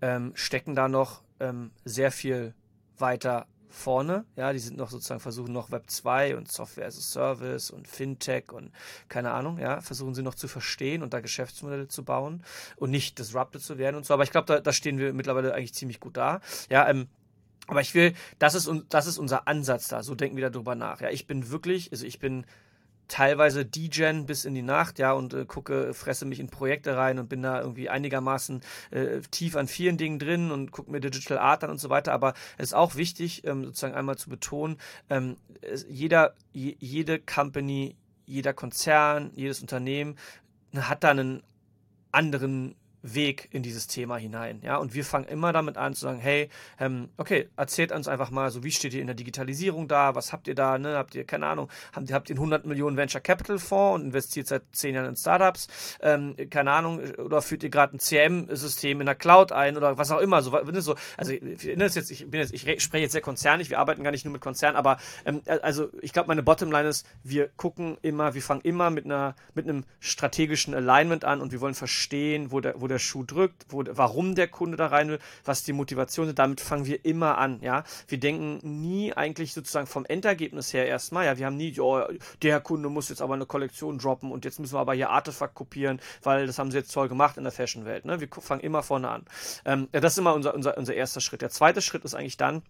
ähm, 0.00 0.32
stecken 0.34 0.74
da 0.74 0.88
noch 0.88 1.22
ähm, 1.40 1.72
sehr 1.84 2.12
viel 2.12 2.54
weiter 2.98 3.46
vorne. 3.68 4.24
Ja, 4.36 4.52
die 4.52 4.58
sind 4.58 4.76
noch 4.76 4.90
sozusagen, 4.90 5.20
versuchen 5.20 5.52
noch 5.52 5.70
Web 5.70 5.90
2 5.90 6.36
und 6.36 6.50
Software 6.50 6.86
as 6.86 6.98
a 6.98 7.00
Service 7.00 7.70
und 7.70 7.88
Fintech 7.88 8.52
und 8.52 8.70
keine 9.08 9.32
Ahnung, 9.32 9.58
ja, 9.58 9.80
versuchen 9.80 10.14
sie 10.14 10.22
noch 10.22 10.34
zu 10.34 10.46
verstehen 10.46 11.02
und 11.02 11.14
da 11.14 11.20
Geschäftsmodelle 11.20 11.88
zu 11.88 12.04
bauen 12.04 12.44
und 12.76 12.90
nicht 12.90 13.18
disrupted 13.18 13.62
zu 13.62 13.78
werden 13.78 13.96
und 13.96 14.06
so. 14.06 14.14
Aber 14.14 14.22
ich 14.22 14.30
glaube, 14.30 14.46
da, 14.46 14.60
da 14.60 14.72
stehen 14.72 14.98
wir 14.98 15.12
mittlerweile 15.12 15.54
eigentlich 15.54 15.74
ziemlich 15.74 16.00
gut 16.00 16.16
da. 16.16 16.40
Ja, 16.70 16.88
ähm, 16.88 17.08
aber 17.72 17.80
ich 17.80 17.94
will, 17.94 18.12
das 18.38 18.54
ist, 18.54 18.70
das 18.90 19.06
ist 19.06 19.16
unser 19.16 19.48
Ansatz 19.48 19.88
da. 19.88 20.02
So 20.02 20.14
denken 20.14 20.36
wir 20.36 20.50
darüber 20.50 20.74
nach. 20.74 21.00
Ja, 21.00 21.08
ich 21.08 21.26
bin 21.26 21.50
wirklich, 21.50 21.90
also 21.90 22.04
ich 22.04 22.18
bin 22.18 22.44
teilweise 23.08 23.64
DGen 23.64 24.26
bis 24.26 24.44
in 24.44 24.54
die 24.54 24.60
Nacht, 24.60 24.98
ja, 24.98 25.12
und 25.12 25.32
äh, 25.32 25.46
gucke, 25.46 25.94
fresse 25.94 26.26
mich 26.26 26.38
in 26.38 26.48
Projekte 26.48 26.98
rein 26.98 27.18
und 27.18 27.30
bin 27.30 27.42
da 27.42 27.62
irgendwie 27.62 27.88
einigermaßen 27.88 28.60
äh, 28.90 29.20
tief 29.30 29.56
an 29.56 29.68
vielen 29.68 29.96
Dingen 29.96 30.18
drin 30.18 30.50
und 30.50 30.70
gucke 30.70 30.90
mir 30.90 31.00
Digital 31.00 31.38
Art 31.38 31.64
an 31.64 31.70
und 31.70 31.78
so 31.78 31.88
weiter. 31.88 32.12
Aber 32.12 32.34
es 32.58 32.68
ist 32.68 32.74
auch 32.74 32.94
wichtig, 32.94 33.46
ähm, 33.46 33.64
sozusagen 33.64 33.94
einmal 33.94 34.18
zu 34.18 34.28
betonen, 34.28 34.76
ähm, 35.08 35.38
jeder, 35.88 36.34
jede 36.52 37.20
Company, 37.20 37.96
jeder 38.26 38.52
Konzern, 38.52 39.30
jedes 39.34 39.62
Unternehmen 39.62 40.16
hat 40.76 41.04
da 41.04 41.10
einen 41.10 41.42
anderen 42.12 42.74
Weg 43.02 43.48
in 43.50 43.62
dieses 43.62 43.86
Thema 43.86 44.16
hinein. 44.16 44.60
Ja, 44.62 44.76
und 44.76 44.94
wir 44.94 45.04
fangen 45.04 45.26
immer 45.26 45.52
damit 45.52 45.76
an 45.76 45.94
zu 45.94 46.02
sagen, 46.02 46.20
hey, 46.20 46.48
ähm, 46.78 47.08
okay, 47.16 47.48
erzählt 47.56 47.92
uns 47.92 48.08
einfach 48.08 48.30
mal, 48.30 48.50
so 48.50 48.62
wie 48.64 48.70
steht 48.70 48.94
ihr 48.94 49.00
in 49.00 49.06
der 49.06 49.16
Digitalisierung 49.16 49.88
da, 49.88 50.14
was 50.14 50.32
habt 50.32 50.48
ihr 50.48 50.54
da, 50.54 50.78
ne? 50.78 50.96
Habt 50.96 51.14
ihr, 51.14 51.24
keine 51.24 51.46
Ahnung, 51.46 51.68
habt, 51.92 52.12
habt 52.12 52.30
ihr 52.30 52.34
einen 52.34 52.40
100 52.40 52.66
Millionen 52.66 52.96
Venture 52.96 53.20
Capital 53.20 53.58
Fonds 53.58 54.00
und 54.00 54.06
investiert 54.06 54.46
seit 54.46 54.62
zehn 54.72 54.94
Jahren 54.94 55.10
in 55.10 55.16
Startups, 55.16 55.68
ähm, 56.00 56.36
keine 56.50 56.72
Ahnung, 56.72 57.00
oder 57.18 57.42
führt 57.42 57.62
ihr 57.62 57.70
gerade 57.70 57.96
ein 57.96 58.00
CM-System 58.00 59.00
in 59.00 59.06
der 59.06 59.14
Cloud 59.14 59.52
ein 59.52 59.76
oder 59.76 59.98
was 59.98 60.10
auch 60.10 60.20
immer, 60.20 60.42
so, 60.42 60.52
so 60.80 60.94
also 61.16 61.32
ich, 61.32 61.62
jetzt, 61.62 62.10
ich 62.10 62.30
bin 62.30 62.40
jetzt, 62.40 62.52
ich 62.54 62.62
spreche 62.82 63.02
jetzt 63.02 63.12
sehr 63.12 63.20
konzernig, 63.20 63.70
wir 63.70 63.78
arbeiten 63.78 64.04
gar 64.04 64.10
nicht 64.10 64.24
nur 64.24 64.32
mit 64.32 64.40
Konzernen, 64.40 64.76
aber 64.76 64.98
ähm, 65.24 65.42
also 65.62 65.88
ich 66.00 66.12
glaube, 66.12 66.28
meine 66.28 66.42
Bottomline 66.42 66.88
ist, 66.88 67.06
wir 67.22 67.48
gucken 67.56 67.96
immer, 68.02 68.34
wir 68.34 68.42
fangen 68.42 68.60
immer 68.62 68.90
mit 68.90 69.04
einer, 69.04 69.34
mit 69.54 69.68
einem 69.68 69.84
strategischen 70.00 70.74
Alignment 70.74 71.24
an 71.24 71.40
und 71.40 71.52
wir 71.52 71.60
wollen 71.60 71.74
verstehen, 71.74 72.52
wo 72.52 72.60
der, 72.60 72.80
wo 72.80 72.86
der 72.86 72.91
der 72.92 72.98
Schuh 72.98 73.24
drückt, 73.24 73.66
wo, 73.68 73.84
warum 73.88 74.34
der 74.34 74.48
Kunde 74.48 74.76
da 74.76 74.86
rein 74.86 75.08
will, 75.08 75.18
was 75.44 75.64
die 75.64 75.72
Motivation 75.72 76.28
ist. 76.28 76.38
Damit 76.38 76.60
fangen 76.60 76.86
wir 76.86 77.04
immer 77.04 77.38
an, 77.38 77.60
ja. 77.60 77.84
Wir 78.08 78.18
denken 78.18 78.60
nie 78.82 79.12
eigentlich 79.12 79.52
sozusagen 79.52 79.86
vom 79.86 80.04
Endergebnis 80.04 80.72
her 80.72 80.86
erstmal, 80.86 81.26
ja. 81.26 81.38
Wir 81.38 81.46
haben 81.46 81.56
nie, 81.56 81.78
oh, 81.80 82.02
der 82.42 82.60
Kunde 82.60 82.88
muss 82.88 83.08
jetzt 83.08 83.22
aber 83.22 83.34
eine 83.34 83.46
Kollektion 83.46 83.98
droppen 83.98 84.30
und 84.30 84.44
jetzt 84.44 84.60
müssen 84.60 84.74
wir 84.74 84.80
aber 84.80 84.94
hier 84.94 85.10
Artefakt 85.10 85.54
kopieren, 85.54 86.00
weil 86.22 86.46
das 86.46 86.58
haben 86.58 86.70
sie 86.70 86.78
jetzt 86.78 86.92
toll 86.92 87.08
gemacht 87.08 87.36
in 87.36 87.44
der 87.44 87.52
Fashion-Welt, 87.52 88.04
ne. 88.04 88.20
Wir 88.20 88.28
fangen 88.28 88.60
immer 88.60 88.82
vorne 88.82 89.08
an. 89.08 89.24
Ähm, 89.64 89.88
das 89.92 90.14
ist 90.14 90.18
immer 90.18 90.34
unser, 90.34 90.54
unser, 90.54 90.76
unser 90.76 90.94
erster 90.94 91.20
Schritt. 91.20 91.42
Der 91.42 91.50
zweite 91.50 91.82
Schritt 91.82 92.04
ist 92.04 92.14
eigentlich 92.14 92.36
dann, 92.36 92.62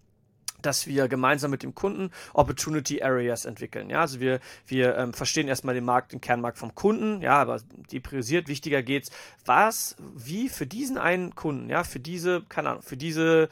dass 0.65 0.87
wir 0.87 1.07
gemeinsam 1.07 1.51
mit 1.51 1.63
dem 1.63 1.75
Kunden 1.75 2.11
Opportunity 2.33 3.01
Areas 3.01 3.45
entwickeln. 3.45 3.89
Ja, 3.89 4.01
also 4.01 4.19
wir, 4.19 4.39
wir 4.67 4.97
ähm, 4.97 5.13
verstehen 5.13 5.47
erstmal 5.47 5.75
den 5.75 5.85
Markt, 5.85 6.13
den 6.13 6.21
Kernmarkt 6.21 6.57
vom 6.57 6.75
Kunden, 6.75 7.21
ja, 7.21 7.35
aber 7.35 7.59
die 7.91 7.99
priorisiert, 7.99 8.47
wichtiger 8.47 8.83
geht's, 8.83 9.11
was, 9.45 9.95
wie 10.15 10.49
für 10.49 10.65
diesen 10.65 10.97
einen 10.97 11.35
Kunden, 11.35 11.69
ja, 11.69 11.83
für 11.83 11.99
diese, 11.99 12.43
keine 12.49 12.69
Ahnung, 12.69 12.81
für 12.81 12.97
diese 12.97 13.49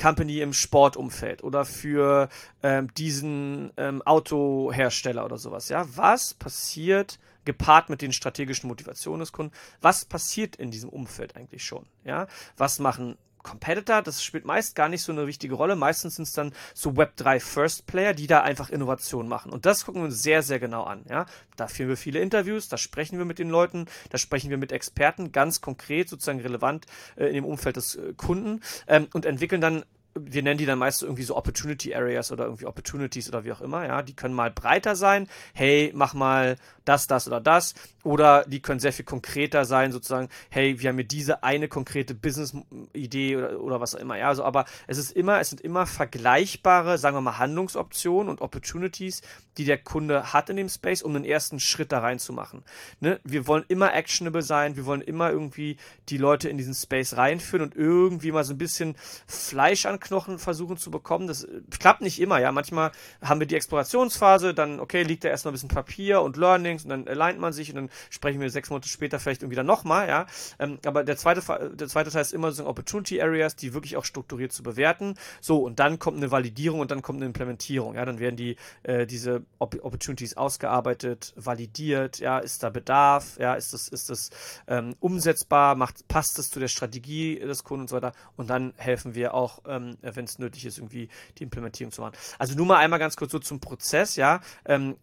Company 0.00 0.40
im 0.40 0.52
Sportumfeld 0.52 1.42
oder 1.42 1.64
für 1.64 2.28
ähm, 2.62 2.92
diesen 2.94 3.72
ähm, 3.76 4.02
Autohersteller 4.02 5.24
oder 5.24 5.38
sowas, 5.38 5.68
ja, 5.68 5.86
was 5.96 6.34
passiert 6.34 7.18
gepaart 7.44 7.88
mit 7.88 8.02
den 8.02 8.12
strategischen 8.12 8.68
Motivationen 8.68 9.20
des 9.20 9.32
Kunden, 9.32 9.52
was 9.80 10.04
passiert 10.04 10.56
in 10.56 10.70
diesem 10.70 10.90
Umfeld 10.90 11.36
eigentlich 11.36 11.64
schon, 11.64 11.86
ja, 12.04 12.26
was 12.56 12.78
machen 12.78 13.16
Competitor, 13.42 14.02
das 14.02 14.22
spielt 14.22 14.44
meist 14.44 14.74
gar 14.74 14.88
nicht 14.88 15.02
so 15.02 15.12
eine 15.12 15.26
wichtige 15.26 15.54
Rolle. 15.54 15.76
Meistens 15.76 16.16
sind 16.16 16.24
es 16.24 16.32
dann 16.32 16.52
so 16.74 16.90
Web3 16.90 17.40
First 17.40 17.86
Player, 17.86 18.14
die 18.14 18.26
da 18.26 18.42
einfach 18.42 18.70
Innovation 18.70 19.28
machen. 19.28 19.52
Und 19.52 19.66
das 19.66 19.84
gucken 19.84 20.02
wir 20.02 20.06
uns 20.06 20.22
sehr, 20.22 20.42
sehr 20.42 20.58
genau 20.58 20.84
an. 20.84 21.04
Ja? 21.08 21.26
Da 21.56 21.68
führen 21.68 21.88
wir 21.88 21.96
viele 21.96 22.20
Interviews, 22.20 22.68
da 22.68 22.76
sprechen 22.76 23.18
wir 23.18 23.24
mit 23.24 23.38
den 23.38 23.50
Leuten, 23.50 23.86
da 24.10 24.18
sprechen 24.18 24.50
wir 24.50 24.58
mit 24.58 24.72
Experten, 24.72 25.32
ganz 25.32 25.60
konkret, 25.60 26.08
sozusagen 26.08 26.40
relevant 26.40 26.86
äh, 27.16 27.26
in 27.26 27.34
dem 27.34 27.44
Umfeld 27.44 27.76
des 27.76 27.96
äh, 27.96 28.12
Kunden 28.16 28.60
ähm, 28.86 29.08
und 29.12 29.26
entwickeln 29.26 29.60
dann 29.60 29.84
wir 30.26 30.42
nennen 30.42 30.58
die 30.58 30.66
dann 30.66 30.78
meist 30.78 31.02
irgendwie 31.02 31.22
so 31.22 31.36
Opportunity 31.36 31.94
Areas 31.94 32.32
oder 32.32 32.44
irgendwie 32.44 32.66
Opportunities 32.66 33.28
oder 33.28 33.44
wie 33.44 33.52
auch 33.52 33.60
immer, 33.60 33.86
ja. 33.86 34.02
Die 34.02 34.14
können 34.14 34.34
mal 34.34 34.50
breiter 34.50 34.96
sein. 34.96 35.28
Hey, 35.54 35.92
mach 35.94 36.14
mal 36.14 36.56
das, 36.84 37.06
das 37.06 37.26
oder 37.26 37.40
das. 37.40 37.74
Oder 38.02 38.44
die 38.46 38.60
können 38.60 38.80
sehr 38.80 38.92
viel 38.92 39.04
konkreter 39.04 39.64
sein, 39.64 39.92
sozusagen, 39.92 40.28
hey, 40.48 40.80
wir 40.80 40.88
haben 40.88 40.96
hier 40.96 41.06
diese 41.06 41.42
eine 41.42 41.68
konkrete 41.68 42.14
Business-Idee 42.14 43.36
oder, 43.36 43.60
oder 43.60 43.80
was 43.80 43.94
auch 43.94 44.00
immer. 44.00 44.16
Ja, 44.16 44.28
also, 44.28 44.42
aber 44.42 44.64
es 44.86 44.98
ist 44.98 45.12
immer, 45.12 45.38
es 45.40 45.50
sind 45.50 45.60
immer 45.60 45.86
vergleichbare, 45.86 46.98
sagen 46.98 47.16
wir 47.16 47.20
mal, 47.20 47.38
Handlungsoptionen 47.38 48.30
und 48.30 48.40
Opportunities, 48.40 49.22
die 49.58 49.64
der 49.64 49.78
Kunde 49.78 50.32
hat 50.32 50.48
in 50.48 50.56
dem 50.56 50.68
Space, 50.68 51.02
um 51.02 51.12
den 51.12 51.24
ersten 51.24 51.60
Schritt 51.60 51.92
da 51.92 52.00
reinzumachen. 52.00 52.64
Ne? 53.00 53.20
Wir 53.24 53.46
wollen 53.46 53.64
immer 53.68 53.94
actionable 53.94 54.42
sein, 54.42 54.76
wir 54.76 54.86
wollen 54.86 55.02
immer 55.02 55.30
irgendwie 55.30 55.76
die 56.08 56.18
Leute 56.18 56.48
in 56.48 56.56
diesen 56.56 56.74
Space 56.74 57.16
reinführen 57.16 57.66
und 57.66 57.76
irgendwie 57.76 58.32
mal 58.32 58.44
so 58.44 58.54
ein 58.54 58.58
bisschen 58.58 58.96
Fleisch 59.26 59.86
an 59.86 60.00
Knochen 60.10 60.40
versuchen 60.40 60.76
zu 60.76 60.90
bekommen. 60.90 61.28
Das 61.28 61.46
klappt 61.78 62.00
nicht 62.00 62.20
immer, 62.20 62.40
ja. 62.40 62.50
Manchmal 62.50 62.90
haben 63.22 63.38
wir 63.38 63.46
die 63.46 63.54
Explorationsphase, 63.54 64.54
dann, 64.54 64.80
okay, 64.80 65.04
liegt 65.04 65.22
da 65.22 65.28
erstmal 65.28 65.52
ein 65.52 65.54
bisschen 65.54 65.68
Papier 65.68 66.20
und 66.20 66.36
Learnings 66.36 66.82
und 66.82 66.90
dann 66.90 67.06
aligned 67.06 67.38
man 67.38 67.52
sich 67.52 67.70
und 67.70 67.76
dann 67.76 67.90
sprechen 68.10 68.40
wir 68.40 68.50
sechs 68.50 68.70
Monate 68.70 68.88
später 68.88 69.20
vielleicht 69.20 69.42
irgendwie 69.42 69.54
dann 69.54 69.66
nochmal, 69.66 70.08
ja. 70.08 70.26
Ähm, 70.58 70.80
aber 70.84 71.04
der 71.04 71.16
zweite, 71.16 71.70
der 71.76 71.86
zweite 71.86 72.10
Teil 72.10 72.22
ist 72.22 72.32
immer 72.32 72.50
so 72.50 72.66
Opportunity 72.66 73.22
Areas, 73.22 73.54
die 73.54 73.72
wirklich 73.72 73.96
auch 73.96 74.04
strukturiert 74.04 74.52
zu 74.52 74.64
bewerten. 74.64 75.14
So, 75.40 75.58
und 75.58 75.78
dann 75.78 76.00
kommt 76.00 76.16
eine 76.16 76.32
Validierung 76.32 76.80
und 76.80 76.90
dann 76.90 77.02
kommt 77.02 77.18
eine 77.18 77.26
Implementierung, 77.26 77.94
ja. 77.94 78.04
Dann 78.04 78.18
werden 78.18 78.34
die, 78.34 78.56
äh, 78.82 79.06
diese 79.06 79.44
Opportunities 79.60 80.36
ausgearbeitet, 80.36 81.34
validiert, 81.36 82.18
ja, 82.18 82.40
ist 82.40 82.64
da 82.64 82.70
Bedarf, 82.70 83.38
ja, 83.38 83.54
ist 83.54 83.72
das, 83.72 83.86
ist 83.86 84.10
das 84.10 84.30
ähm, 84.66 84.96
umsetzbar, 84.98 85.76
macht, 85.76 86.08
passt 86.08 86.36
das 86.36 86.50
zu 86.50 86.58
der 86.58 86.66
Strategie 86.66 87.38
des 87.38 87.62
Kunden 87.62 87.82
und 87.82 87.88
so 87.90 87.94
weiter. 87.94 88.12
Und 88.36 88.50
dann 88.50 88.74
helfen 88.76 89.14
wir 89.14 89.34
auch, 89.34 89.60
ähm, 89.68 89.89
wenn 90.00 90.24
es 90.24 90.38
nötig 90.38 90.66
ist, 90.66 90.78
irgendwie 90.78 91.08
die 91.38 91.44
Implementierung 91.44 91.92
zu 91.92 92.00
machen. 92.00 92.16
Also 92.38 92.54
nur 92.54 92.66
mal 92.66 92.78
einmal 92.78 92.98
ganz 92.98 93.16
kurz 93.16 93.32
so 93.32 93.38
zum 93.38 93.60
Prozess, 93.60 94.16
ja. 94.16 94.40
Ähm, 94.64 94.96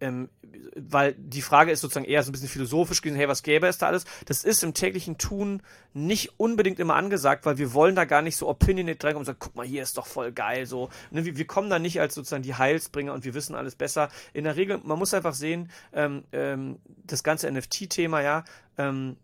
ähm, 0.00 0.28
weil 0.76 1.14
die 1.14 1.42
Frage 1.42 1.70
ist 1.70 1.80
sozusagen 1.80 2.06
eher 2.06 2.22
so 2.22 2.30
ein 2.30 2.32
bisschen 2.32 2.48
philosophisch 2.48 3.02
gesehen, 3.02 3.16
hey, 3.16 3.28
was 3.28 3.42
gäbe 3.42 3.66
es 3.66 3.78
da 3.78 3.88
alles? 3.88 4.04
Das 4.26 4.44
ist 4.44 4.62
im 4.62 4.74
täglichen 4.74 5.18
Tun 5.18 5.62
nicht 5.92 6.38
unbedingt 6.38 6.78
immer 6.78 6.94
angesagt, 6.94 7.46
weil 7.46 7.58
wir 7.58 7.72
wollen 7.74 7.94
da 7.94 8.04
gar 8.04 8.22
nicht 8.22 8.36
so 8.36 8.48
opinionate 8.48 8.98
drankommen 8.98 9.22
und 9.22 9.26
sagen, 9.26 9.38
guck 9.40 9.56
mal, 9.56 9.66
hier 9.66 9.82
ist 9.82 9.98
doch 9.98 10.06
voll 10.06 10.32
geil, 10.32 10.66
so. 10.66 10.90
Ne, 11.10 11.24
wir, 11.24 11.36
wir, 11.36 11.46
kommen 11.46 11.70
da 11.70 11.78
nicht 11.78 12.00
als 12.00 12.14
sozusagen 12.14 12.42
die 12.42 12.54
Heilsbringer 12.54 13.12
und 13.12 13.24
wir 13.24 13.34
wissen 13.34 13.54
alles 13.54 13.74
besser. 13.74 14.08
In 14.32 14.44
der 14.44 14.56
Regel, 14.56 14.80
man 14.82 14.98
muss 14.98 15.14
einfach 15.14 15.34
sehen, 15.34 15.70
ähm, 15.92 16.24
ähm, 16.32 16.78
das 17.04 17.22
ganze 17.22 17.50
NFT-Thema, 17.50 18.20
ja, 18.22 18.44
ähm, 18.76 19.16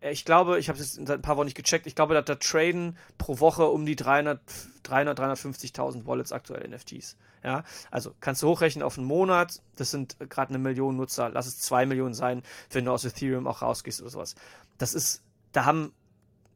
ich 0.00 0.24
glaube, 0.24 0.58
ich 0.58 0.68
habe 0.68 0.78
es 0.78 0.94
seit 0.94 1.10
ein 1.10 1.22
paar 1.22 1.36
Wochen 1.36 1.46
nicht 1.46 1.56
gecheckt, 1.56 1.86
ich 1.86 1.94
glaube, 1.94 2.14
dass 2.14 2.24
da 2.24 2.36
traden 2.36 2.96
pro 3.16 3.40
Woche 3.40 3.66
um 3.66 3.84
die 3.84 3.96
300, 3.96 4.40
300 4.84 5.18
350.000 5.18 6.06
Wallets 6.06 6.32
aktuell 6.32 6.68
NFTs. 6.68 7.16
Ja, 7.44 7.64
also 7.90 8.14
kannst 8.20 8.42
du 8.42 8.48
hochrechnen 8.48 8.82
auf 8.82 8.98
einen 8.98 9.06
Monat, 9.06 9.62
das 9.76 9.90
sind 9.90 10.16
gerade 10.28 10.50
eine 10.50 10.58
Million 10.58 10.96
Nutzer, 10.96 11.30
lass 11.30 11.46
es 11.46 11.58
zwei 11.58 11.86
Millionen 11.86 12.14
sein, 12.14 12.42
wenn 12.70 12.84
du 12.84 12.92
aus 12.92 13.04
Ethereum 13.04 13.46
auch 13.46 13.62
rausgehst 13.62 14.00
oder 14.00 14.10
sowas. 14.10 14.34
Das 14.76 14.94
ist, 14.94 15.22
da 15.52 15.64
haben 15.64 15.92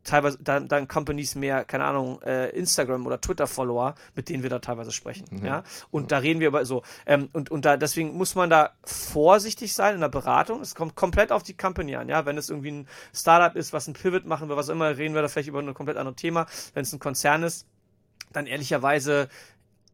teilweise 0.04 0.38
dann, 0.40 0.68
dann 0.68 0.88
Companies 0.88 1.34
mehr, 1.34 1.64
keine 1.64 1.84
Ahnung, 1.84 2.20
äh, 2.22 2.50
Instagram 2.50 3.06
oder 3.06 3.20
Twitter-Follower, 3.20 3.94
mit 4.14 4.28
denen 4.28 4.42
wir 4.42 4.50
da 4.50 4.58
teilweise 4.58 4.92
sprechen. 4.92 5.26
Mhm. 5.30 5.44
Ja. 5.44 5.62
Und 5.90 6.04
mhm. 6.04 6.08
da 6.08 6.18
reden 6.18 6.40
wir 6.40 6.48
über 6.48 6.64
so. 6.64 6.82
Ähm, 7.06 7.28
und, 7.32 7.50
und 7.50 7.64
da 7.64 7.76
deswegen 7.76 8.16
muss 8.16 8.34
man 8.34 8.50
da 8.50 8.70
vorsichtig 8.84 9.74
sein 9.74 9.94
in 9.94 10.00
der 10.00 10.08
Beratung. 10.08 10.60
Es 10.60 10.74
kommt 10.74 10.94
komplett 10.94 11.32
auf 11.32 11.42
die 11.42 11.56
Company 11.56 11.96
an, 11.96 12.08
ja. 12.08 12.26
Wenn 12.26 12.38
es 12.38 12.50
irgendwie 12.50 12.72
ein 12.72 12.88
Startup 13.14 13.56
ist, 13.56 13.72
was 13.72 13.86
ein 13.88 13.94
Pivot 13.94 14.26
machen 14.26 14.48
will, 14.48 14.56
was 14.56 14.68
immer, 14.68 14.96
reden 14.96 15.14
wir 15.14 15.22
da 15.22 15.28
vielleicht 15.28 15.48
über 15.48 15.60
ein 15.60 15.74
komplett 15.74 15.96
anderes 15.96 16.16
Thema. 16.16 16.46
Wenn 16.74 16.82
es 16.82 16.92
ein 16.92 16.98
Konzern 16.98 17.42
ist, 17.42 17.66
dann 18.32 18.46
ehrlicherweise 18.46 19.28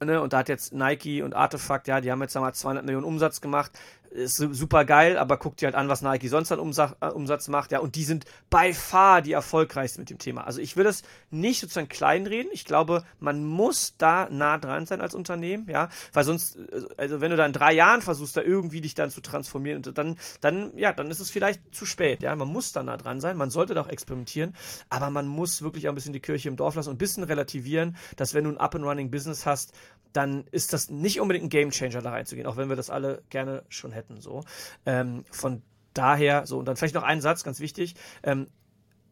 Ne, 0.01 0.23
und 0.23 0.33
da 0.33 0.39
hat 0.39 0.49
jetzt 0.49 0.73
Nike 0.73 1.23
und 1.23 1.35
Artefakt, 1.35 1.89
ja, 1.89 2.01
die 2.01 2.13
haben 2.13 2.23
jetzt 2.23 2.37
einmal 2.37 2.55
200 2.55 2.85
Millionen 2.85 3.05
Umsatz 3.05 3.41
gemacht 3.41 3.73
ist 4.11 4.37
super 4.37 4.85
geil, 4.85 5.19
aber 5.19 5.37
guck 5.37 5.57
dir 5.57 5.67
halt 5.67 5.75
an, 5.75 5.89
was 5.89 6.03
Nike 6.03 6.29
sonst 6.29 6.51
an 6.53 6.59
Umsatz, 6.59 6.97
äh, 7.01 7.09
Umsatz 7.09 7.49
macht, 7.49 7.73
ja, 7.73 7.79
und 7.79 7.95
die 7.95 8.05
sind 8.05 8.25
by 8.51 8.73
far 8.73 9.23
die 9.23 9.33
erfolgreichsten 9.33 10.03
mit 10.03 10.11
dem 10.11 10.19
Thema. 10.19 10.45
Also 10.45 10.61
ich 10.61 10.77
will 10.77 10.85
das 10.85 11.03
nicht 11.31 11.61
sozusagen 11.61 11.89
kleinreden. 11.89 12.51
Ich 12.53 12.65
glaube, 12.65 13.05
man 13.21 13.45
muss 13.45 13.95
da 13.99 14.29
nah 14.31 14.59
dran 14.59 14.87
sein 14.87 15.01
als 15.01 15.15
Unternehmen, 15.15 15.69
ja, 15.69 15.89
weil 16.13 16.25
sonst, 16.25 16.57
äh, 16.57 16.83
also 16.97 17.21
wenn 17.21 17.31
du 17.31 17.37
da 17.37 17.47
in 17.47 17.53
drei 17.53 17.73
Jahren 17.73 18.03
versuchst, 18.03 18.37
da 18.37 18.43
irgendwie 18.43 18.81
dich 18.81 18.95
dann 18.95 19.11
zu 19.11 19.21
transformieren, 19.21 19.83
dann, 19.83 20.17
dann, 20.41 20.77
ja, 20.77 20.93
dann 20.93 21.11
ist 21.11 21.21
es 21.21 21.31
vielleicht 21.31 21.75
zu 21.75 21.87
spät, 21.87 22.23
ja. 22.23 22.35
Man 22.35 22.49
muss 22.49 22.73
da 22.73 22.83
nah 22.83 22.97
dran 22.97 23.21
sein, 23.21 23.37
man 23.37 23.51
sollte 23.51 23.75
da 23.75 23.83
auch 23.83 23.89
experimentieren, 23.89 24.55
aber 24.89 25.11
man 25.11 25.27
muss 25.27 25.63
wirklich 25.63 25.89
auch 25.89 25.93
ein 25.93 25.95
bisschen 25.95 26.13
die 26.13 26.21
Kirche 26.21 26.49
im 26.49 26.57
Dorf 26.57 26.75
lassen 26.75 26.91
und 26.91 26.97
ein 26.97 26.99
bisschen 26.99 27.25
relativieren, 27.25 27.97
dass 28.17 28.35
wenn 28.35 28.45
du 28.45 28.51
ein 28.51 28.59
Up-and-Running-Business 28.59 29.47
hast, 29.47 29.73
dann 30.19 30.49
ist 30.51 30.73
das 30.73 30.91
nicht 30.91 31.21
unbedingt 31.21 31.45
ein 31.45 31.49
Gamechanger 31.49 32.03
da 32.03 32.11
reinzugehen, 32.11 32.49
auch 32.49 32.57
wenn 32.57 32.69
wir 32.69 32.75
das 32.75 32.91
alle 32.91 33.23
gerne 33.31 33.63
schon 33.69 33.93
hätten. 33.93 34.21
So. 34.21 34.43
Ähm, 34.85 35.25
von 35.31 35.63
daher, 35.95 36.45
so, 36.45 36.59
und 36.59 36.67
dann 36.67 36.75
vielleicht 36.75 36.97
noch 36.97 37.05
ein 37.05 37.21
Satz, 37.21 37.45
ganz 37.45 37.61
wichtig. 37.61 37.95
Ähm, 38.25 38.49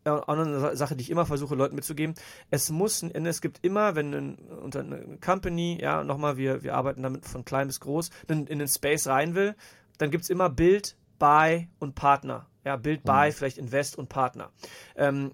auch 0.05 0.27
eine 0.27 0.75
Sache, 0.77 0.97
die 0.97 1.03
ich 1.03 1.11
immer 1.11 1.25
versuche, 1.25 1.55
Leuten 1.55 1.77
mitzugeben. 1.77 2.17
Es 2.51 2.71
muss, 2.71 3.05
es 3.05 3.41
gibt 3.41 3.65
immer, 3.65 3.95
wenn 3.95 4.15
ein, 4.15 4.35
unter 4.35 4.81
eine 4.81 5.19
Company, 5.25 5.79
ja, 5.81 6.03
nochmal, 6.03 6.39
wir, 6.39 6.65
wir 6.65 6.75
arbeiten 6.75 7.05
damit 7.05 7.25
von 7.25 7.45
klein 7.45 7.69
bis 7.69 7.79
groß, 7.79 8.11
in, 8.27 8.49
in 8.49 8.59
den 8.59 8.69
Space 8.69 9.07
rein 9.07 9.37
will, 9.37 9.55
dann 9.99 10.11
gibt 10.11 10.25
es 10.25 10.31
immer 10.31 10.51
Bild, 10.51 10.97
Buy 11.21 11.69
und 11.79 11.95
Partner. 11.95 12.49
Ja, 12.65 12.75
Build, 12.75 13.05
Buy, 13.05 13.29
mhm. 13.29 13.33
vielleicht 13.33 13.59
Invest 13.59 13.97
und 13.97 14.09
Partner. 14.09 14.51
Ähm, 14.97 15.31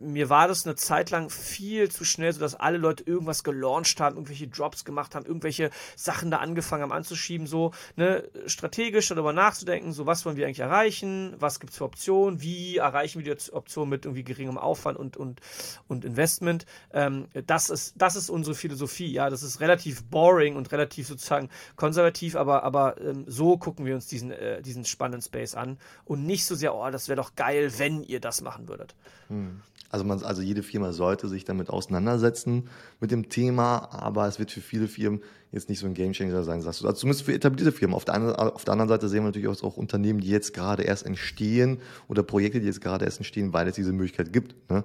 mir 0.00 0.30
war 0.30 0.48
das 0.48 0.66
eine 0.66 0.74
Zeit 0.74 1.10
lang 1.10 1.30
viel 1.30 1.90
zu 1.90 2.04
schnell, 2.04 2.32
sodass 2.32 2.54
alle 2.54 2.78
Leute 2.78 3.04
irgendwas 3.04 3.44
gelauncht 3.44 4.00
haben, 4.00 4.16
irgendwelche 4.16 4.48
Drops 4.48 4.84
gemacht 4.84 5.14
haben, 5.14 5.26
irgendwelche 5.26 5.70
Sachen 5.94 6.30
da 6.30 6.38
angefangen 6.38 6.82
haben 6.82 6.92
anzuschieben, 6.92 7.46
so 7.46 7.72
ne, 7.96 8.24
strategisch 8.46 9.08
darüber 9.08 9.32
nachzudenken, 9.32 9.92
so 9.92 10.06
was 10.06 10.24
wollen 10.24 10.36
wir 10.36 10.46
eigentlich 10.46 10.60
erreichen, 10.60 11.34
was 11.38 11.60
gibt 11.60 11.72
es 11.72 11.78
für 11.78 11.84
Optionen, 11.84 12.40
wie 12.40 12.78
erreichen 12.78 13.22
wir 13.22 13.34
die 13.34 13.52
Option 13.52 13.88
mit 13.88 14.06
irgendwie 14.06 14.24
geringem 14.24 14.58
Aufwand 14.58 14.98
und, 14.98 15.16
und, 15.16 15.40
und 15.86 16.04
Investment. 16.04 16.66
Ähm, 16.92 17.28
das, 17.46 17.70
ist, 17.70 17.94
das 17.96 18.16
ist 18.16 18.30
unsere 18.30 18.54
Philosophie, 18.54 19.12
ja, 19.12 19.30
das 19.30 19.42
ist 19.42 19.60
relativ 19.60 20.04
boring 20.04 20.56
und 20.56 20.72
relativ 20.72 21.08
sozusagen 21.08 21.50
konservativ, 21.76 22.36
aber, 22.36 22.62
aber 22.64 23.00
ähm, 23.00 23.24
so 23.26 23.58
gucken 23.58 23.84
wir 23.84 23.94
uns 23.94 24.06
diesen, 24.06 24.32
äh, 24.32 24.62
diesen 24.62 24.84
spannenden 24.84 25.22
Space 25.22 25.54
an 25.54 25.78
und 26.04 26.24
nicht 26.24 26.46
so 26.46 26.54
sehr 26.54 26.74
oh, 26.74 26.90
das 26.90 27.08
wäre 27.08 27.16
doch 27.16 27.34
geil, 27.34 27.72
wenn 27.78 28.02
ihr 28.02 28.20
das 28.20 28.40
machen 28.40 28.68
würdet. 28.68 28.94
Hm. 29.28 29.62
Also, 29.90 30.04
man, 30.04 30.22
also 30.22 30.40
jede 30.40 30.62
Firma 30.62 30.92
sollte 30.92 31.28
sich 31.28 31.44
damit 31.44 31.68
auseinandersetzen 31.68 32.68
mit 33.00 33.10
dem 33.10 33.28
Thema, 33.28 33.92
aber 33.92 34.26
es 34.28 34.38
wird 34.38 34.52
für 34.52 34.60
viele 34.60 34.86
Firmen 34.86 35.20
jetzt 35.50 35.68
nicht 35.68 35.80
so 35.80 35.86
ein 35.86 35.94
Gamechanger 35.94 36.44
sein, 36.44 36.62
sagst 36.62 36.80
du. 36.80 36.86
Also 36.86 37.00
zumindest 37.00 37.24
für 37.24 37.34
etablierte 37.34 37.72
Firmen. 37.72 37.96
Auf 37.96 38.04
der, 38.04 38.14
anderen, 38.14 38.36
auf 38.36 38.64
der 38.64 38.72
anderen 38.72 38.88
Seite 38.88 39.08
sehen 39.08 39.24
wir 39.24 39.26
natürlich 39.26 39.48
auch, 39.48 39.76
Unternehmen, 39.76 40.20
die 40.20 40.28
jetzt 40.28 40.54
gerade 40.54 40.84
erst 40.84 41.04
entstehen 41.04 41.78
oder 42.06 42.22
Projekte, 42.22 42.60
die 42.60 42.66
jetzt 42.66 42.80
gerade 42.80 43.04
erst 43.04 43.18
entstehen, 43.18 43.52
weil 43.52 43.66
es 43.66 43.74
diese 43.74 43.92
Möglichkeit 43.92 44.32
gibt. 44.32 44.54
Ne? 44.70 44.84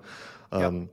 Ja. 0.51 0.69
Ähm, 0.69 0.89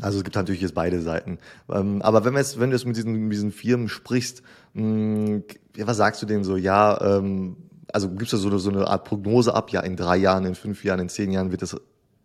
also 0.00 0.18
es 0.18 0.24
gibt 0.24 0.36
natürlich 0.36 0.62
jetzt 0.62 0.74
beide 0.74 1.00
Seiten. 1.00 1.38
Ähm, 1.70 2.02
aber 2.02 2.24
wenn, 2.24 2.32
wir 2.32 2.40
jetzt, 2.40 2.58
wenn 2.58 2.70
du 2.70 2.76
jetzt 2.76 2.86
mit 2.86 2.96
diesen, 2.96 3.12
mit 3.12 3.32
diesen 3.32 3.52
Firmen 3.52 3.88
sprichst, 3.88 4.42
mh, 4.72 4.82
hm, 4.82 5.44
was 5.78 5.96
sagst 5.98 6.22
du 6.22 6.26
denen 6.26 6.44
so? 6.44 6.56
Ja, 6.56 7.18
ähm, 7.18 7.56
also 7.92 8.08
gibt 8.08 8.22
es 8.22 8.30
da 8.30 8.36
so 8.38 8.48
eine, 8.48 8.58
so 8.58 8.70
eine 8.70 8.88
Art 8.88 9.04
Prognose 9.04 9.54
ab, 9.54 9.70
ja, 9.70 9.80
in 9.80 9.96
drei 9.96 10.16
Jahren, 10.16 10.44
in 10.46 10.54
fünf 10.54 10.82
Jahren, 10.82 11.00
in 11.00 11.08
zehn 11.08 11.30
Jahren 11.30 11.52
wird 11.52 11.62
das 11.62 11.76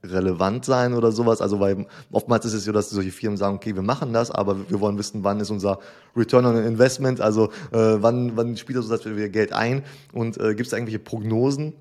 relevant 0.03 0.65
sein 0.65 0.93
oder 0.93 1.11
sowas. 1.11 1.41
Also 1.41 1.59
weil 1.59 1.85
oftmals 2.11 2.45
ist 2.45 2.53
es 2.53 2.63
so, 2.63 2.71
dass 2.71 2.89
solche 2.89 3.11
Firmen 3.11 3.37
sagen, 3.37 3.55
okay, 3.55 3.75
wir 3.75 3.81
machen 3.81 4.13
das, 4.13 4.31
aber 4.31 4.69
wir 4.69 4.79
wollen 4.79 4.97
wissen, 4.97 5.23
wann 5.23 5.39
ist 5.39 5.49
unser 5.49 5.79
Return 6.15 6.45
on 6.45 6.57
Investment, 6.57 7.21
also 7.21 7.45
äh, 7.71 7.97
wann, 7.99 8.35
wann 8.35 8.57
spielt 8.57 8.77
das 8.77 8.87
dass 8.87 9.05
wir 9.05 9.29
Geld 9.29 9.53
ein 9.53 9.83
und 10.13 10.37
äh, 10.37 10.55
gibt 10.55 10.67
es 10.67 10.73
irgendwelche 10.73 10.99
Prognosen? 10.99 11.73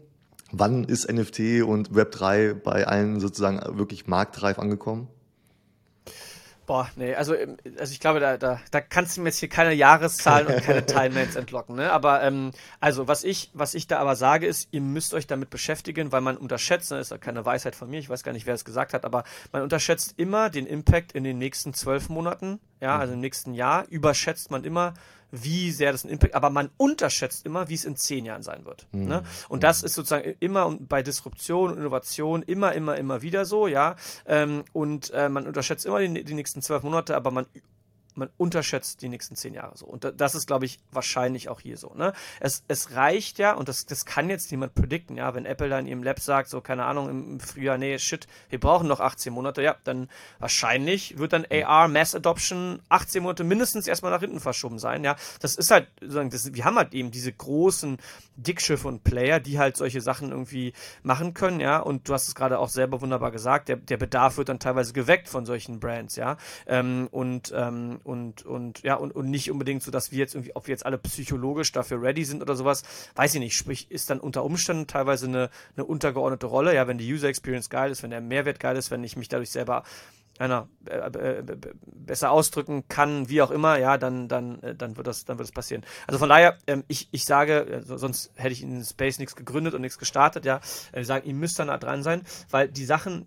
Wann 0.50 0.84
ist 0.84 1.12
NFT 1.12 1.62
und 1.62 1.90
Web3 1.92 2.54
bei 2.54 2.86
allen 2.86 3.20
sozusagen 3.20 3.60
wirklich 3.78 4.06
marktreif 4.06 4.58
angekommen? 4.58 5.08
Boah, 6.68 6.90
nee, 6.96 7.14
also, 7.14 7.34
ähm, 7.34 7.56
also 7.78 7.94
ich 7.94 7.98
glaube, 7.98 8.20
da, 8.20 8.36
da, 8.36 8.60
da 8.70 8.82
kannst 8.82 9.16
du 9.16 9.22
mir 9.22 9.30
jetzt 9.30 9.38
hier 9.38 9.48
keine 9.48 9.72
Jahreszahlen 9.72 10.48
und 10.48 10.62
keine 10.62 10.84
Timelines 10.86 11.34
entlocken, 11.34 11.76
ne? 11.76 11.90
Aber 11.90 12.22
ähm, 12.22 12.50
also 12.78 13.08
was 13.08 13.24
ich, 13.24 13.50
was 13.54 13.72
ich 13.72 13.86
da 13.86 13.98
aber 14.00 14.16
sage, 14.16 14.46
ist, 14.46 14.68
ihr 14.70 14.82
müsst 14.82 15.14
euch 15.14 15.26
damit 15.26 15.48
beschäftigen, 15.48 16.12
weil 16.12 16.20
man 16.20 16.36
unterschätzt, 16.36 16.90
ne, 16.90 16.98
ist 16.98 17.10
ja 17.10 17.16
keine 17.16 17.46
Weisheit 17.46 17.74
von 17.74 17.88
mir, 17.88 17.98
ich 17.98 18.10
weiß 18.10 18.22
gar 18.22 18.32
nicht, 18.32 18.44
wer 18.44 18.52
es 18.52 18.66
gesagt 18.66 18.92
hat, 18.92 19.06
aber 19.06 19.24
man 19.50 19.62
unterschätzt 19.62 20.12
immer 20.18 20.50
den 20.50 20.66
Impact 20.66 21.12
in 21.12 21.24
den 21.24 21.38
nächsten 21.38 21.72
zwölf 21.72 22.10
Monaten, 22.10 22.60
ja, 22.82 22.98
also 22.98 23.14
im 23.14 23.20
nächsten 23.20 23.54
Jahr, 23.54 23.86
überschätzt 23.88 24.50
man 24.50 24.62
immer 24.62 24.92
wie 25.30 25.70
sehr 25.70 25.92
das 25.92 26.04
ein 26.04 26.10
Impact, 26.10 26.34
aber 26.34 26.50
man 26.50 26.70
unterschätzt 26.76 27.44
immer, 27.44 27.68
wie 27.68 27.74
es 27.74 27.84
in 27.84 27.96
zehn 27.96 28.24
Jahren 28.24 28.42
sein 28.42 28.64
wird. 28.64 28.86
Mhm. 28.92 29.06
Ne? 29.06 29.22
Und 29.48 29.62
das 29.62 29.82
ist 29.82 29.94
sozusagen 29.94 30.34
immer 30.40 30.76
bei 30.80 31.02
Disruption 31.02 31.72
und 31.72 31.78
Innovation 31.78 32.42
immer, 32.42 32.72
immer, 32.72 32.96
immer 32.96 33.22
wieder 33.22 33.44
so, 33.44 33.66
ja. 33.66 33.96
Ähm, 34.26 34.64
und 34.72 35.10
äh, 35.10 35.28
man 35.28 35.46
unterschätzt 35.46 35.86
immer 35.86 36.00
die, 36.00 36.24
die 36.24 36.34
nächsten 36.34 36.62
zwölf 36.62 36.82
Monate, 36.82 37.16
aber 37.16 37.30
man 37.30 37.46
man 38.18 38.30
unterschätzt 38.36 39.02
die 39.02 39.08
nächsten 39.08 39.36
zehn 39.36 39.54
Jahre 39.54 39.76
so. 39.76 39.86
Und 39.86 40.12
das 40.16 40.34
ist, 40.34 40.46
glaube 40.46 40.66
ich, 40.66 40.78
wahrscheinlich 40.92 41.48
auch 41.48 41.60
hier 41.60 41.76
so. 41.76 41.94
Ne? 41.94 42.12
Es, 42.40 42.64
es 42.68 42.94
reicht 42.94 43.38
ja, 43.38 43.54
und 43.54 43.68
das, 43.68 43.86
das 43.86 44.04
kann 44.04 44.28
jetzt 44.28 44.50
niemand 44.50 44.74
predikten, 44.74 45.16
ja, 45.16 45.34
wenn 45.34 45.46
Apple 45.46 45.68
da 45.68 45.78
in 45.78 45.86
ihrem 45.86 46.02
Lab 46.02 46.20
sagt, 46.20 46.50
so, 46.50 46.60
keine 46.60 46.84
Ahnung, 46.84 47.08
im 47.08 47.40
Frühjahr, 47.40 47.78
nee, 47.78 47.98
shit, 47.98 48.26
wir 48.50 48.60
brauchen 48.60 48.88
noch 48.88 49.00
18 49.00 49.32
Monate, 49.32 49.62
ja, 49.62 49.76
dann 49.84 50.08
wahrscheinlich 50.38 51.18
wird 51.18 51.32
dann 51.32 51.46
AR 51.50 51.88
Mass 51.88 52.14
Adoption 52.14 52.80
18 52.88 53.22
Monate 53.22 53.44
mindestens 53.44 53.86
erstmal 53.86 54.12
nach 54.12 54.20
hinten 54.20 54.40
verschoben 54.40 54.78
sein, 54.78 55.04
ja. 55.04 55.16
Das 55.40 55.54
ist 55.54 55.70
halt, 55.70 55.88
das, 56.00 56.54
wir 56.54 56.64
haben 56.64 56.76
halt 56.76 56.94
eben 56.94 57.10
diese 57.10 57.32
großen 57.32 57.98
Dickschiffe 58.36 58.88
und 58.88 59.04
Player, 59.04 59.40
die 59.40 59.58
halt 59.58 59.76
solche 59.76 60.00
Sachen 60.00 60.30
irgendwie 60.30 60.72
machen 61.02 61.34
können, 61.34 61.60
ja. 61.60 61.78
Und 61.78 62.08
du 62.08 62.14
hast 62.14 62.28
es 62.28 62.34
gerade 62.34 62.58
auch 62.58 62.68
selber 62.68 63.00
wunderbar 63.00 63.30
gesagt, 63.30 63.68
der, 63.68 63.76
der 63.76 63.96
Bedarf 63.96 64.36
wird 64.36 64.48
dann 64.48 64.58
teilweise 64.58 64.92
geweckt 64.92 65.28
von 65.28 65.46
solchen 65.46 65.80
Brands, 65.80 66.16
ja. 66.16 66.36
Ähm, 66.66 67.08
und 67.10 67.52
ähm, 67.54 68.00
und, 68.08 68.46
und 68.46 68.82
ja, 68.82 68.94
und, 68.94 69.14
und 69.14 69.28
nicht 69.28 69.50
unbedingt 69.50 69.82
so, 69.82 69.90
dass 69.90 70.10
wir 70.10 70.18
jetzt 70.18 70.34
irgendwie, 70.34 70.56
ob 70.56 70.66
wir 70.66 70.72
jetzt 70.72 70.86
alle 70.86 70.96
psychologisch 70.96 71.72
dafür 71.72 72.00
ready 72.00 72.24
sind 72.24 72.40
oder 72.40 72.56
sowas, 72.56 72.82
weiß 73.16 73.34
ich 73.34 73.40
nicht. 73.40 73.56
Sprich, 73.56 73.90
ist 73.90 74.08
dann 74.08 74.18
unter 74.18 74.44
Umständen 74.44 74.86
teilweise 74.86 75.26
eine, 75.26 75.50
eine 75.76 75.84
untergeordnete 75.84 76.46
Rolle, 76.46 76.74
ja, 76.74 76.88
wenn 76.88 76.96
die 76.96 77.12
User 77.12 77.28
Experience 77.28 77.68
geil 77.68 77.90
ist, 77.90 78.02
wenn 78.02 78.10
der 78.10 78.22
Mehrwert 78.22 78.60
geil 78.60 78.76
ist, 78.76 78.90
wenn 78.90 79.04
ich 79.04 79.16
mich 79.16 79.28
dadurch 79.28 79.50
selber 79.50 79.82
einer 80.38 80.68
äh, 80.86 80.96
äh, 80.96 81.42
besser 81.84 82.30
ausdrücken 82.30 82.88
kann, 82.88 83.28
wie 83.28 83.42
auch 83.42 83.50
immer, 83.50 83.78
ja, 83.78 83.98
dann, 83.98 84.28
dann, 84.28 84.62
äh, 84.62 84.74
dann 84.74 84.96
wird 84.96 85.06
das, 85.06 85.26
dann 85.26 85.36
wird 85.38 85.48
das 85.48 85.52
passieren. 85.52 85.84
Also 86.06 86.18
von 86.18 86.30
daher, 86.30 86.56
ähm, 86.66 86.84
ich, 86.88 87.08
ich 87.10 87.26
sage, 87.26 87.82
sonst 87.84 88.32
hätte 88.36 88.52
ich 88.52 88.62
in 88.62 88.82
Space 88.84 89.18
nichts 89.18 89.36
gegründet 89.36 89.74
und 89.74 89.82
nichts 89.82 89.98
gestartet, 89.98 90.46
ja. 90.46 90.60
Wir 90.92 91.04
sagen, 91.04 91.26
ihr 91.26 91.34
müsst 91.34 91.58
da 91.58 91.66
nah 91.66 91.76
dran 91.76 92.02
sein, 92.02 92.22
weil 92.50 92.68
die 92.68 92.84
Sachen, 92.84 93.26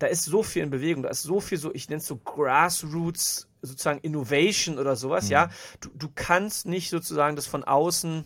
da 0.00 0.08
ist 0.08 0.24
so 0.24 0.42
viel 0.42 0.64
in 0.64 0.70
Bewegung, 0.70 1.04
da 1.04 1.10
ist 1.10 1.22
so 1.22 1.40
viel 1.40 1.58
so, 1.58 1.72
ich 1.72 1.88
nenne 1.88 2.00
es 2.00 2.06
so 2.06 2.16
Grassroots 2.16 3.48
sozusagen 3.64 4.00
Innovation 4.00 4.78
oder 4.78 4.96
sowas, 4.96 5.26
mhm. 5.26 5.30
ja. 5.30 5.50
Du, 5.80 5.90
du 5.94 6.08
kannst 6.14 6.66
nicht 6.66 6.90
sozusagen 6.90 7.36
das 7.36 7.46
von 7.46 7.64
außen 7.64 8.24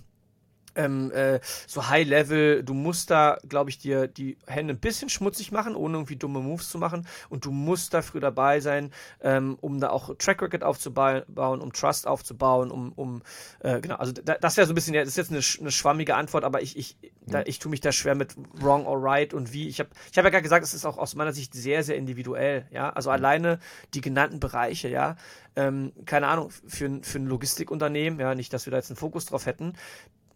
ähm, 0.75 1.11
äh, 1.13 1.41
so 1.67 1.89
High 1.89 2.07
Level, 2.07 2.63
du 2.63 2.75
musst 2.75 3.11
da, 3.11 3.39
glaube 3.49 3.71
ich, 3.71 3.79
dir 3.79 4.07
die 4.07 4.39
Hände 4.47 4.75
ein 4.75 4.81
bisschen 4.81 5.09
schmutzig 5.09 5.53
machen, 5.53 5.75
ohne 5.75 5.97
irgendwie 5.97 6.17
dumme 6.17 6.41
Moves 6.41 6.71
zu 6.71 6.79
machen. 6.79 7.07
Und 7.29 7.45
du 7.45 7.51
musst 7.51 7.95
dafür 7.95 8.21
dabei 8.21 8.61
sein, 8.61 8.93
ähm, 9.21 9.59
um 9.61 9.81
da 9.81 9.91
auch 9.91 10.15
Track 10.17 10.43
Record 10.43 10.65
aufzubauen, 10.65 11.25
um 11.61 11.73
Trust 11.73 12.07
aufzubauen, 12.07 12.71
um, 12.71 12.93
um 12.93 13.23
äh, 13.61 13.81
genau, 13.81 13.97
also 13.97 14.13
da, 14.13 14.35
das 14.35 14.57
wäre 14.57 14.67
so 14.67 14.73
ein 14.73 14.75
bisschen, 14.75 14.95
das 14.95 15.09
ist 15.09 15.17
jetzt 15.17 15.31
eine, 15.31 15.41
eine 15.61 15.71
schwammige 15.71 16.15
Antwort, 16.15 16.45
aber 16.45 16.63
ich, 16.63 16.77
ich, 16.77 16.97
da, 17.27 17.43
ich 17.45 17.59
tue 17.59 17.71
mich 17.71 17.81
da 17.81 17.93
schwer 17.93 18.15
mit 18.15 18.35
wrong 18.61 18.87
or 18.87 19.03
right 19.03 19.35
und 19.35 19.53
wie. 19.53 19.69
Ich 19.69 19.81
habe 19.81 19.91
ich 20.11 20.19
hab 20.19 20.25
ja 20.25 20.31
gerade 20.31 20.43
gesagt, 20.43 20.65
es 20.65 20.75
ist 20.75 20.87
auch 20.87 20.99
aus 20.99 21.15
meiner 21.15 21.33
Sicht 21.33 21.55
sehr, 21.55 21.83
sehr 21.83 21.97
individuell, 21.97 22.67
ja. 22.71 22.91
Also 22.91 23.11
alleine 23.11 23.59
die 23.95 24.01
genannten 24.01 24.41
Bereiche, 24.41 24.89
ja, 24.89 25.17
ähm, 25.57 25.93
keine 26.05 26.29
Ahnung, 26.29 26.51
für, 26.51 27.01
für 27.03 27.19
ein 27.19 27.27
Logistikunternehmen, 27.27 28.21
ja, 28.21 28.35
nicht, 28.35 28.53
dass 28.53 28.67
wir 28.67 28.71
da 28.71 28.77
jetzt 28.77 28.91
einen 28.91 28.97
Fokus 28.97 29.27
drauf 29.27 29.47
hätten, 29.47 29.75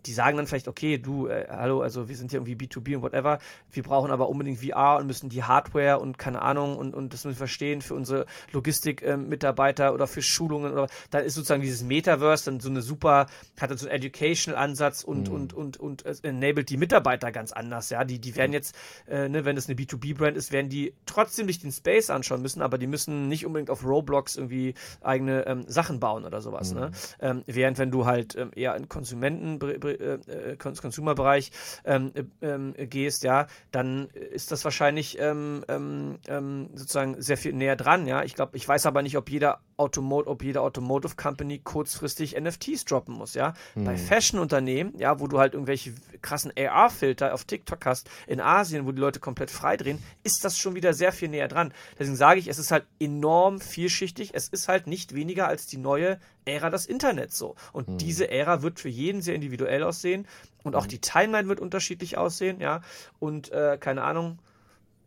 die 0.07 0.13
sagen 0.13 0.37
dann 0.37 0.47
vielleicht, 0.47 0.69
okay, 0.69 0.99
du, 0.99 1.29
äh, 1.29 1.47
hallo, 1.49 1.81
also 1.81 2.09
wir 2.09 2.17
sind 2.17 2.31
hier 2.31 2.41
irgendwie 2.41 2.67
B2B 2.67 2.97
und 2.97 3.03
whatever, 3.03 3.39
wir 3.71 3.83
brauchen 3.83 4.11
aber 4.11 4.29
unbedingt 4.29 4.61
VR 4.61 4.99
und 4.99 5.07
müssen 5.07 5.29
die 5.29 5.43
Hardware 5.43 5.99
und 5.99 6.19
keine 6.19 6.43
Ahnung 6.43 6.77
und, 6.77 6.95
und 6.95 7.13
das 7.13 7.25
müssen 7.25 7.37
wir 7.37 7.39
verstehen 7.39 7.83
für 7.83 7.95
unsere 7.95 8.27
Logistik-Mitarbeiter 8.53 9.89
äh, 9.89 9.93
oder 9.93 10.07
für 10.07 10.23
Schulungen 10.23 10.73
oder 10.73 10.89
dann 11.11 11.25
ist 11.25 11.35
sozusagen 11.35 11.63
dieses 11.63 11.83
Metaverse 11.83 12.47
dann 12.47 12.61
so 12.61 12.69
eine 12.69 12.83
super, 12.83 13.27
hat 13.61 13.71
dann 13.71 13.79
so 13.79 13.87
einen 13.87 13.97
Educational-Ansatz 13.97 15.05
und, 15.05 15.29
mhm. 15.29 15.35
und, 15.35 15.55
und, 15.55 15.77
und, 15.79 16.03
und 16.05 16.25
enabled 16.25 16.69
die 16.71 16.77
Mitarbeiter 16.77 17.33
ganz 17.33 17.53
anders, 17.53 17.91
ja, 17.91 18.05
die, 18.05 18.19
die 18.19 18.37
werden 18.37 18.53
jetzt, 18.53 18.75
äh, 19.09 19.29
ne, 19.29 19.45
wenn 19.45 19.57
das 19.57 19.69
eine 19.69 19.79
B2B-Brand 19.79 20.37
ist, 20.37 20.53
werden 20.53 20.69
die 20.69 20.95
trotzdem 21.07 21.47
sich 21.47 21.61
den 21.61 21.73
Space 21.73 22.11
anschauen 22.11 22.43
müssen, 22.43 22.63
aber 22.63 22.79
die 22.79 22.87
müssen 22.87 23.29
nicht 23.29 23.47
unbedingt 23.47 23.71
auf 23.71 23.85
Roblox 23.85 24.37
irgendwie 24.37 24.75
eigene 25.01 25.47
ähm, 25.47 25.65
Sachen 25.67 26.01
bauen 26.01 26.25
oder 26.25 26.41
sowas, 26.41 26.73
ne? 26.73 26.81
mhm. 26.81 26.87
ne? 26.87 26.93
Ähm, 27.21 27.43
während 27.47 27.79
wenn 27.79 27.91
du 27.91 28.07
halt 28.07 28.37
ähm, 28.37 28.51
eher 28.55 28.75
in 28.77 28.89
Konsumenten 28.89 29.59
äh, 29.93 30.53
äh 30.53 30.57
Consumer-Bereich 30.57 31.51
ähm, 31.85 32.13
äh, 32.15 32.47
ähm, 32.47 32.75
gehst, 32.77 33.25
ja, 33.25 33.47
dann 33.71 34.09
ist 34.09 34.53
das 34.53 34.65
wahrscheinlich 34.65 35.19
ähm, 35.19 35.65
ähm, 35.69 36.19
ähm, 36.29 36.71
sozusagen 36.75 37.21
sehr 37.21 37.37
viel 37.37 37.53
näher 37.53 37.77
dran, 37.77 38.07
ja. 38.07 38.23
Ich 38.23 38.35
glaube, 38.35 38.57
ich 38.57 38.67
weiß 38.67 38.87
aber 38.87 39.03
nicht, 39.03 39.17
ob 39.17 39.31
jeder 39.31 39.61
Automo 39.83 40.23
ob 40.27 40.43
jede 40.43 40.61
Automotive 40.61 41.17
Company 41.17 41.59
kurzfristig 41.59 42.39
NFTs 42.41 42.85
droppen 42.85 43.15
muss, 43.15 43.35
ja. 43.35 43.55
Hm. 43.75 43.85
Bei 43.85 43.97
Fashion-Unternehmen, 43.97 44.93
ja, 44.99 45.21
wo 45.21 45.27
du 45.27 45.39
halt 45.39 45.55
irgendwelche 45.55 45.95
krassen 46.21 46.53
AR-Filter 46.57 47.35
auf 47.35 47.45
TikTok 47.45 47.85
hast, 47.85 48.09
in 48.27 48.41
Asien, 48.41 48.87
wo 48.87 48.93
die 48.93 49.01
Leute 49.01 49.21
komplett 49.21 49.51
frei 49.51 49.77
drehen, 49.77 50.03
ist 50.23 50.45
das 50.45 50.59
schon 50.59 50.75
wieder 50.75 50.95
sehr 50.95 51.13
viel 51.13 51.29
näher 51.29 51.49
dran. 51.49 51.73
Deswegen 51.99 52.17
sage 52.17 52.41
ich, 52.41 52.49
es 52.49 52.59
ist 52.59 52.71
halt 52.71 52.87
enorm 53.01 53.61
vielschichtig. 53.61 54.31
Es 54.35 54.49
ist 54.49 54.69
halt 54.69 54.87
nicht 54.87 55.15
weniger 55.15 55.49
als 55.49 55.67
die 55.67 55.79
neue 55.79 56.19
Ära 56.45 56.71
des 56.71 56.87
Internets 56.87 57.37
so. 57.37 57.57
Und 57.73 57.89
hm. 57.89 57.99
diese 57.99 58.31
Ära 58.31 58.63
wird 58.63 58.81
für 58.81 58.89
jeden 58.89 59.23
sehr 59.23 59.35
individuell 59.35 59.83
aussehen 59.83 60.27
und 60.63 60.77
auch 60.77 60.85
hm. 60.85 60.91
die 60.91 61.01
Timeline 61.01 61.49
wird 61.49 61.61
unterschiedlich 61.61 62.17
aussehen, 62.19 62.61
ja. 62.61 62.83
Und 63.19 63.51
äh, 63.53 63.79
keine 63.79 64.03
Ahnung, 64.03 64.39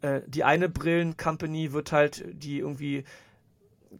äh, 0.01 0.21
die 0.27 0.43
eine 0.43 0.69
Brillen-Company 0.69 1.73
wird 1.73 1.91
halt 1.91 2.25
die 2.31 2.59
irgendwie 2.59 3.03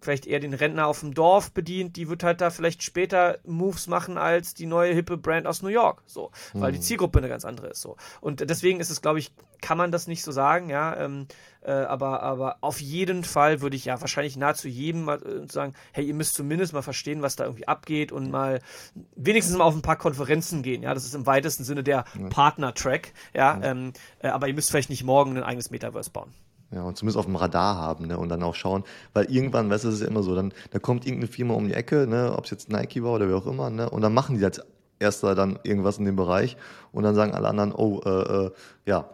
vielleicht 0.02 0.26
eher 0.26 0.40
den 0.40 0.54
Rentner 0.54 0.88
auf 0.88 1.00
dem 1.00 1.14
Dorf 1.14 1.52
bedient, 1.52 1.96
die 1.96 2.10
wird 2.10 2.24
halt 2.24 2.42
da 2.42 2.50
vielleicht 2.50 2.84
später 2.84 3.40
Moves 3.46 3.88
machen 3.88 4.18
als 4.18 4.54
die 4.54 4.66
neue 4.66 4.94
hippe 4.94 5.18
Brand 5.18 5.48
aus 5.48 5.62
New 5.62 5.70
York, 5.70 6.04
so, 6.06 6.32
weil 6.54 6.72
die 6.72 6.80
hm. 6.80 6.84
Zielgruppe 6.84 7.20
eine 7.20 7.30
ganz 7.30 7.46
andere 7.46 7.68
ist, 7.68 7.82
so. 7.82 7.98
Und 8.22 8.50
deswegen 8.50 8.80
ist 8.80 8.90
es, 8.90 9.02
glaube 9.02 9.20
ich, 9.20 9.34
kann 9.62 9.78
man 9.78 9.92
das 9.92 10.08
nicht 10.08 10.24
so 10.24 10.32
sagen, 10.32 10.70
ja, 10.70 10.96
ähm, 10.98 11.28
äh, 11.62 11.72
aber, 11.72 12.22
aber 12.22 12.58
auf 12.62 12.82
jeden 12.82 13.24
Fall 13.24 13.62
würde 13.62 13.76
ich 13.76 13.86
ja 13.86 14.00
wahrscheinlich 14.00 14.38
nahezu 14.38 14.68
jedem 14.68 15.06
mal 15.06 15.22
äh, 15.24 15.52
sagen, 15.52 15.74
hey, 15.92 16.06
ihr 16.06 16.14
müsst 16.14 16.36
zumindest 16.36 16.74
mal 16.74 16.84
verstehen, 16.84 17.22
was 17.22 17.36
da 17.36 17.46
irgendwie 17.46 17.68
abgeht 17.68 18.12
und 18.12 18.30
mal 18.30 18.60
wenigstens 19.16 19.56
mal 19.58 19.64
auf 19.64 19.74
ein 19.74 19.82
paar 19.82 19.98
Konferenzen 19.98 20.62
gehen, 20.62 20.84
ja, 20.84 20.94
das 20.94 21.06
ist 21.06 21.16
im 21.16 21.26
weitesten 21.26 21.64
Sinne 21.64 21.84
der. 21.84 22.06
Partner-Track, 22.30 23.14
ja, 23.34 23.58
ja. 23.58 23.64
Ähm, 23.64 23.94
äh, 24.20 24.28
aber 24.28 24.48
ihr 24.48 24.54
müsst 24.54 24.72
vielleicht 24.72 24.90
nicht 24.90 25.04
morgen 25.04 25.38
ein 25.38 25.44
eigenes 25.44 25.72
Metaverse 25.72 26.10
bauen. 26.10 26.34
Ja, 26.76 26.84
und 26.84 26.98
zumindest 26.98 27.18
auf 27.18 27.26
dem 27.26 27.38
Radar 27.38 27.78
haben, 27.78 28.08
ne? 28.08 28.18
Und 28.18 28.28
dann 28.28 28.44
auch 28.44 28.54
schauen, 28.54 28.84
weil 29.14 29.32
irgendwann, 29.32 29.70
weißt 29.70 29.86
du, 29.86 29.88
es 29.88 29.96
ist 29.96 30.02
ja 30.02 30.08
immer 30.08 30.24
so, 30.24 30.36
dann 30.36 30.54
da 30.72 30.80
kommt 30.80 31.06
irgendeine 31.06 31.32
Firma 31.32 31.54
um 31.54 31.68
die 31.68 31.74
Ecke, 31.74 32.06
ne, 32.06 32.36
ob 32.38 32.44
es 32.44 32.52
jetzt 32.52 32.70
Nike 32.70 33.02
war 33.02 33.14
oder 33.14 33.30
wer 33.30 33.38
auch 33.38 33.48
immer, 33.48 33.70
ne? 33.70 33.90
Und 33.90 34.02
dann 34.02 34.14
machen 34.14 34.38
die 34.38 34.44
als 34.44 34.62
erster 35.00 35.36
dann 35.36 35.58
irgendwas 35.64 35.98
in 35.98 36.06
dem 36.06 36.18
Bereich 36.18 36.58
und 36.92 37.04
dann 37.04 37.16
sagen 37.16 37.34
alle 37.34 37.48
anderen, 37.48 37.72
oh, 37.72 38.02
äh, 38.06 38.10
äh, 38.46 38.52
ja, 38.86 39.10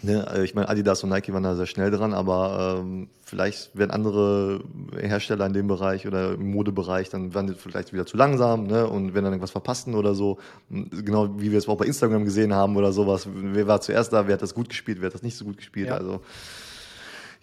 ne, 0.00 0.26
also 0.26 0.42
ich 0.42 0.54
meine, 0.54 0.68
Adidas 0.70 1.04
und 1.04 1.10
Nike 1.10 1.34
waren 1.34 1.42
da 1.42 1.54
sehr 1.56 1.66
schnell 1.66 1.90
dran, 1.90 2.14
aber 2.14 2.78
ähm, 2.80 3.08
vielleicht 3.22 3.76
werden 3.76 3.90
andere 3.90 4.60
Hersteller 4.98 5.44
in 5.44 5.52
dem 5.52 5.66
Bereich 5.66 6.06
oder 6.06 6.32
im 6.32 6.52
Modebereich, 6.52 7.10
dann 7.10 7.34
werden 7.34 7.48
die 7.48 7.54
vielleicht 7.54 7.92
wieder 7.92 8.06
zu 8.06 8.16
langsam, 8.16 8.66
ne, 8.66 8.86
und 8.86 9.12
werden 9.12 9.24
dann 9.24 9.34
irgendwas 9.34 9.50
verpassen 9.50 9.94
oder 9.94 10.14
so. 10.14 10.38
Genau 10.70 11.38
wie 11.38 11.50
wir 11.50 11.58
es 11.58 11.68
auch 11.68 11.76
bei 11.76 11.86
Instagram 11.86 12.24
gesehen 12.24 12.54
haben 12.54 12.76
oder 12.76 12.92
sowas. 12.92 13.28
Wer 13.30 13.66
war 13.66 13.82
zuerst 13.82 14.12
da, 14.12 14.26
wer 14.26 14.34
hat 14.34 14.42
das 14.42 14.54
gut 14.54 14.70
gespielt, 14.70 15.00
wer 15.00 15.06
hat 15.06 15.14
das 15.14 15.22
nicht 15.22 15.36
so 15.36 15.44
gut 15.44 15.58
gespielt, 15.58 15.88
ja. 15.88 15.96
also 15.96 16.20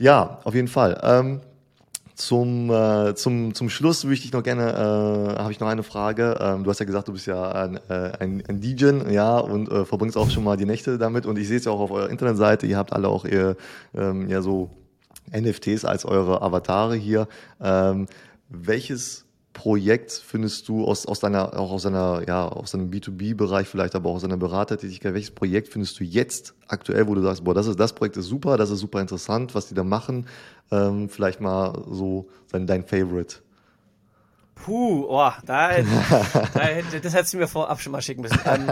ja, 0.01 0.39
auf 0.43 0.55
jeden 0.55 0.67
Fall. 0.67 0.99
Ähm, 1.03 1.41
zum, 2.15 2.69
äh, 2.69 3.15
zum, 3.15 3.53
zum 3.53 3.69
Schluss 3.69 4.03
würde 4.03 4.15
ich 4.15 4.31
noch 4.33 4.43
gerne, 4.43 4.71
äh, 4.71 5.39
habe 5.39 5.51
ich 5.51 5.59
noch 5.59 5.67
eine 5.67 5.83
Frage. 5.83 6.37
Ähm, 6.39 6.63
du 6.63 6.69
hast 6.69 6.79
ja 6.79 6.85
gesagt, 6.85 7.07
du 7.07 7.13
bist 7.13 7.25
ja 7.25 7.51
ein, 7.51 7.79
äh, 7.89 8.11
ein, 8.19 8.43
ein 8.47 8.61
DJ, 8.61 9.09
ja, 9.11 9.37
und 9.37 9.71
äh, 9.71 9.85
verbringst 9.85 10.17
auch 10.17 10.29
schon 10.29 10.43
mal 10.43 10.57
die 10.57 10.65
Nächte 10.65 10.97
damit. 10.97 11.25
Und 11.25 11.37
ich 11.37 11.47
sehe 11.47 11.57
es 11.57 11.65
ja 11.65 11.71
auch 11.71 11.79
auf 11.79 11.91
eurer 11.91 12.09
Internetseite, 12.09 12.67
ihr 12.67 12.77
habt 12.77 12.93
alle 12.93 13.07
auch 13.07 13.25
ihr, 13.25 13.55
ähm, 13.95 14.27
ja 14.27 14.41
so 14.41 14.69
NFTs 15.31 15.85
als 15.85 16.05
eure 16.05 16.41
Avatare 16.41 16.95
hier. 16.95 17.27
Ähm, 17.61 18.07
welches 18.49 19.25
Projekt 19.53 20.11
findest 20.11 20.67
du 20.69 20.85
aus, 20.85 21.05
aus 21.05 21.19
deiner, 21.19 21.57
auch 21.59 21.71
aus 21.71 21.83
deiner, 21.83 22.23
ja, 22.27 22.47
aus 22.47 22.71
deinem 22.71 22.89
B2B-Bereich 22.89 23.67
vielleicht, 23.67 23.95
aber 23.95 24.09
auch 24.09 24.15
aus 24.15 24.21
deiner 24.21 24.37
Beratertätigkeit, 24.37 25.13
welches 25.13 25.31
Projekt 25.31 25.67
findest 25.67 25.99
du 25.99 26.03
jetzt 26.03 26.53
aktuell, 26.67 27.07
wo 27.07 27.15
du 27.15 27.21
sagst, 27.21 27.43
boah, 27.43 27.53
das 27.53 27.67
ist, 27.67 27.79
das 27.79 27.93
Projekt 27.93 28.17
ist 28.17 28.27
super, 28.27 28.57
das 28.57 28.69
ist 28.69 28.79
super 28.79 29.01
interessant, 29.01 29.53
was 29.53 29.67
die 29.67 29.73
da 29.73 29.83
machen, 29.83 30.27
ähm, 30.71 31.09
vielleicht 31.09 31.41
mal 31.41 31.83
so 31.89 32.29
dein, 32.51 32.65
dein 32.65 32.85
Favorite? 32.85 33.37
Puh, 34.55 35.05
oh, 35.09 35.31
da, 35.45 35.71
da 36.53 36.99
das 37.01 37.13
hättest 37.13 37.33
du 37.33 37.37
mir 37.37 37.47
vorab 37.47 37.81
schon 37.81 37.91
mal 37.91 38.01
schicken 38.01 38.21
müssen. 38.21 38.39
Ähm, 38.45 38.71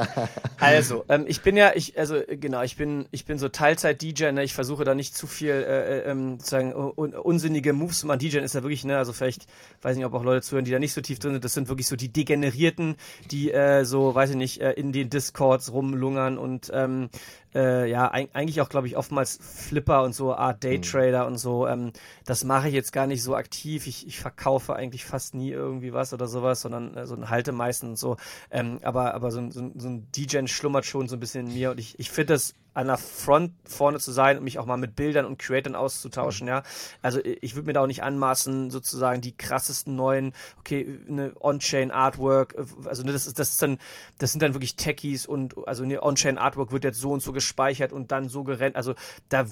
also, 0.59 1.03
ähm, 1.09 1.25
ich 1.27 1.41
bin 1.41 1.57
ja, 1.57 1.71
ich, 1.73 1.97
also 1.97 2.21
genau, 2.27 2.61
ich 2.61 2.75
bin, 2.75 3.07
ich 3.11 3.25
bin 3.25 3.39
so 3.39 3.49
Teilzeit-DJ, 3.49 4.31
ne? 4.31 4.43
Ich 4.43 4.53
versuche 4.53 4.83
da 4.83 4.93
nicht 4.93 5.15
zu 5.15 5.25
viel 5.25 5.51
äh, 5.51 5.99
äh 5.99 6.11
ähm, 6.11 6.37
sozusagen 6.37 6.73
un 6.73 7.13
unsinnige 7.15 7.73
Moves 7.73 7.99
zu 7.99 8.07
machen. 8.07 8.19
DJ 8.19 8.37
ist 8.37 8.53
ja 8.53 8.61
wirklich, 8.61 8.83
ne, 8.83 8.97
also 8.97 9.13
vielleicht, 9.13 9.47
weiß 9.81 9.97
nicht, 9.97 10.05
ob 10.05 10.13
auch 10.13 10.23
Leute 10.23 10.45
zuhören, 10.45 10.65
die 10.65 10.71
da 10.71 10.79
nicht 10.79 10.93
so 10.93 11.01
tief 11.01 11.17
drin 11.17 11.33
sind, 11.33 11.43
das 11.43 11.53
sind 11.53 11.69
wirklich 11.69 11.87
so 11.87 11.95
die 11.95 12.13
Degenerierten, 12.13 12.95
die 13.31 13.51
äh, 13.51 13.83
so, 13.83 14.13
weiß 14.13 14.31
ich 14.31 14.35
nicht, 14.35 14.61
äh, 14.61 14.73
in 14.73 14.91
den 14.91 15.09
Discords 15.09 15.71
rumlungern 15.71 16.37
und 16.37 16.69
ähm, 16.73 17.09
äh, 17.55 17.89
ja, 17.89 18.11
eigentlich 18.11 18.61
auch, 18.61 18.69
glaube 18.69 18.87
ich, 18.87 18.95
oftmals 18.95 19.39
Flipper 19.41 20.03
und 20.03 20.13
so, 20.13 20.35
Art 20.35 20.63
Daytrader 20.63 21.21
mhm. 21.21 21.27
und 21.27 21.37
so. 21.37 21.67
Ähm, 21.67 21.91
das 22.25 22.43
mache 22.43 22.67
ich 22.67 22.73
jetzt 22.73 22.93
gar 22.93 23.07
nicht 23.07 23.23
so 23.23 23.35
aktiv. 23.35 23.87
Ich, 23.87 24.05
ich 24.07 24.19
verkaufe 24.19 24.75
eigentlich 24.75 25.05
fast 25.05 25.33
nie 25.33 25.49
irgendwie 25.49 25.78
was 25.93 26.13
oder 26.13 26.27
sowas, 26.27 26.61
sondern 26.61 26.95
äh, 26.95 27.05
so 27.05 27.15
ein 27.15 27.29
Halte 27.29 27.51
meistens 27.51 27.89
und 27.89 27.97
so. 27.97 28.17
Ähm, 28.51 28.79
aber 28.83 29.13
aber 29.13 29.31
so, 29.31 29.49
so, 29.49 29.71
so 29.75 29.87
ein 29.89 30.07
DJ 30.15 30.45
schlummert 30.45 30.85
schon 30.85 31.07
so 31.07 31.15
ein 31.15 31.19
bisschen 31.19 31.47
in 31.47 31.53
mir 31.53 31.71
und 31.71 31.79
ich, 31.79 31.97
ich 31.99 32.11
finde 32.11 32.33
das 32.33 32.53
an 32.73 32.87
der 32.87 32.97
Front 32.97 33.53
vorne 33.65 33.99
zu 33.99 34.11
sein 34.11 34.37
und 34.37 34.43
mich 34.43 34.59
auch 34.59 34.65
mal 34.65 34.77
mit 34.77 34.95
Bildern 34.95 35.25
und 35.25 35.39
Creatern 35.39 35.75
auszutauschen, 35.75 36.45
mhm. 36.45 36.49
ja. 36.49 36.63
Also 37.01 37.19
ich 37.23 37.55
würde 37.55 37.67
mir 37.67 37.73
da 37.73 37.81
auch 37.81 37.87
nicht 37.87 38.03
anmaßen, 38.03 38.69
sozusagen 38.69 39.21
die 39.21 39.35
krassesten 39.35 39.95
neuen, 39.95 40.33
okay, 40.59 40.99
eine 41.07 41.33
On-Chain 41.39 41.91
Artwork, 41.91 42.55
also 42.85 43.03
ne, 43.03 43.11
das 43.11 43.27
ist, 43.27 43.39
das 43.39 43.49
ist 43.49 43.61
dann, 43.61 43.77
das 44.17 44.31
sind 44.31 44.41
dann 44.41 44.53
wirklich 44.53 44.75
Techies 44.75 45.25
und 45.25 45.55
also 45.67 45.83
eine 45.83 46.03
On-Chain 46.03 46.37
Artwork 46.37 46.71
wird 46.71 46.83
jetzt 46.83 46.99
so 46.99 47.11
und 47.11 47.21
so 47.21 47.33
gespeichert 47.33 47.91
und 47.91 48.11
dann 48.11 48.29
so 48.29 48.43
gerennt. 48.43 48.75
Also 48.75 48.95
da, 49.29 49.45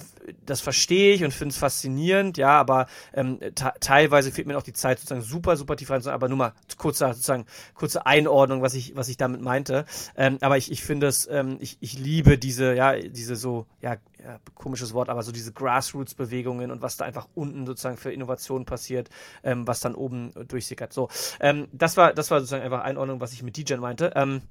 das 0.45 0.61
verstehe 0.61 1.13
ich 1.13 1.24
und 1.24 1.34
finde 1.34 1.53
es 1.53 1.57
faszinierend, 1.57 2.38
ja, 2.38 2.59
aber 2.59 2.88
ähm, 3.13 3.39
teilweise 3.80 4.32
fehlt 4.32 4.47
mir 4.47 4.57
auch 4.57 4.63
die 4.63 4.74
Zeit, 4.74 4.99
sozusagen 4.99 5.22
super, 5.22 5.57
super 5.57 5.76
tief 5.76 5.89
rein, 5.89 6.05
aber 6.07 6.30
nur 6.30 6.38
mal 6.38 6.53
kurze, 6.78 7.07
sozusagen, 7.07 7.45
kurze 7.74 8.05
Einordnung, 8.05 8.61
was 8.61 8.74
ich, 8.74 8.95
was 8.95 9.09
ich 9.09 9.18
damit 9.18 9.41
meinte. 9.41 9.86
Ähm, 10.15 10.38
aber 10.41 10.57
ich, 10.57 10.72
ich 10.72 10.84
finde 10.84 11.07
es, 11.07 11.28
ähm, 11.30 11.57
ich, 11.59 11.78
ich 11.80 11.97
liebe 11.97 12.38
diese, 12.38 12.74
ja, 12.74 12.93
diese 13.10 13.36
so, 13.36 13.66
ja, 13.82 13.97
ja, 14.24 14.39
komisches 14.55 14.93
Wort, 14.93 15.10
aber 15.10 15.24
so 15.24 15.32
diese 15.32 15.51
Grassroots-Bewegungen 15.53 16.72
und 16.72 16.82
was 16.82 16.97
da 16.97 17.05
einfach 17.05 17.28
unten 17.36 17.66
sozusagen 17.66 17.97
für 17.97 18.12
Innovationen 18.12 18.66
passiert, 18.66 19.10
ähm, 19.43 19.68
was 19.68 19.80
dann 19.80 19.95
oben 19.95 20.32
durchsickert. 20.47 20.93
So, 20.93 21.10
ähm, 21.39 21.68
das 21.72 21.97
war, 21.97 22.14
das 22.14 22.32
war 22.32 22.39
sozusagen 22.39 22.64
einfach 22.64 22.82
Einordnung, 22.82 23.20
was 23.22 23.34
ich 23.34 23.43
mit 23.43 23.58
DJ 23.58 23.76
meinte. 23.76 24.14
Ähm, 24.16 24.41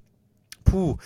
puh. 0.64 0.96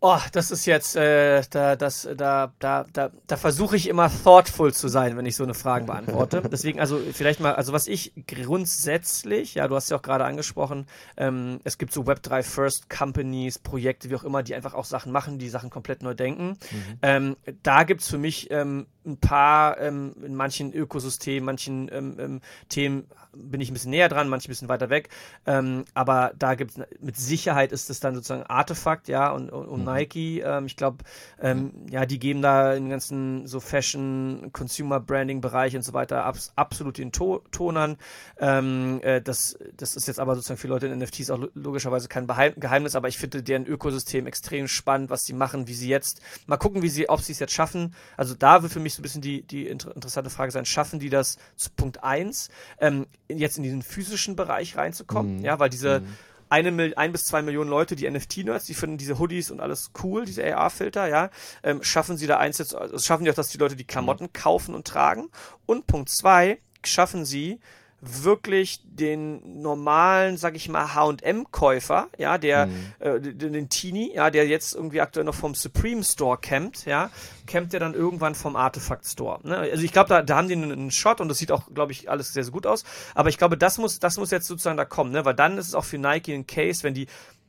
Oh, 0.00 0.20
das 0.30 0.52
ist 0.52 0.64
jetzt, 0.66 0.94
äh, 0.94 1.42
da, 1.50 1.74
das, 1.74 2.08
da, 2.16 2.52
da, 2.60 2.86
da, 2.92 3.10
da 3.26 3.36
versuche 3.36 3.74
ich 3.74 3.88
immer 3.88 4.08
thoughtful 4.22 4.72
zu 4.72 4.86
sein, 4.86 5.16
wenn 5.16 5.26
ich 5.26 5.34
so 5.34 5.42
eine 5.42 5.54
Frage 5.54 5.86
beantworte. 5.86 6.40
Deswegen, 6.52 6.78
also 6.78 7.00
vielleicht 7.12 7.40
mal, 7.40 7.56
also 7.56 7.72
was 7.72 7.88
ich 7.88 8.12
grundsätzlich, 8.26 9.56
ja, 9.56 9.66
du 9.66 9.74
hast 9.74 9.90
ja 9.90 9.96
auch 9.96 10.02
gerade 10.02 10.24
angesprochen, 10.24 10.86
ähm, 11.16 11.58
es 11.64 11.78
gibt 11.78 11.92
so 11.92 12.02
Web3 12.02 12.44
First 12.44 12.88
Companies, 12.88 13.58
Projekte, 13.58 14.08
wie 14.08 14.14
auch 14.14 14.22
immer, 14.22 14.44
die 14.44 14.54
einfach 14.54 14.74
auch 14.74 14.84
Sachen 14.84 15.10
machen, 15.10 15.40
die 15.40 15.48
Sachen 15.48 15.68
komplett 15.68 16.04
neu 16.04 16.14
denken. 16.14 16.50
Mhm. 16.70 16.98
Ähm, 17.02 17.36
da 17.64 17.82
gibt's 17.82 18.08
für 18.08 18.18
mich 18.18 18.52
ähm, 18.52 18.86
ein 19.04 19.16
paar, 19.16 19.80
ähm, 19.80 20.14
in 20.22 20.36
manchen 20.36 20.72
Ökosystemen, 20.72 21.44
manchen 21.44 21.90
ähm, 21.92 22.16
ähm, 22.20 22.40
Themen 22.68 23.08
bin 23.34 23.60
ich 23.60 23.70
ein 23.70 23.74
bisschen 23.74 23.90
näher 23.90 24.08
dran, 24.08 24.28
manche 24.28 24.48
ein 24.48 24.50
bisschen 24.50 24.68
weiter 24.68 24.90
weg. 24.90 25.08
Ähm, 25.46 25.84
aber 25.94 26.32
da 26.38 26.54
gibt 26.54 26.72
es 26.72 26.80
mit 27.00 27.16
Sicherheit 27.16 27.72
ist 27.72 27.90
es 27.90 28.00
dann 28.00 28.14
sozusagen 28.14 28.44
Artefakt, 28.44 29.08
ja, 29.08 29.30
und, 29.30 29.50
und, 29.50 29.66
und. 29.66 29.87
Nike. 29.88 30.40
Ähm, 30.40 30.66
ich 30.66 30.76
glaube, 30.76 31.04
ähm, 31.40 31.72
ja, 31.90 32.06
die 32.06 32.18
geben 32.18 32.42
da 32.42 32.74
im 32.74 32.90
ganzen 32.90 33.46
so 33.46 33.60
Fashion, 33.60 34.50
Consumer 34.52 35.00
Branding 35.00 35.40
Bereich 35.40 35.74
und 35.74 35.82
so 35.82 35.92
weiter 35.92 36.24
abs 36.24 36.52
absolut 36.56 36.98
den 36.98 37.12
to 37.12 37.42
Tonern. 37.50 37.96
Ähm, 38.38 39.00
äh, 39.02 39.20
das, 39.20 39.58
das 39.76 39.96
ist 39.96 40.08
jetzt 40.08 40.20
aber 40.20 40.34
sozusagen 40.34 40.58
für 40.58 40.68
Leute 40.68 40.86
in 40.86 40.98
NFTs 40.98 41.30
auch 41.30 41.40
logischerweise 41.54 42.08
kein 42.08 42.26
Geheimnis, 42.26 42.94
aber 42.94 43.08
ich 43.08 43.18
finde 43.18 43.42
deren 43.42 43.66
Ökosystem 43.66 44.26
extrem 44.26 44.68
spannend, 44.68 45.10
was 45.10 45.24
sie 45.24 45.32
machen, 45.32 45.68
wie 45.68 45.74
sie 45.74 45.88
jetzt, 45.88 46.20
mal 46.46 46.56
gucken, 46.56 46.82
wie 46.82 46.88
sie, 46.88 47.08
ob 47.08 47.20
sie 47.20 47.32
es 47.32 47.38
jetzt 47.38 47.52
schaffen. 47.52 47.94
Also 48.16 48.34
da 48.34 48.62
wird 48.62 48.72
für 48.72 48.80
mich 48.80 48.94
so 48.94 49.00
ein 49.00 49.02
bisschen 49.02 49.22
die, 49.22 49.42
die 49.42 49.66
inter 49.66 49.94
interessante 49.94 50.30
Frage 50.30 50.52
sein, 50.52 50.64
schaffen 50.64 51.00
die 51.00 51.10
das 51.10 51.38
zu 51.56 51.70
Punkt 51.70 52.04
1? 52.04 52.50
Ähm, 52.80 53.06
jetzt 53.28 53.56
in 53.56 53.62
diesen 53.62 53.82
physischen 53.82 54.36
Bereich 54.36 54.76
reinzukommen, 54.76 55.38
mhm. 55.38 55.44
ja, 55.44 55.58
weil 55.58 55.70
diese, 55.70 56.00
mhm. 56.00 56.06
Eine 56.50 56.96
ein 56.96 57.12
bis 57.12 57.24
zwei 57.24 57.42
Millionen 57.42 57.70
Leute, 57.70 57.96
die 57.96 58.08
NFT-Nerds, 58.10 58.66
die 58.66 58.74
finden 58.74 58.98
diese 58.98 59.18
Hoodies 59.18 59.50
und 59.50 59.60
alles 59.60 59.90
cool, 60.02 60.24
diese 60.24 60.44
AR-Filter, 60.44 61.06
ja. 61.08 61.30
Ähm, 61.62 61.82
schaffen 61.82 62.16
sie 62.16 62.26
da 62.26 62.38
eins 62.38 62.58
jetzt, 62.58 62.74
also 62.74 62.98
schaffen 62.98 63.24
die 63.24 63.30
auch, 63.30 63.34
dass 63.34 63.50
die 63.50 63.58
Leute 63.58 63.76
die 63.76 63.86
Klamotten 63.86 64.32
kaufen 64.32 64.74
und 64.74 64.86
tragen. 64.86 65.30
Und 65.66 65.86
Punkt 65.86 66.08
zwei, 66.08 66.60
schaffen 66.84 67.24
sie, 67.24 67.60
wirklich 68.00 68.80
den 68.84 69.60
normalen, 69.60 70.36
sag 70.36 70.54
ich 70.54 70.68
mal, 70.68 70.94
H&M-Käufer, 70.94 72.08
ja, 72.16 72.38
der, 72.38 72.66
mhm. 72.66 72.92
äh, 73.00 73.20
den, 73.20 73.52
den 73.52 73.68
Teenie, 73.68 74.14
ja, 74.14 74.30
der 74.30 74.46
jetzt 74.46 74.74
irgendwie 74.74 75.00
aktuell 75.00 75.24
noch 75.24 75.34
vom 75.34 75.54
Supreme 75.54 76.04
Store 76.04 76.38
campt, 76.38 76.86
ja, 76.86 77.10
campt 77.46 77.72
der 77.72 77.80
dann 77.80 77.94
irgendwann 77.94 78.36
vom 78.36 78.54
Artifact 78.54 79.04
Store. 79.04 79.40
Ne? 79.42 79.56
Also 79.56 79.82
ich 79.82 79.92
glaube, 79.92 80.10
da, 80.10 80.22
da 80.22 80.36
haben 80.36 80.48
die 80.48 80.54
einen, 80.54 80.70
einen 80.70 80.90
Shot 80.92 81.20
und 81.20 81.28
das 81.28 81.38
sieht 81.38 81.50
auch, 81.50 81.74
glaube 81.74 81.90
ich, 81.90 82.08
alles 82.08 82.32
sehr, 82.32 82.44
sehr 82.44 82.52
gut 82.52 82.66
aus. 82.66 82.84
Aber 83.14 83.30
ich 83.30 83.38
glaube, 83.38 83.58
das 83.58 83.78
muss, 83.78 83.98
das 83.98 84.16
muss 84.16 84.30
jetzt 84.30 84.46
sozusagen 84.46 84.76
da 84.76 84.84
kommen, 84.84 85.10
ne? 85.10 85.24
Weil 85.24 85.34
dann 85.34 85.58
ist 85.58 85.68
es 85.68 85.74
auch 85.74 85.84
für 85.84 85.98
Nike 85.98 86.34
ein 86.34 86.46
Case, 86.46 86.84
wenn 86.84 86.94
die 86.94 87.08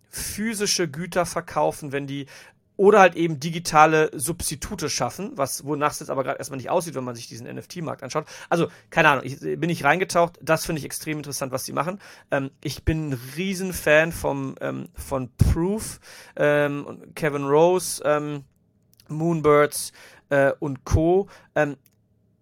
physische 0.09 0.87
Güter 0.87 1.27
verkaufen, 1.27 1.91
wenn 1.91 2.07
die 2.07 2.25
oder 2.79 3.01
halt 3.01 3.17
eben 3.17 3.41
digitale 3.41 4.09
Substitute 4.13 4.89
schaffen, 4.89 5.33
was 5.35 5.65
wonach 5.65 5.91
es 5.91 5.99
jetzt 5.99 6.09
aber 6.09 6.23
gerade 6.23 6.37
erstmal 6.39 6.55
nicht 6.55 6.69
aussieht, 6.69 6.95
wenn 6.95 7.03
man 7.03 7.13
sich 7.13 7.27
diesen 7.27 7.45
NFT-Markt 7.45 8.03
anschaut. 8.03 8.25
Also, 8.47 8.69
keine 8.89 9.09
Ahnung, 9.09 9.25
ich 9.25 9.41
bin 9.41 9.69
ich 9.69 9.83
reingetaucht, 9.83 10.39
das 10.41 10.65
finde 10.65 10.79
ich 10.79 10.85
extrem 10.85 11.17
interessant, 11.17 11.51
was 11.51 11.65
sie 11.65 11.73
machen. 11.73 11.99
Ähm, 12.31 12.51
ich 12.63 12.85
bin 12.85 13.09
ein 13.09 13.19
Riesenfan 13.35 14.13
vom, 14.13 14.55
ähm, 14.61 14.87
von 14.93 15.29
Proof, 15.35 15.99
ähm, 16.37 17.01
Kevin 17.15 17.43
Rose, 17.43 18.01
ähm, 18.05 18.45
Moonbirds 19.09 19.91
äh, 20.29 20.53
und 20.59 20.85
Co. 20.85 21.27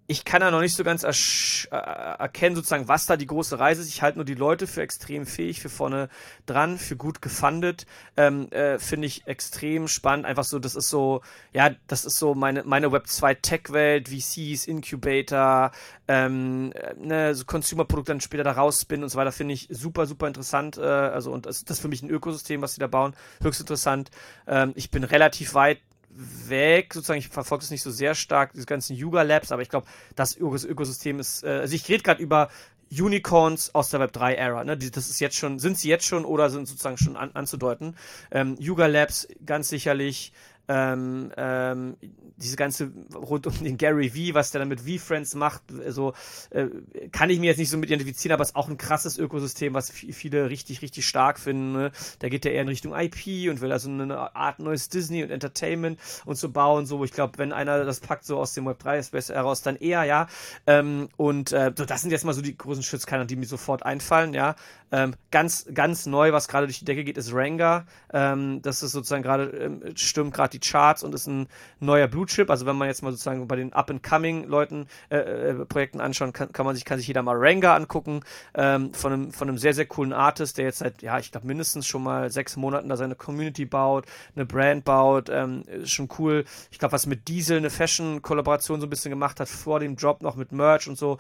Ich 0.10 0.24
kann 0.24 0.39
da 0.39 0.51
noch 0.51 0.62
nicht 0.62 0.76
so 0.76 0.86
ganz 0.86 1.03
äh, 1.03 1.76
erkennen, 1.76 2.55
sozusagen, 2.55 2.88
was 2.88 3.05
da 3.05 3.18
die 3.18 3.26
große 3.26 3.60
Reise 3.60 3.82
ist. 3.82 3.89
Ich 3.89 4.01
halte 4.01 4.18
nur 4.18 4.24
die 4.24 4.36
Leute 4.36 4.66
für 4.66 4.82
extrem 4.82 5.26
fähig, 5.26 5.60
für 5.60 5.68
vorne 5.68 6.08
dran, 6.45 6.78
für 6.78 6.95
gut 6.95 7.22
gefundet. 7.22 7.86
Ähm, 8.16 8.49
äh, 8.51 8.80
Finde 8.80 9.08
ich 9.08 9.28
extrem 9.28 9.89
spannend. 9.89 10.26
Einfach 10.26 10.45
so, 10.45 10.60
das 10.60 10.76
ist 10.76 10.89
so, 10.89 11.22
ja, 11.51 11.72
das 11.88 12.05
ist 12.05 12.18
so 12.18 12.36
meine, 12.36 12.64
meine 12.64 12.93
Web 12.93 13.08
2 13.08 13.34
Tech-Welt, 13.34 14.08
VCs, 14.08 14.66
Incubator, 14.68 15.72
ähm, 16.08 16.72
ne, 16.97 17.36
so 17.36 17.43
Consumer-Produkte 17.43 18.14
dann 18.14 18.22
später 18.22 18.45
da 18.45 18.53
rausspinnen 18.53 19.03
und 19.03 19.10
so 19.10 19.18
weiter. 19.18 19.34
Finde 19.34 19.55
ich 19.55 19.68
super, 19.70 20.05
super 20.05 20.28
interessant. 20.28 20.78
Äh, 20.78 20.84
also, 20.84 21.34
und 21.34 21.45
das, 21.45 21.66
das 21.66 21.78
ist 21.78 21.82
für 21.82 21.89
mich 21.89 22.01
ein 22.01 22.10
Ökosystem, 22.10 22.62
was 22.62 22.76
sie 22.76 22.80
da 22.80 22.88
bauen. 22.88 23.14
Höchst 23.41 23.60
interessant. 23.60 24.10
Ähm, 24.47 24.72
ich 24.76 24.89
bin 24.89 25.03
relativ 25.03 25.53
weit 25.53 25.80
weg, 26.18 26.93
sozusagen, 26.93 27.20
ich 27.20 27.30
verfolge 27.30 27.63
es 27.63 27.72
nicht 27.72 27.82
so 27.82 27.91
sehr 27.91 28.15
stark, 28.15 28.53
diese 28.53 28.65
ganzen 28.65 28.95
Yuga 28.95 29.22
Labs, 29.22 29.51
aber 29.51 29.61
ich 29.61 29.70
glaube, 29.70 29.88
das 30.15 30.36
Ökosystem 30.36 31.20
ist, 31.20 31.43
äh, 31.43 31.49
also 31.49 31.76
ich 31.76 31.88
rede 31.88 32.03
gerade 32.03 32.22
über 32.22 32.49
Unicorns 32.91 33.76
aus 33.76 33.89
der 33.89 33.99
Web 33.99 34.13
3 34.13 34.36
Era, 34.36 34.63
ne? 34.63 34.78
Die, 34.78 34.91
das 34.91 35.09
ist 35.09 35.20
jetzt 35.20 35.36
schon, 35.36 35.59
sind 35.59 35.78
sie 35.78 35.89
jetzt 35.89 36.05
schon 36.05 36.26
oder 36.26 36.49
sind 36.49 36.68
sozusagen 36.68 36.97
schon 36.97 37.18
an, 37.18 37.32
anzudeuten. 37.34 37.95
Ähm, 38.32 38.55
Yuga 38.59 38.88
Labs 38.88 39.28
ganz 39.45 39.70
sicherlich, 39.70 40.32
ähm, 40.68 41.32
ähm, 41.38 41.97
diese 42.38 42.55
ganze 42.55 42.91
rund 43.15 43.47
um 43.47 43.63
den 43.63 43.78
Gary 43.78 44.09
V, 44.09 44.36
was 44.36 44.51
der 44.51 44.59
dann 44.59 44.68
mit 44.68 44.82
V-Friends 44.82 45.36
macht, 45.36 45.63
so 45.88 46.13
äh, 46.51 46.68
kann 47.11 47.30
ich 47.30 47.39
mir 47.39 47.47
jetzt 47.47 47.57
nicht 47.57 47.70
so 47.70 47.78
mit 47.78 47.89
identifizieren, 47.89 48.34
aber 48.34 48.43
es 48.43 48.49
ist 48.49 48.55
auch 48.55 48.70
ein 48.70 48.78
krasses 48.78 49.18
Ökosystem, 49.18 49.74
was 49.74 49.89
viele 49.89 50.49
richtig, 50.49 50.82
richtig 50.82 51.07
stark 51.07 51.39
finden. 51.39 51.74
Ne? 51.74 51.91
Da 52.20 52.30
geht 52.30 52.45
er 52.45 52.51
eher 52.51 52.61
in 52.61 52.68
Richtung 52.68 52.93
IP 52.93 53.49
und 53.49 53.61
will 53.61 53.72
also 53.72 53.89
eine 53.89 54.36
Art 54.36 54.59
neues 54.59 54.89
Disney 54.89 55.24
und 55.24 55.32
Entertainment 55.32 55.99
und 56.26 56.38
so 56.38 56.49
bauen. 56.49 56.86
So, 56.86 57.03
ich 57.03 57.11
glaube, 57.11 57.38
wenn 57.38 57.53
einer 57.53 57.86
das 57.86 57.99
packt, 57.99 58.26
so 58.26 58.38
aus 58.38 58.53
dem 58.53 58.65
Web 58.65 58.80
3 58.80 59.03
Space 59.03 59.30
heraus, 59.30 59.61
dann 59.61 59.76
eher, 59.76 60.03
ja. 60.03 60.28
Ähm, 60.68 61.09
und 61.18 61.51
äh, 61.53 61.72
so, 61.76 61.86
das 61.86 62.01
sind 62.01 62.11
jetzt 62.11 62.26
mal 62.26 62.34
so 62.34 62.41
die 62.41 62.57
großen 62.57 62.84
Schützkeiner, 62.84 63.26
die 63.26 63.36
mir 63.36 63.45
sofort 63.45 63.84
einfallen, 63.84 64.34
ja. 64.34 64.55
Ähm, 64.91 65.15
ganz, 65.32 65.68
ganz 65.74 66.05
neu, 66.05 66.32
was 66.32 66.47
gerade 66.47 66.68
durch 66.68 66.80
die 66.80 66.86
Decke 66.86 67.03
geht, 67.03 67.18
ist 67.18 67.34
Ranga. 67.34 67.86
Ähm, 68.13 68.61
das 68.61 68.84
ist 68.84 68.93
sozusagen 68.93 69.24
gerade, 69.24 69.45
ähm, 69.45 69.82
stimmt 69.95 70.34
gerade 70.34 70.51
die 70.51 70.57
Charts 70.60 71.03
und 71.03 71.14
ist 71.14 71.28
ein 71.28 71.47
neuer 71.80 72.08
Blue 72.08 72.26
Chip. 72.26 72.49
Also 72.49 72.66
wenn 72.66 72.78
man 72.78 72.88
jetzt 72.88 73.03
mal 73.03 73.12
sozusagen 73.12 73.47
bei 73.47 73.58
den 73.58 73.74
Up-and-Coming-Leuten, 73.74 74.88
äh, 75.10 75.18
äh, 75.18 75.66
Projekten 75.66 75.99
anschauen, 75.99 76.34
kann, 76.34 76.51
kann 76.51 76.66
man 76.66 76.76
sich, 76.76 76.86
kann 76.86 76.97
sich 76.97 77.08
jeder 77.08 77.22
mal 77.22 77.36
Ranga 77.38 77.76
angucken, 77.76 78.22
ähm, 78.55 78.93
von 78.93 79.14
einem, 79.14 79.32
von 79.32 79.49
einem 79.49 79.58
sehr, 79.58 79.74
sehr 79.74 79.86
coolen 79.86 80.14
Artist, 80.14 80.58
der 80.58 80.66
jetzt 80.66 80.80
seit, 80.80 81.01
ja, 81.01 81.20
ich 81.20 81.32
glaube 81.32 81.45
mindestens 81.45 81.86
schon 81.86 82.03
mal 82.03 82.32
sechs 82.32 82.55
Monaten 82.55 82.89
da 82.89 82.95
seine 82.95 83.16
Community 83.16 83.66
baut, 83.66 84.05
eine 84.36 84.45
Brand 84.45 84.86
baut, 84.86 85.30
ähm, 85.30 85.64
ist 85.68 85.91
schon 85.91 86.10
cool. 86.18 86.45
Ich 86.72 86.80
glaube, 86.80 86.93
was 86.93 87.05
mit 87.05 87.28
Diesel 87.28 87.58
eine 87.58 87.70
Fashion-Kollaboration 87.70 88.80
so 88.80 88.88
ein 88.88 88.89
bisschen 88.89 89.12
gemacht 89.12 89.39
hat, 89.39 89.49
vor 89.49 89.80
dem 89.80 89.97
Drop 89.97 90.22
noch 90.22 90.36
mit 90.38 90.51
Merch 90.51 90.88
und 90.88 90.97
so. 90.97 91.18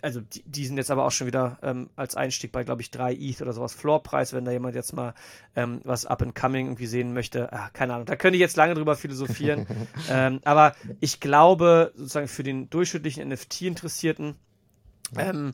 Also 0.00 0.20
die, 0.20 0.42
die 0.44 0.66
sind 0.66 0.76
jetzt 0.76 0.90
aber 0.90 1.04
auch 1.04 1.10
schon 1.10 1.26
wieder 1.26 1.58
ähm, 1.62 1.90
als 1.96 2.16
Einstieg 2.16 2.52
bei, 2.52 2.62
glaube 2.64 2.82
ich, 2.82 2.90
drei 2.90 3.02
3 3.02 3.12
ETH 3.14 3.42
oder 3.42 3.52
sowas 3.52 3.74
Floorpreis, 3.74 4.32
wenn 4.32 4.44
da 4.44 4.52
jemand 4.52 4.74
jetzt 4.74 4.92
mal 4.92 5.14
ähm, 5.56 5.80
was 5.84 6.06
up 6.06 6.22
and 6.22 6.34
coming 6.34 6.66
irgendwie 6.66 6.86
sehen 6.86 7.12
möchte. 7.12 7.52
Ah, 7.52 7.70
keine 7.72 7.94
Ahnung, 7.94 8.06
da 8.06 8.16
könnte 8.16 8.36
ich 8.36 8.40
jetzt 8.40 8.56
lange 8.56 8.71
drüber 8.74 8.96
philosophieren. 8.96 9.66
ähm, 10.10 10.40
aber 10.44 10.74
ich 11.00 11.20
glaube, 11.20 11.92
sozusagen 11.94 12.28
für 12.28 12.42
den 12.42 12.70
durchschnittlichen 12.70 13.28
NFT-Interessierten, 13.28 14.34
ähm, 15.16 15.52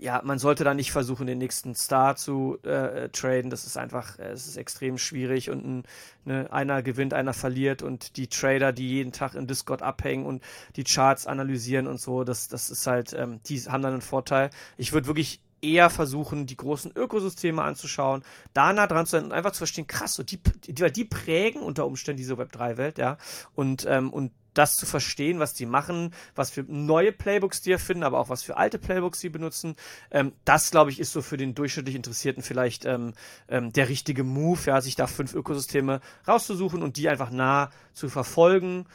ja, 0.00 0.22
man 0.24 0.38
sollte 0.38 0.64
da 0.64 0.72
nicht 0.72 0.92
versuchen, 0.92 1.26
den 1.26 1.38
nächsten 1.38 1.74
Star 1.74 2.16
zu 2.16 2.58
äh, 2.62 3.10
traden. 3.10 3.50
Das 3.50 3.66
ist 3.66 3.76
einfach, 3.76 4.18
äh, 4.18 4.30
es 4.30 4.46
ist 4.46 4.56
extrem 4.56 4.96
schwierig 4.96 5.50
und 5.50 5.64
ein, 5.64 5.82
ne, 6.24 6.48
einer 6.50 6.82
gewinnt, 6.82 7.12
einer 7.12 7.34
verliert 7.34 7.82
und 7.82 8.16
die 8.16 8.28
Trader, 8.28 8.72
die 8.72 8.88
jeden 8.88 9.12
Tag 9.12 9.34
in 9.34 9.46
Discord 9.46 9.82
abhängen 9.82 10.24
und 10.24 10.42
die 10.76 10.84
Charts 10.84 11.26
analysieren 11.26 11.86
und 11.86 12.00
so, 12.00 12.24
das, 12.24 12.48
das 12.48 12.70
ist 12.70 12.86
halt, 12.86 13.12
ähm, 13.12 13.40
die 13.46 13.60
haben 13.60 13.82
dann 13.82 13.92
einen 13.92 14.00
Vorteil. 14.00 14.50
Ich 14.78 14.92
würde 14.92 15.06
wirklich 15.06 15.40
eher 15.62 15.90
versuchen, 15.90 16.46
die 16.46 16.56
großen 16.56 16.92
Ökosysteme 16.94 17.62
anzuschauen, 17.62 18.22
da 18.54 18.72
nah 18.72 18.86
dran 18.86 19.06
zu 19.06 19.12
sein 19.12 19.24
und 19.24 19.32
einfach 19.32 19.52
zu 19.52 19.58
verstehen, 19.58 19.86
krass, 19.86 20.14
so 20.14 20.22
die, 20.22 20.38
die, 20.66 20.92
die 20.92 21.04
prägen 21.04 21.62
unter 21.62 21.86
Umständen 21.86 22.18
diese 22.18 22.34
Web3-Welt, 22.34 22.98
ja, 22.98 23.18
und, 23.54 23.86
ähm, 23.88 24.10
und 24.10 24.32
das 24.54 24.74
zu 24.74 24.86
verstehen, 24.86 25.38
was 25.38 25.54
die 25.54 25.66
machen, 25.66 26.12
was 26.34 26.50
für 26.50 26.64
neue 26.66 27.12
Playbooks 27.12 27.62
die 27.62 27.72
erfinden, 27.72 28.02
aber 28.02 28.18
auch 28.18 28.28
was 28.28 28.42
für 28.42 28.56
alte 28.56 28.78
Playbooks 28.78 29.20
die 29.20 29.28
benutzen. 29.28 29.76
Ähm, 30.10 30.32
das, 30.44 30.70
glaube 30.70 30.90
ich, 30.90 31.00
ist 31.00 31.12
so 31.12 31.22
für 31.22 31.36
den 31.36 31.54
durchschnittlich 31.54 31.94
Interessierten 31.94 32.42
vielleicht 32.42 32.84
ähm, 32.84 33.14
ähm, 33.48 33.72
der 33.72 33.88
richtige 33.88 34.24
Move, 34.24 34.60
ja, 34.66 34.80
sich 34.80 34.96
da 34.96 35.06
fünf 35.06 35.34
Ökosysteme 35.34 36.00
rauszusuchen 36.26 36.82
und 36.82 36.96
die 36.96 37.08
einfach 37.08 37.30
nah 37.30 37.70
zu 37.92 38.08
verfolgen, 38.08 38.86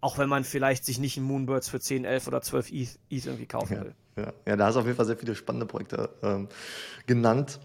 auch 0.00 0.18
wenn 0.18 0.28
man 0.28 0.44
vielleicht 0.44 0.84
sich 0.84 0.98
nicht 0.98 1.16
ein 1.16 1.24
Moonbirds 1.24 1.68
für 1.68 1.80
10, 1.80 2.04
11 2.04 2.26
oder 2.28 2.40
12 2.40 2.70
ETH, 2.70 2.98
ETH 3.10 3.26
irgendwie 3.26 3.46
kaufen 3.46 3.80
will. 3.80 3.94
Ja, 4.16 4.32
ja, 4.46 4.56
da 4.56 4.66
hast 4.66 4.74
du 4.74 4.80
auf 4.80 4.86
jeden 4.86 4.96
Fall 4.96 5.06
sehr 5.06 5.16
viele 5.16 5.34
spannende 5.34 5.66
Projekte 5.66 6.10
ähm, 6.22 6.48
genannt. 7.06 7.60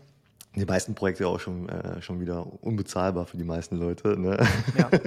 Die 0.55 0.65
meisten 0.65 0.95
Projekte 0.95 1.27
auch 1.27 1.39
schon, 1.39 1.67
äh, 1.69 2.01
schon 2.01 2.19
wieder 2.19 2.45
unbezahlbar 2.61 3.25
für 3.25 3.37
die 3.37 3.43
meisten 3.43 3.77
Leute. 3.77 4.19
Ne? 4.19 4.37
Ja, 4.77 4.89
ja. 4.91 4.99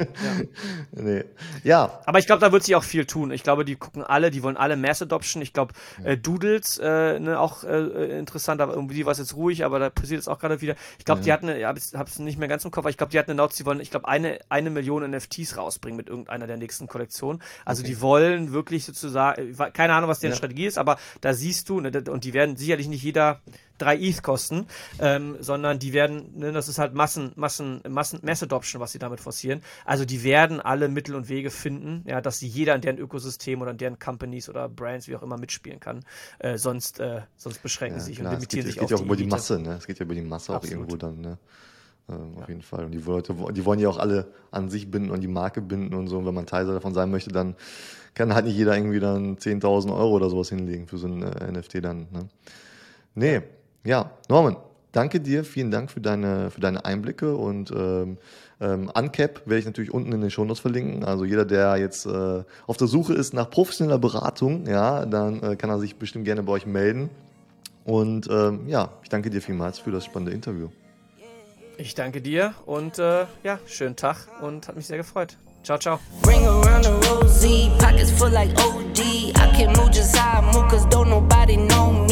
nee. 1.03 1.24
ja. 1.64 2.01
Aber 2.07 2.18
ich 2.18 2.26
glaube, 2.26 2.40
da 2.40 2.53
wird 2.53 2.64
sich 2.64 2.74
auch 2.74 2.84
viel 2.84 3.07
tun. 3.07 3.30
Ich 3.30 3.42
glaube, 3.42 3.64
die 3.64 3.76
gucken 3.76 4.03
alle, 4.03 4.30
die 4.30 4.42
wollen 4.42 4.57
alle 4.57 4.76
Mass 4.76 5.01
Adoption. 5.01 5.42
Ich 5.42 5.53
glaube, 5.53 5.72
äh, 6.05 6.16
Doodles, 6.16 6.78
äh, 6.78 7.18
ne, 7.18 7.38
auch 7.38 7.64
äh, 7.64 8.18
interessant, 8.18 8.61
aber 8.61 8.74
irgendwie 8.74 9.05
war 9.05 9.12
es 9.12 9.18
jetzt 9.18 9.36
ruhig, 9.36 9.64
aber 9.64 9.78
da 9.78 9.90
passiert 9.90 10.20
es 10.20 10.28
auch 10.28 10.38
gerade 10.38 10.61
wieder. 10.61 10.74
Ich 10.99 11.05
glaube, 11.05 11.20
ja. 11.20 11.24
die 11.24 11.32
hatten, 11.32 11.49
ja, 11.49 11.74
ich 11.74 11.94
habe 11.94 12.09
es 12.09 12.18
nicht 12.18 12.38
mehr 12.38 12.49
ganz 12.49 12.64
im 12.64 12.70
Kopf, 12.70 12.84
aber 12.84 12.90
ich 12.90 12.96
glaube, 12.96 13.11
die 13.11 13.18
hatten 13.18 13.30
eine 13.30 13.38
Notes, 13.38 13.57
die 13.57 13.66
wollen, 13.66 13.80
ich 13.80 13.90
glaube, 13.90 14.09
eine, 14.09 14.38
eine 14.49 14.70
Million 14.70 15.09
NFTs 15.11 15.57
rausbringen 15.57 15.96
mit 15.96 16.09
irgendeiner 16.09 16.46
der 16.46 16.57
nächsten 16.57 16.86
Kollektionen. 16.86 17.42
Also 17.64 17.82
okay. 17.82 17.92
die 17.92 18.01
wollen 18.01 18.53
wirklich 18.53 18.84
sozusagen, 18.84 19.57
keine 19.72 19.94
Ahnung, 19.94 20.11
was 20.11 20.20
deren 20.20 20.32
ja. 20.32 20.36
Strategie 20.36 20.66
ist, 20.66 20.78
aber 20.78 20.99
da 21.20 21.34
siehst 21.34 21.68
du, 21.68 21.80
ne, 21.80 21.90
und 22.11 22.24
die 22.24 22.34
werden 22.34 22.57
sicherlich 22.57 22.88
nicht 22.88 23.03
jeder 23.03 23.40
drei 23.79 23.97
ETH 23.97 24.22
kosten, 24.22 24.66
ähm, 24.99 25.37
sondern 25.41 25.79
die 25.79 25.93
werden, 25.93 26.33
ne, 26.37 26.53
das 26.53 26.68
ist 26.68 26.79
halt 26.79 26.95
Massen, 26.95 27.33
Massen, 27.37 27.81
Massen, 27.89 28.20
Mass 28.22 28.43
Adoption, 28.43 28.81
was 28.81 28.93
sie 28.93 28.99
damit 28.99 29.20
forcieren. 29.20 29.62
Also 29.85 30.05
die 30.05 30.22
werden 30.24 30.61
alle 30.61 30.89
Mittel 30.89 31.14
und 31.14 31.29
Wege 31.29 31.51
finden, 31.51 32.05
ja, 32.07 32.20
dass 32.20 32.39
sie 32.39 32.47
jeder 32.47 32.74
in 32.74 32.81
deren 32.81 32.99
Ökosystem 32.99 33.62
oder 33.62 33.70
in 33.70 33.79
deren 33.79 33.99
Companies 33.99 34.49
oder 34.49 34.68
Brands, 34.68 35.09
wie 35.09 35.16
auch 35.16 35.22
immer, 35.22 35.39
mitspielen 35.39 35.81
kann. 35.81 36.05
Äh, 36.39 36.59
sonst, 36.59 37.01
äh, 37.01 37.22
sonst 37.37 37.62
beschränken 37.62 37.99
ja, 37.99 38.05
sie 38.05 38.11
sich 38.11 38.18
klar, 38.18 38.33
und 38.33 38.39
limitieren 38.39 38.66
geht, 38.66 38.74
sich 38.74 38.83
auf 38.83 38.85
Es 38.85 38.91
geht 38.91 38.99
ja 38.99 39.03
auch 39.03 39.07
über 39.07 39.16
die 39.16 39.26
Masse, 39.26 39.59
ne? 39.59 39.74
Es 39.74 39.87
geht 39.87 39.99
ja 39.99 40.05
über 40.05 40.14
die 40.14 40.22
Masse 40.22 40.55
Absolut. 40.55 40.64
auch 40.64 40.79
irgendwo 40.79 40.97
dann, 40.97 41.20
ne? 41.20 41.39
Ähm, 42.09 42.35
ja. 42.35 42.43
Auf 42.43 42.49
jeden 42.49 42.62
Fall. 42.62 42.85
Und 42.85 42.93
die 42.93 42.99
Leute, 42.99 43.35
die 43.53 43.64
wollen 43.64 43.81
ja 43.81 43.89
auch 43.89 43.99
alle 43.99 44.33
an 44.51 44.68
sich 44.70 44.91
binden 44.91 45.11
und 45.11 45.20
die 45.20 45.29
Marke 45.29 45.61
binden 45.61 45.95
und 45.95 46.09
so. 46.09 46.18
Und 46.18 46.26
wenn 46.26 46.35
man 46.35 46.47
Teil 46.47 46.66
davon 46.66 46.95
sein 46.95 47.11
möchte, 47.11 47.31
dann 47.31 47.55
kann 48.14 48.35
halt 48.35 48.47
nicht 48.47 48.57
jeder 48.57 48.76
irgendwie 48.76 49.01
dann 49.01 49.37
10.000 49.37 49.95
Euro 49.95 50.16
oder 50.16 50.31
sowas 50.31 50.49
hinlegen 50.49 50.89
für 50.89 50.99
so 50.99 51.07
ein 51.07 51.22
äh, 51.22 51.53
NFT 51.53 51.85
dann. 51.85 52.09
Ne? 52.11 52.29
Nee, 53.14 53.43
ja, 53.85 54.11
Norman, 54.29 54.57
danke 54.93 55.20
dir, 55.20 55.45
vielen 55.45 55.70
Dank 55.70 55.91
für 55.91 56.01
deine, 56.01 56.51
für 56.51 56.61
deine 56.61 56.85
Einblicke 56.85 57.37
und 57.37 57.70
ähm, 57.70 58.18
ähm, 58.61 58.91
Uncap 58.95 59.43
werde 59.47 59.61
ich 59.61 59.66
natürlich 59.66 59.93
unten 59.93 60.12
in 60.12 60.20
den 60.20 60.31
Shownotes 60.31 60.61
verlinken. 60.61 61.05
Also 61.05 61.24
jeder, 61.24 61.45
der 61.45 61.76
jetzt 61.76 62.07
äh, 62.07 62.43
auf 62.66 62.76
der 62.76 62.89
Suche 62.89 63.14
ist 63.14 63.33
nach 63.33 63.51
professioneller 63.51 63.99
Beratung, 63.99 64.66
ja, 64.66 65.07
dann 65.07 65.43
äh, 65.43 65.57
kann 65.57 65.70
er 65.70 65.79
sich 65.79 65.97
bestimmt 65.97 66.24
gerne 66.24 66.43
bei 66.43 66.53
euch 66.53 66.66
melden. 66.66 67.11
Und 67.85 68.29
ähm, 68.31 68.68
ja, 68.68 68.91
ich 69.03 69.09
danke 69.09 69.31
dir 69.31 69.41
vielmals 69.41 69.79
für 69.79 69.91
das 69.91 70.05
spannende 70.05 70.33
Interview. 70.33 70.68
Ich 71.79 71.95
danke 71.95 72.20
dir 72.20 72.55
und 72.66 72.99
äh, 72.99 73.26
ja, 73.45 73.61
schönen 73.66 73.95
Tag 73.95 74.26
und 74.43 74.66
hat 74.66 74.74
mich 74.74 74.87
sehr 74.89 74.97
gefreut. 74.97 75.39
Ciao, 75.62 75.79
ciao. 75.79 76.01
Ring 76.26 76.45
around 76.45 76.85
the 76.85 76.91
rosy, 77.09 77.70
pockets 77.79 78.11
full 78.11 78.31
like 78.31 78.51
OD. 78.59 78.99
I 78.99 79.57
can 79.57 79.72
move 79.76 79.93
just 79.93 80.16
how 80.16 80.43
I 80.43 80.53
move, 80.53 80.68
cause 80.68 80.87
don't 80.87 81.09
nobody 81.09 81.57
know 81.57 81.93
me. 81.93 82.07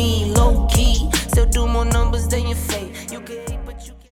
still 1.37 1.45
do 1.51 1.67
more 1.71 1.85
numbers 1.85 2.27
than 2.29 2.47
your 2.47 2.57
fate. 2.57 3.16